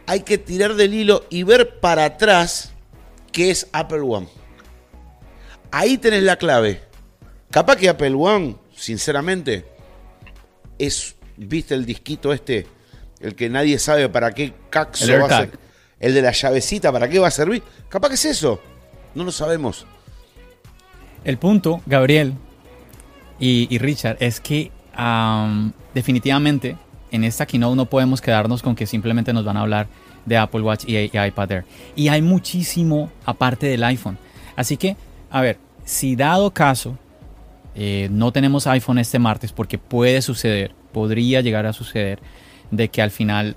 [0.07, 2.73] hay que tirar del hilo y ver para atrás
[3.31, 4.27] qué es Apple One.
[5.71, 6.83] Ahí tenés la clave.
[7.53, 9.65] Capaz que Apple One, sinceramente,
[10.77, 12.67] es, viste el disquito este,
[13.21, 15.62] el que nadie sabe para qué caxo va a ser.
[16.03, 17.63] El de la llavecita, ¿para qué va a servir?
[17.89, 18.61] Capaz que es eso.
[19.15, 19.87] No lo sabemos.
[21.25, 22.35] El punto, Gabriel,
[23.39, 24.71] y, Richard, es que
[25.95, 26.77] definitivamente
[27.11, 29.87] en esta keynote no podemos quedarnos con que simplemente nos van a hablar
[30.27, 31.65] de Apple Watch y, iPad Air.
[31.97, 34.19] Y hay muchísimo aparte del iPhone.
[34.57, 34.97] Así que,
[35.31, 36.99] a ver, si dado caso
[37.75, 42.19] eh, no tenemos iPhone este martes, porque puede suceder, podría llegar a suceder,
[42.71, 43.57] de que al final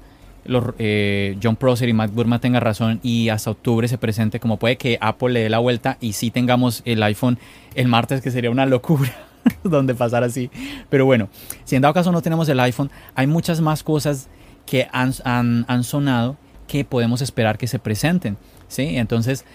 [0.80, 4.77] eh, John Prosser y Matt Burma tengan razón y hasta octubre se presente, como puede
[4.77, 7.38] que Apple le dé la vuelta y sí tengamos el iPhone
[7.76, 9.11] el martes, que sería una locura.
[9.63, 10.49] donde pasar así.
[10.89, 11.30] Pero bueno,
[11.63, 14.27] si en dado caso no tenemos el iPhone, hay muchas más cosas
[14.65, 18.38] que han, han, sonado que podemos esperar que se presenten.
[18.67, 18.97] ¿sí?
[18.97, 19.45] Entonces,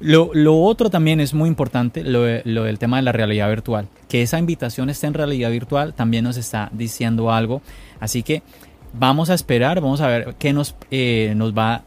[0.00, 3.88] lo, lo, otro también es muy importante, lo, lo, del tema de la realidad virtual.
[4.08, 7.62] Que esa invitación esté en realidad virtual también nos está diciendo algo.
[8.00, 8.42] Así que
[8.98, 11.82] vamos a esperar, vamos a ver qué nos, eh, nos va a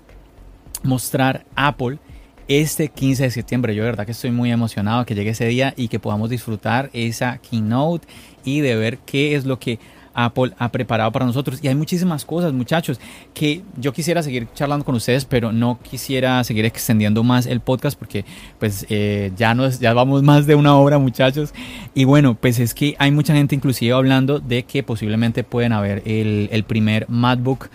[0.83, 1.99] mostrar Apple
[2.47, 3.75] este 15 de septiembre.
[3.75, 6.89] Yo de verdad que estoy muy emocionado que llegue ese día y que podamos disfrutar
[6.93, 8.07] esa keynote
[8.43, 9.79] y de ver qué es lo que
[10.17, 11.59] Apple ha preparado para nosotros.
[11.61, 12.99] Y hay muchísimas cosas, muchachos,
[13.33, 17.97] que yo quisiera seguir charlando con ustedes, pero no quisiera seguir extendiendo más el podcast
[17.97, 18.25] porque
[18.59, 21.53] pues eh, ya, nos, ya vamos más de una hora, muchachos.
[21.93, 26.01] Y bueno, pues es que hay mucha gente inclusive hablando de que posiblemente pueden haber
[26.05, 27.69] el, primer MacBook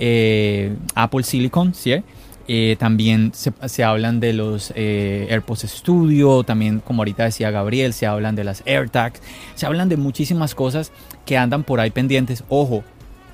[0.00, 2.02] eh, Apple Silicon, ¿sí?
[2.46, 8.06] Eh, también se, hablan de los eh, AirPods Studio, también como ahorita decía Gabriel, se
[8.06, 9.22] hablan de las AirTags,
[9.54, 10.92] se hablan de muchísimas cosas
[11.24, 12.44] que andan por ahí pendientes.
[12.50, 12.84] Ojo,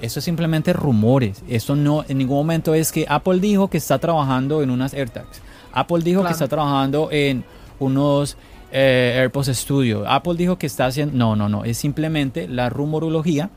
[0.00, 3.98] eso es simplemente rumores, eso no en ningún momento es que Apple dijo que está
[3.98, 5.42] trabajando en unas AirTags,
[5.72, 7.44] Apple dijo que está trabajando en
[7.80, 8.36] unos
[8.70, 13.50] eh, AirPods Studio, Apple dijo que está haciendo, no, no, no, es simplemente la rumorología,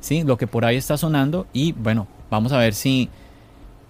[0.00, 0.24] ¿sí?
[0.24, 3.08] lo que por ahí está sonando y bueno, vamos a ver si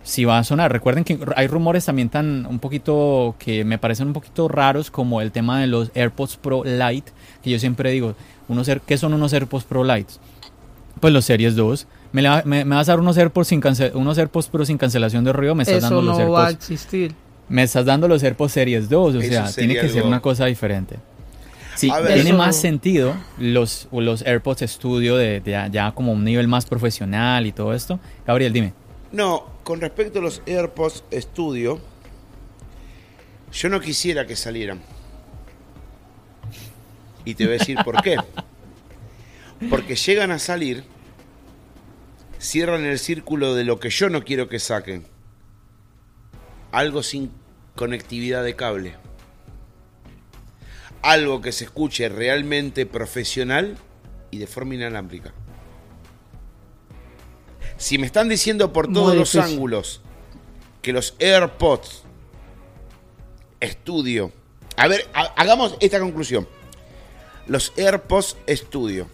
[0.06, 0.72] si va a sonar.
[0.72, 5.20] Recuerden que hay rumores también tan un poquito que me parecen un poquito raros como
[5.20, 7.12] el tema de los AirPods Pro Lite,
[7.42, 8.14] que yo siempre digo,
[8.48, 10.14] unos, ¿qué son unos AirPods Pro Lite?
[11.00, 11.88] Pues los Series 2.
[12.12, 12.22] ¿Me,
[12.64, 13.60] vas a dar unos AirPods, sin
[13.94, 15.54] unos AirPods Pro sin cancelación de ruido?
[15.56, 16.38] Me estás Eso dando no los AirPods.
[16.38, 17.14] va a existir.
[17.48, 20.96] Me estás dando los AirPods Series 2, o sea, tiene que ser una cosa diferente.
[21.74, 26.64] Sí, tiene más sentido los, los AirPods Studio de, de ya como un nivel más
[26.64, 27.98] profesional y todo esto.
[28.24, 28.72] Gabriel, dime.
[29.12, 31.80] No, con respecto a los AirPods Studio,
[33.52, 34.80] yo no quisiera que salieran.
[37.24, 38.16] Y te voy a decir por qué.
[39.68, 40.84] Porque llegan a salir,
[42.38, 45.04] cierran el círculo de lo que yo no quiero que saquen.
[46.70, 47.32] Algo sin
[47.74, 48.94] conectividad de cable.
[51.02, 53.76] Algo que se escuche realmente profesional
[54.30, 55.34] y de forma inalámbrica.
[57.78, 60.00] Si me están diciendo por todos los ángulos
[60.82, 62.02] que los AirPods
[63.62, 64.32] Studio.
[64.76, 66.46] A ver, hagamos esta conclusión.
[67.46, 69.08] Los AirPods Studio.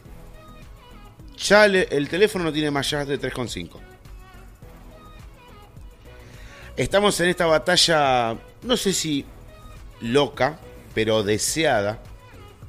[1.38, 3.70] Ya el teléfono no tiene más llaves de 3,5.
[6.76, 9.26] Estamos en esta batalla, no sé si
[10.00, 10.58] loca,
[10.94, 12.00] pero deseada,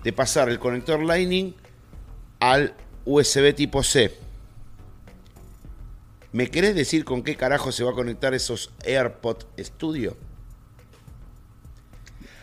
[0.03, 1.55] de pasar el conector Lightning
[2.39, 2.73] al
[3.05, 4.13] USB tipo C.
[6.33, 10.17] ¿Me querés decir con qué carajo se va a conectar esos AirPods Studio?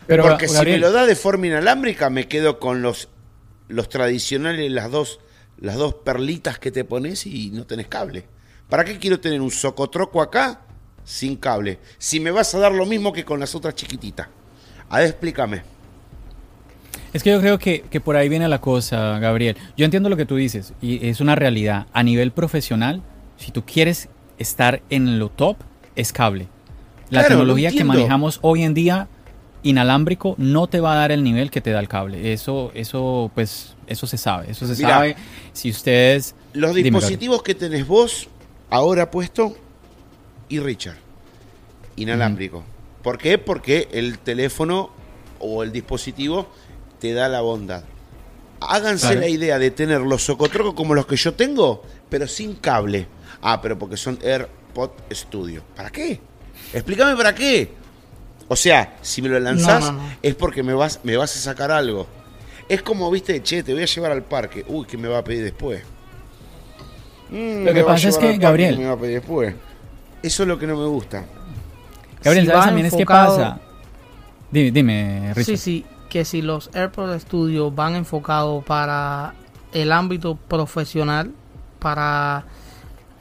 [0.07, 3.09] Pero, Porque si me lo da de forma inalámbrica, me quedo con los,
[3.67, 5.19] los tradicionales, las dos,
[5.59, 8.25] las dos perlitas que te pones y no tenés cable.
[8.69, 10.61] ¿Para qué quiero tener un socotroco acá
[11.03, 11.79] sin cable?
[11.97, 14.29] Si me vas a dar lo mismo que con las otras chiquititas.
[14.87, 15.63] A ver, explícame.
[17.11, 19.57] Es que yo creo que, que, por ahí viene la cosa, Gabriel.
[19.75, 21.87] Yo entiendo lo que tú dices y es una realidad.
[21.91, 23.01] A nivel profesional,
[23.41, 24.07] si tú quieres
[24.37, 25.57] estar en lo top
[25.95, 26.47] es cable.
[27.09, 29.07] La tecnología que manejamos hoy en día
[29.63, 32.33] inalámbrico no te va a dar el nivel que te da el cable.
[32.33, 34.51] Eso, eso, pues, eso se sabe.
[34.51, 35.15] Eso se sabe.
[35.53, 36.35] Si ustedes.
[36.53, 38.27] Los dispositivos que tenés vos
[38.69, 39.55] ahora puesto
[40.47, 40.97] y Richard.
[41.95, 42.63] Inalámbrico.
[43.01, 43.37] ¿Por qué?
[43.37, 44.91] Porque el teléfono
[45.39, 46.47] o el dispositivo
[46.99, 47.83] te da la bondad.
[48.61, 53.07] Háganse la idea de tener los socotrocos como los que yo tengo, pero sin cable.
[53.41, 55.63] Ah, pero porque son AirPod Studio.
[55.75, 56.19] ¿Para qué?
[56.73, 57.71] Explícame para qué.
[58.47, 59.91] O sea, si me lo lanzás
[60.21, 62.07] es porque me vas, me vas a sacar algo.
[62.67, 64.63] Es como, viste, che, te voy a llevar al parque.
[64.67, 65.83] Uy, ¿qué me va a pedir después?
[67.29, 68.77] Mm, lo que pasa es que, Gabriel.
[68.77, 69.55] Me va a pedir después.
[70.21, 71.25] Eso es lo que no me gusta.
[72.23, 73.59] Gabriel, ¿sabes también es qué pasa?
[74.51, 79.33] Dime, dime, Sí, sí, que si los AirPods Studio van enfocados para
[79.71, 81.31] el ámbito profesional,
[81.79, 82.45] para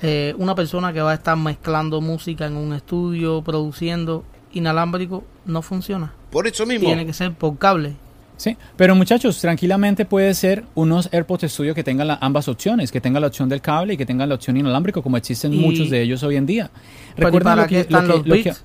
[0.03, 5.63] eh, una persona que va a estar mezclando música en un estudio, produciendo, inalámbrico no
[5.63, 6.13] funciona.
[6.31, 6.87] Por eso mismo.
[6.87, 7.95] Tiene que ser por cable.
[8.41, 13.21] Sí, pero muchachos, tranquilamente puede ser unos AirPods Studio que tengan ambas opciones, que tengan
[13.21, 16.23] la opción del cable y que tengan la opción inalámbrico, como existen muchos de ellos
[16.23, 16.71] hoy en día.
[17.19, 18.65] Recuerda lo que, están los Beats.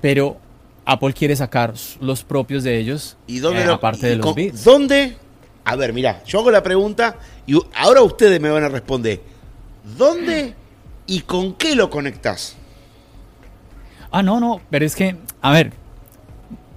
[0.00, 0.38] pero
[0.86, 4.64] Apple quiere sacar los propios de ellos, ¿Y dónde eh, aparte de los Beats.
[4.64, 5.18] ¿Dónde?
[5.66, 9.20] A ver, mira, yo hago la pregunta y ahora ustedes me van a responder.
[9.96, 10.54] ¿Dónde
[11.06, 12.56] y con qué lo conectas?
[14.10, 15.72] Ah, no, no, pero es que, a ver,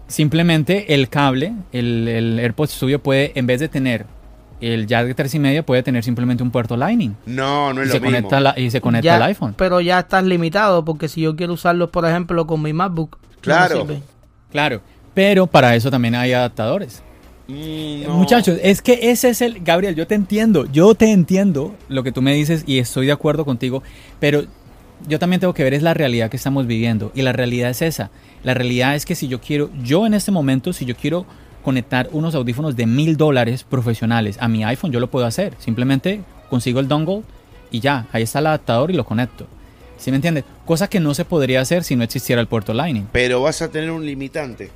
[0.08, 4.06] simplemente el cable, el, el AirPods Studio puede, en vez de tener
[4.62, 7.16] el jack de 3 y medio, puede tener simplemente un puerto Lightning.
[7.26, 8.30] No, no es y lo se mismo.
[8.30, 9.56] Conecta y se conecta al iPhone.
[9.58, 13.88] Pero ya estás limitado, porque si yo quiero usarlo, por ejemplo, con mi MacBook, claro.
[14.52, 14.82] claro,
[15.14, 17.02] pero para eso también hay adaptadores.
[17.48, 19.60] Mm, Muchachos, es que ese es el.
[19.62, 23.12] Gabriel, yo te entiendo, yo te entiendo lo que tú me dices y estoy de
[23.12, 23.84] acuerdo contigo,
[24.20, 24.44] pero
[25.08, 27.82] yo también tengo que ver es la realidad que estamos viviendo y la realidad es
[27.82, 28.12] esa.
[28.44, 31.26] La realidad es que si yo quiero, yo en este momento, si yo quiero
[31.64, 35.54] conectar unos audífonos de mil dólares profesionales a mi iPhone, yo lo puedo hacer.
[35.60, 37.24] Simplemente consigo el dongle
[37.72, 39.48] y ya, ahí está el adaptador y lo conecto.
[39.98, 40.46] ¿Sí me entiendes?
[40.66, 43.08] Cosa que no se podría hacer si no existiera el puerto Lightning.
[43.12, 44.72] Pero vas a tener un limitante.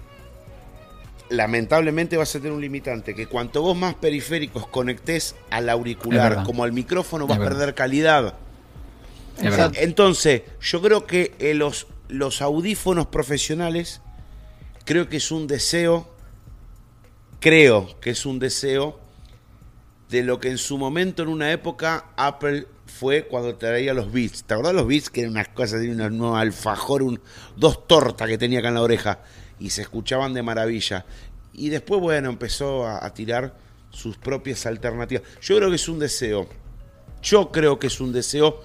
[1.30, 6.64] Lamentablemente vas a tener un limitante, que cuanto vos más periféricos conectes al auricular como
[6.64, 8.36] al micrófono vas a perder calidad.
[9.38, 14.02] Entonces, yo creo que eh, los, los audífonos profesionales,
[14.86, 16.08] creo que es un deseo,
[17.40, 19.00] creo que es un deseo
[20.10, 24.44] de lo que en su momento, en una época, Apple fue cuando traía los Beats.
[24.44, 25.10] ¿Te acordás los Beats?
[25.10, 27.20] Que eran unas cosas, de un alfajor, un,
[27.56, 29.20] dos tortas que tenía acá en la oreja
[29.60, 31.06] y se escuchaban de maravilla.
[31.54, 33.56] Y después, bueno, empezó a tirar
[33.96, 35.24] sus propias alternativas.
[35.42, 36.48] Yo creo que es un deseo.
[37.24, 38.62] Yo creo que es un deseo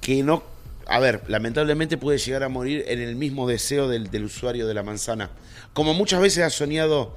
[0.00, 0.42] que no,
[0.86, 4.82] a ver, lamentablemente puede llegar a morir en el mismo deseo del, usuario de la
[4.82, 5.30] manzana.
[5.74, 7.14] Como muchas veces ha soñado,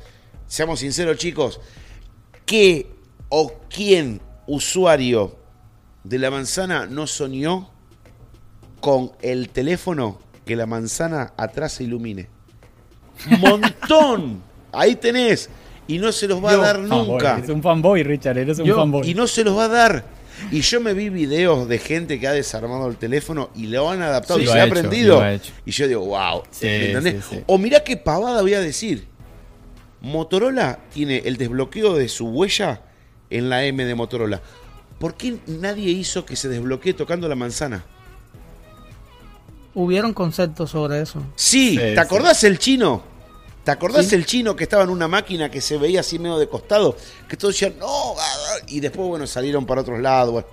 [0.48, 1.62] seamos sinceros chicos,
[2.45, 2.88] ¿qué
[3.30, 5.38] o quién usuario
[6.03, 7.70] de la manzana no soñó
[8.82, 12.28] con el teléfono que la manzana atrás se ilumine?
[13.39, 14.41] ¡Montón!
[14.72, 15.49] Ahí tenés.
[15.88, 17.39] Y no se los va a dar nunca.
[17.39, 19.10] Es un fanboy, Richard, eres un fanboy.
[19.10, 20.06] Y no se los va a dar.
[20.49, 24.02] Y yo me vi videos de gente que ha desarmado el teléfono y lo han
[24.02, 25.22] adaptado y se ha aprendido.
[25.65, 26.43] Y yo digo, wow.
[27.48, 29.07] O mirá qué pavada voy a decir.
[30.02, 32.81] Motorola tiene el desbloqueo de su huella
[33.30, 34.41] en la M de Motorola.
[34.98, 37.84] ¿Por qué nadie hizo que se desbloquee tocando la manzana?
[39.73, 41.22] Hubieron conceptos sobre eso.
[41.35, 43.11] Sí, ¿te acordás el chino?
[43.64, 46.48] ¿Te acordás el chino que estaba en una máquina que se veía así medio de
[46.48, 46.98] costado?
[47.28, 48.16] Que todos decían, no,
[48.68, 50.46] y después, bueno, salieron para otros lados.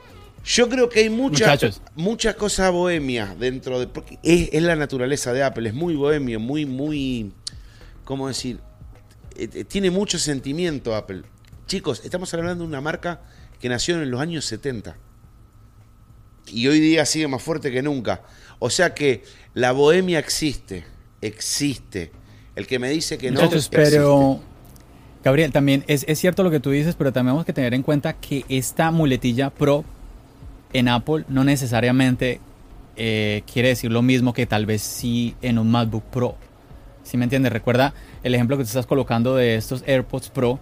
[0.45, 3.87] Yo creo que hay muchas muchas cosas bohemias dentro de.
[3.87, 7.33] Porque es, la naturaleza de Apple, es muy bohemio, muy, muy.
[8.05, 8.61] ¿Cómo decir?
[9.37, 11.23] Eh, eh, tiene mucho sentimiento Apple.
[11.67, 13.21] Chicos, estamos hablando de una marca
[13.61, 14.97] que nació en los años 70.
[16.47, 18.23] Y hoy día sigue más fuerte que nunca.
[18.59, 19.25] O sea que
[19.55, 20.85] la bohemia existe,
[21.21, 22.11] existe.
[22.59, 23.49] El que me dice que no.
[23.71, 24.41] pero.
[25.23, 28.15] Gabriel, también es, cierto lo que tú dices, pero también tenemos que tener en cuenta
[28.15, 29.85] que esta muletilla Pro
[30.73, 32.41] en Apple no necesariamente
[32.97, 36.35] eh, quiere decir lo mismo que tal vez sí en un MacBook Pro.
[37.05, 37.53] ¿Sí me entiendes?
[37.53, 37.95] Recuerda
[38.25, 40.59] el ejemplo que tú estás colocando de estos AirPods Pro.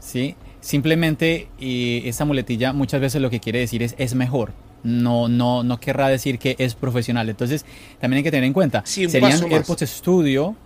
[0.00, 0.34] ¿Sí?
[0.60, 4.52] Simplemente y esta muletilla muchas veces lo que quiere decir es es mejor.
[4.82, 7.28] No, no, no querrá decir que es profesional.
[7.28, 7.64] Entonces,
[8.00, 8.82] también hay que tener en cuenta.
[8.84, 10.56] serían AirPods Studio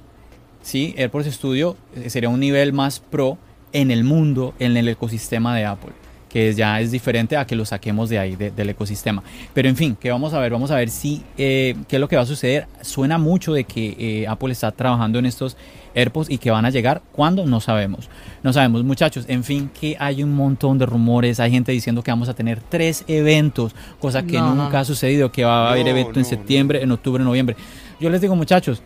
[0.69, 0.95] ¿sí?
[0.99, 3.39] AirPods Studio eh, sería un nivel más pro
[3.73, 5.93] en el mundo, en el ecosistema de Apple.
[6.28, 9.23] que ya es diferente a que lo saquemos de ahí, del ecosistema.
[9.55, 12.07] Pero en fin, que vamos a ver, vamos a ver si, eh, qué es lo
[12.07, 12.66] que va a suceder.
[12.82, 15.57] Suena mucho de que eh, Apple está trabajando en estos
[15.95, 17.01] AirPods y que van a llegar.
[17.12, 17.47] ¿Cuándo?
[17.47, 18.11] No sabemos.
[18.43, 19.24] No sabemos, muchachos.
[19.27, 21.40] En fin, que hay un montón de rumores.
[21.40, 25.45] Hay gente diciendo que vamos a tener tres eventos, cosa que nunca ha sucedido, que
[25.45, 27.57] va a haber evento en septiembre, en octubre, en noviembre.
[28.01, 28.82] Yo les digo, muchachos,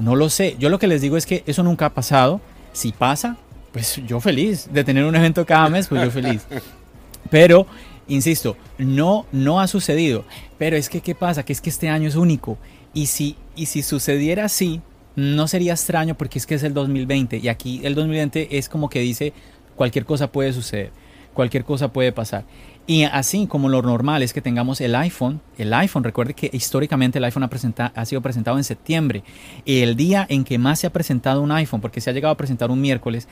[0.00, 0.56] no lo sé.
[0.58, 2.40] Yo lo que les digo es que eso nunca ha pasado.
[2.72, 3.36] Si pasa,
[3.72, 6.46] pues yo feliz de tener un evento cada mes, pues yo feliz.
[7.30, 7.66] Pero,
[8.08, 10.24] insisto, no, no ha sucedido.
[10.58, 11.44] Pero es que, ¿qué pasa?
[11.44, 12.58] Que es que este año es único.
[12.94, 14.80] Y si, y si sucediera así,
[15.16, 17.36] no sería extraño porque es que es el 2020.
[17.38, 19.32] Y aquí el 2020 es como que dice,
[19.76, 20.90] cualquier cosa puede suceder.
[21.34, 22.44] Cualquier cosa puede pasar.
[22.86, 27.18] Y así como lo normal es que tengamos el iPhone, el iPhone, recuerde que históricamente
[27.18, 29.22] el iPhone ha, ha sido presentado en septiembre.
[29.64, 32.36] El día en que más se ha presentado un iPhone, porque se ha llegado a
[32.36, 33.28] presentar un miércoles,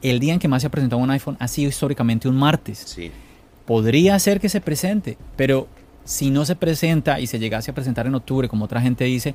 [0.00, 2.78] el día en que más se ha presentado un iPhone ha sido históricamente un martes.
[2.78, 3.12] Sí
[3.64, 5.68] podría ser que se presente, pero
[6.04, 9.34] si no se presenta y se llegase a presentar en octubre, como otra gente dice,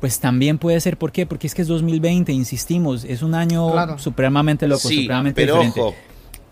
[0.00, 0.96] pues también puede ser.
[0.96, 1.26] ¿Por qué?
[1.26, 5.94] Porque es que es 2020, insistimos, es un año supremamente loco, supremamente pero Ojo,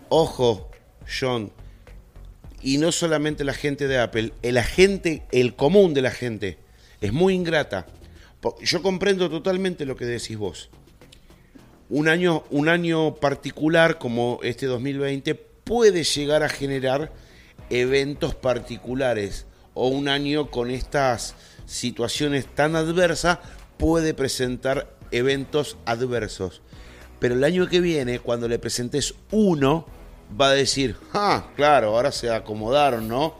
[0.09, 0.69] ojo,
[1.07, 1.51] John,
[2.65, 6.57] y no solamente la gente de Apple, el agente, el común de la gente,
[6.99, 7.85] es muy ingrata.
[8.59, 10.71] Yo comprendo totalmente lo que decís vos.
[11.89, 17.13] Un año, un año particular como este 2020 puede llegar a generar
[17.69, 21.35] eventos particulares o un año con estas
[21.67, 23.37] situaciones tan adversas
[23.77, 26.63] puede presentar eventos adversos.
[27.19, 29.85] Pero el año que viene, cuando le presentes uno,
[30.39, 33.35] va a decir, ah, claro, ahora se acomodaron, ¿no?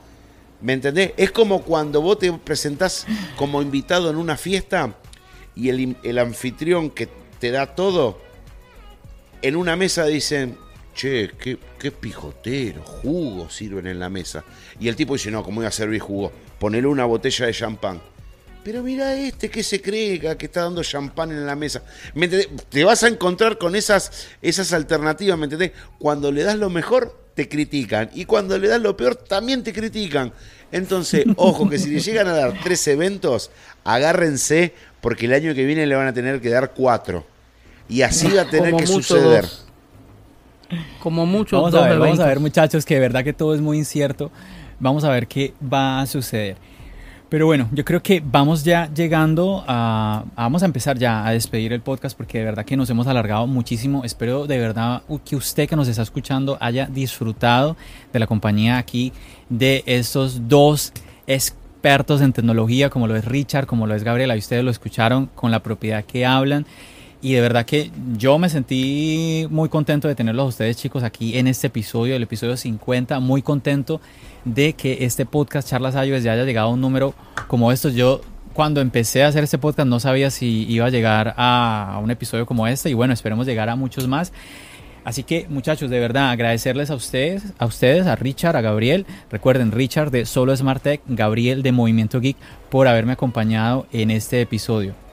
[0.62, 1.14] ¿Me entendés?
[1.18, 3.06] Es como cuando vos te presentás
[3.36, 4.95] como invitado en una fiesta
[5.56, 7.07] y el, el anfitrión que
[7.40, 8.20] te da todo,
[9.41, 10.57] en una mesa dicen,
[10.95, 14.44] che, qué, qué pijotero, jugo sirven en la mesa.
[14.80, 16.32] Y el tipo dice, no, ¿cómo voy a servir jugo?
[16.57, 18.02] Ponele una botella de champán.
[18.66, 21.84] Pero mira este que se cree que está dando champán en la mesa.
[22.16, 25.72] ¿Me Te vas a encontrar con esas, esas alternativas, ¿me entendés?
[26.00, 28.10] Cuando le das lo mejor, te critican.
[28.16, 30.34] Y cuando le das lo peor, también te critican.
[30.72, 33.52] Entonces, ojo, que si le llegan a dar tres eventos,
[33.84, 37.24] agárrense, porque el año que viene le van a tener que dar cuatro.
[37.88, 39.46] Y así va a tener que suceder.
[41.04, 41.62] Como mucho.
[41.62, 44.32] Vamos a ver, vamos a ver muchachos, que de verdad que todo es muy incierto.
[44.80, 46.58] Vamos a ver qué va a suceder.
[47.28, 50.26] Pero bueno, yo creo que vamos ya llegando a...
[50.36, 53.48] Vamos a empezar ya a despedir el podcast porque de verdad que nos hemos alargado
[53.48, 54.04] muchísimo.
[54.04, 57.76] Espero de verdad que usted que nos está escuchando haya disfrutado
[58.14, 59.12] de la compañía aquí
[59.50, 60.94] de estos dos
[61.26, 64.36] expertos en tecnología como lo es Richard, como lo es Gabriela.
[64.36, 66.68] Y ustedes lo escucharon con la propiedad que hablan.
[67.24, 71.48] Y de verdad que yo me sentí muy contento de tenerlos ustedes chicos aquí en
[71.48, 74.00] este episodio, el episodio 50, muy contento
[74.46, 77.14] de que este podcast Charlas iOS ya haya llegado a un número
[77.48, 77.96] como estos.
[77.96, 78.22] Yo
[78.54, 82.46] cuando empecé a hacer este podcast no sabía si iba a llegar a un episodio
[82.46, 84.32] como este y bueno, esperemos llegar a muchos más.
[85.04, 89.06] Así que muchachos, de verdad agradecerles a ustedes, a ustedes, a Richard, a Gabriel.
[89.30, 92.38] Recuerden, Richard de Solo Smart Tech, Gabriel de Movimiento Geek
[92.72, 95.05] por haberme acompañado en este episodio.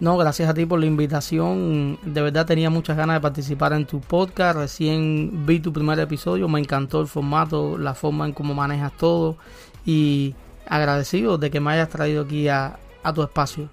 [0.00, 1.98] No, gracias a ti por la invitación.
[2.02, 4.58] De verdad tenía muchas ganas de participar en tu podcast.
[4.58, 6.48] Recién vi tu primer episodio.
[6.48, 9.36] Me encantó el formato, la forma en cómo manejas todo.
[9.86, 10.34] Y
[10.66, 12.78] agradecido de que me hayas traído aquí a,
[13.14, 13.70] tu espacio.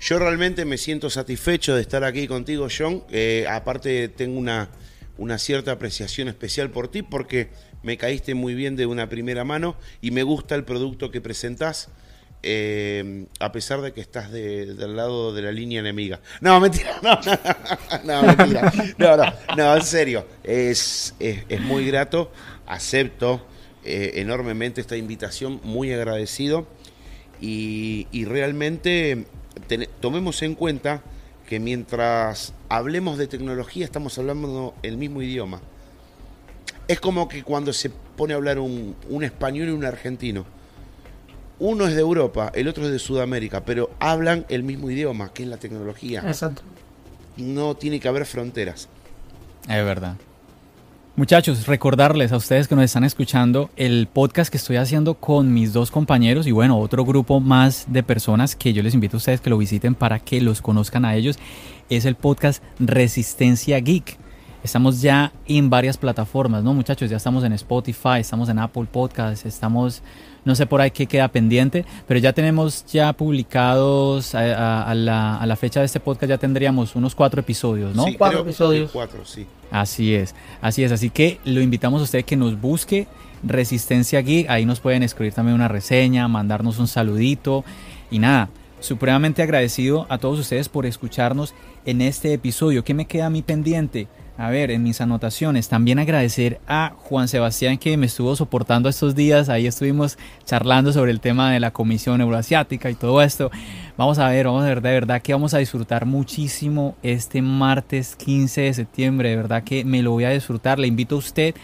[0.00, 3.02] Yo realmente me siento satisfecho de estar aquí contigo, John.
[3.10, 4.70] Eh, aparte tengo una,
[5.18, 7.50] una cierta apreciación especial por ti porque
[7.82, 11.88] me caíste muy bien de una primera mano y me gusta el producto que presentás.
[12.42, 16.20] Eh, a pesar de que estás del lado de la línea enemiga.
[16.40, 17.18] No, mentira, no,
[18.04, 18.72] no, mentira.
[18.96, 19.24] No, no,
[19.56, 20.26] no, en serio.
[20.42, 22.30] Es, es, muy grato.
[22.66, 23.42] Acepto
[23.84, 26.66] eh, enormemente esta invitación, muy agradecido.
[27.42, 29.26] Y, realmente
[30.00, 31.02] tomemos en cuenta
[31.46, 35.60] que mientras hablemos de tecnología estamos hablando el mismo idioma.
[36.88, 40.44] Es como que cuando se pone a hablar un, un español y un argentino
[41.60, 45.44] uno es de Europa, el otro es de Sudamérica, pero hablan el mismo idioma, que
[45.44, 46.22] es la tecnología.
[46.26, 46.62] Exacto.
[47.36, 48.88] No tiene que haber fronteras.
[49.68, 50.16] Es verdad.
[51.16, 55.74] Muchachos, recordarles a ustedes que nos están escuchando el podcast que estoy haciendo con mis
[55.74, 59.42] dos compañeros y bueno, otro grupo más de personas que yo les invito a ustedes
[59.42, 61.38] que lo visiten para que los conozcan a ellos,
[61.90, 64.16] es el podcast Resistencia Geek.
[64.64, 67.10] Estamos ya en varias plataformas, ¿no muchachos?
[67.10, 70.02] Ya estamos en Spotify, estamos en Apple Podcasts, estamos
[70.44, 75.80] No sé por ahí qué queda pendiente, pero ya tenemos ya publicados a, la, fecha
[75.80, 78.04] de este podcast, ya tendríamos unos cuatro episodios, ¿no?
[78.04, 78.90] Sí, cuatro episodios.
[78.90, 79.46] Cuatro, sí.
[79.70, 80.92] Así es, así es.
[80.92, 83.06] Así que lo invitamos a usted que nos busque
[83.42, 84.48] Resistencia Geek.
[84.48, 87.64] Ahí nos pueden escribir también una reseña, mandarnos un saludito
[88.10, 88.48] y nada.
[88.80, 91.54] Supremamente agradecido a todos ustedes por escucharnos
[91.84, 92.82] en este episodio.
[92.82, 94.08] ¿Qué me queda a mí pendiente?
[94.40, 99.14] A ver, en mis anotaciones, también agradecer a Juan Sebastián que me estuvo soportando estos
[99.14, 99.50] días.
[99.50, 103.50] Ahí estuvimos charlando sobre el tema de la Comisión Euroasiática y todo esto.
[103.98, 108.16] Vamos a ver, vamos a ver de verdad que vamos a disfrutar muchísimo este martes
[108.16, 109.28] 15 de septiembre.
[109.28, 110.78] De verdad que me lo voy a disfrutar.
[110.78, 111.54] Le invito a usted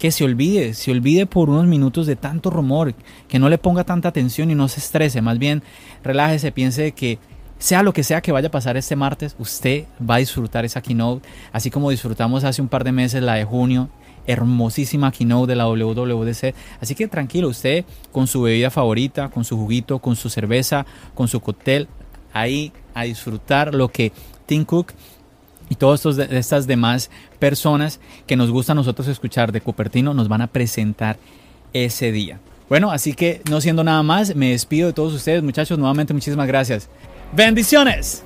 [0.00, 2.96] que se olvide, se olvide por unos minutos de tanto rumor,
[3.28, 5.22] que no le ponga tanta atención y no se estrese.
[5.22, 5.62] Más bien,
[6.02, 7.20] relájese, piense que
[7.64, 10.82] sea lo que sea que vaya a pasar este martes, usted va a disfrutar esa
[10.82, 13.88] keynote, así como disfrutamos hace un par de meses la de junio,
[14.26, 16.54] hermosísima keynote de la WWDC.
[16.82, 20.84] Así que tranquilo, usted con su bebida favorita, con su juguito, con su cerveza,
[21.14, 21.88] con su cóctel,
[22.34, 24.12] ahí a disfrutar lo que
[24.44, 24.92] Tim Cook
[25.70, 27.08] y todas estas demás
[27.38, 31.16] personas que nos gusta a nosotros escuchar de Cupertino nos van a presentar
[31.72, 32.40] ese día.
[32.68, 35.78] Bueno, así que no siendo nada más, me despido de todos ustedes, muchachos.
[35.78, 36.90] Nuevamente, muchísimas gracias.
[37.34, 38.22] Bendiciones.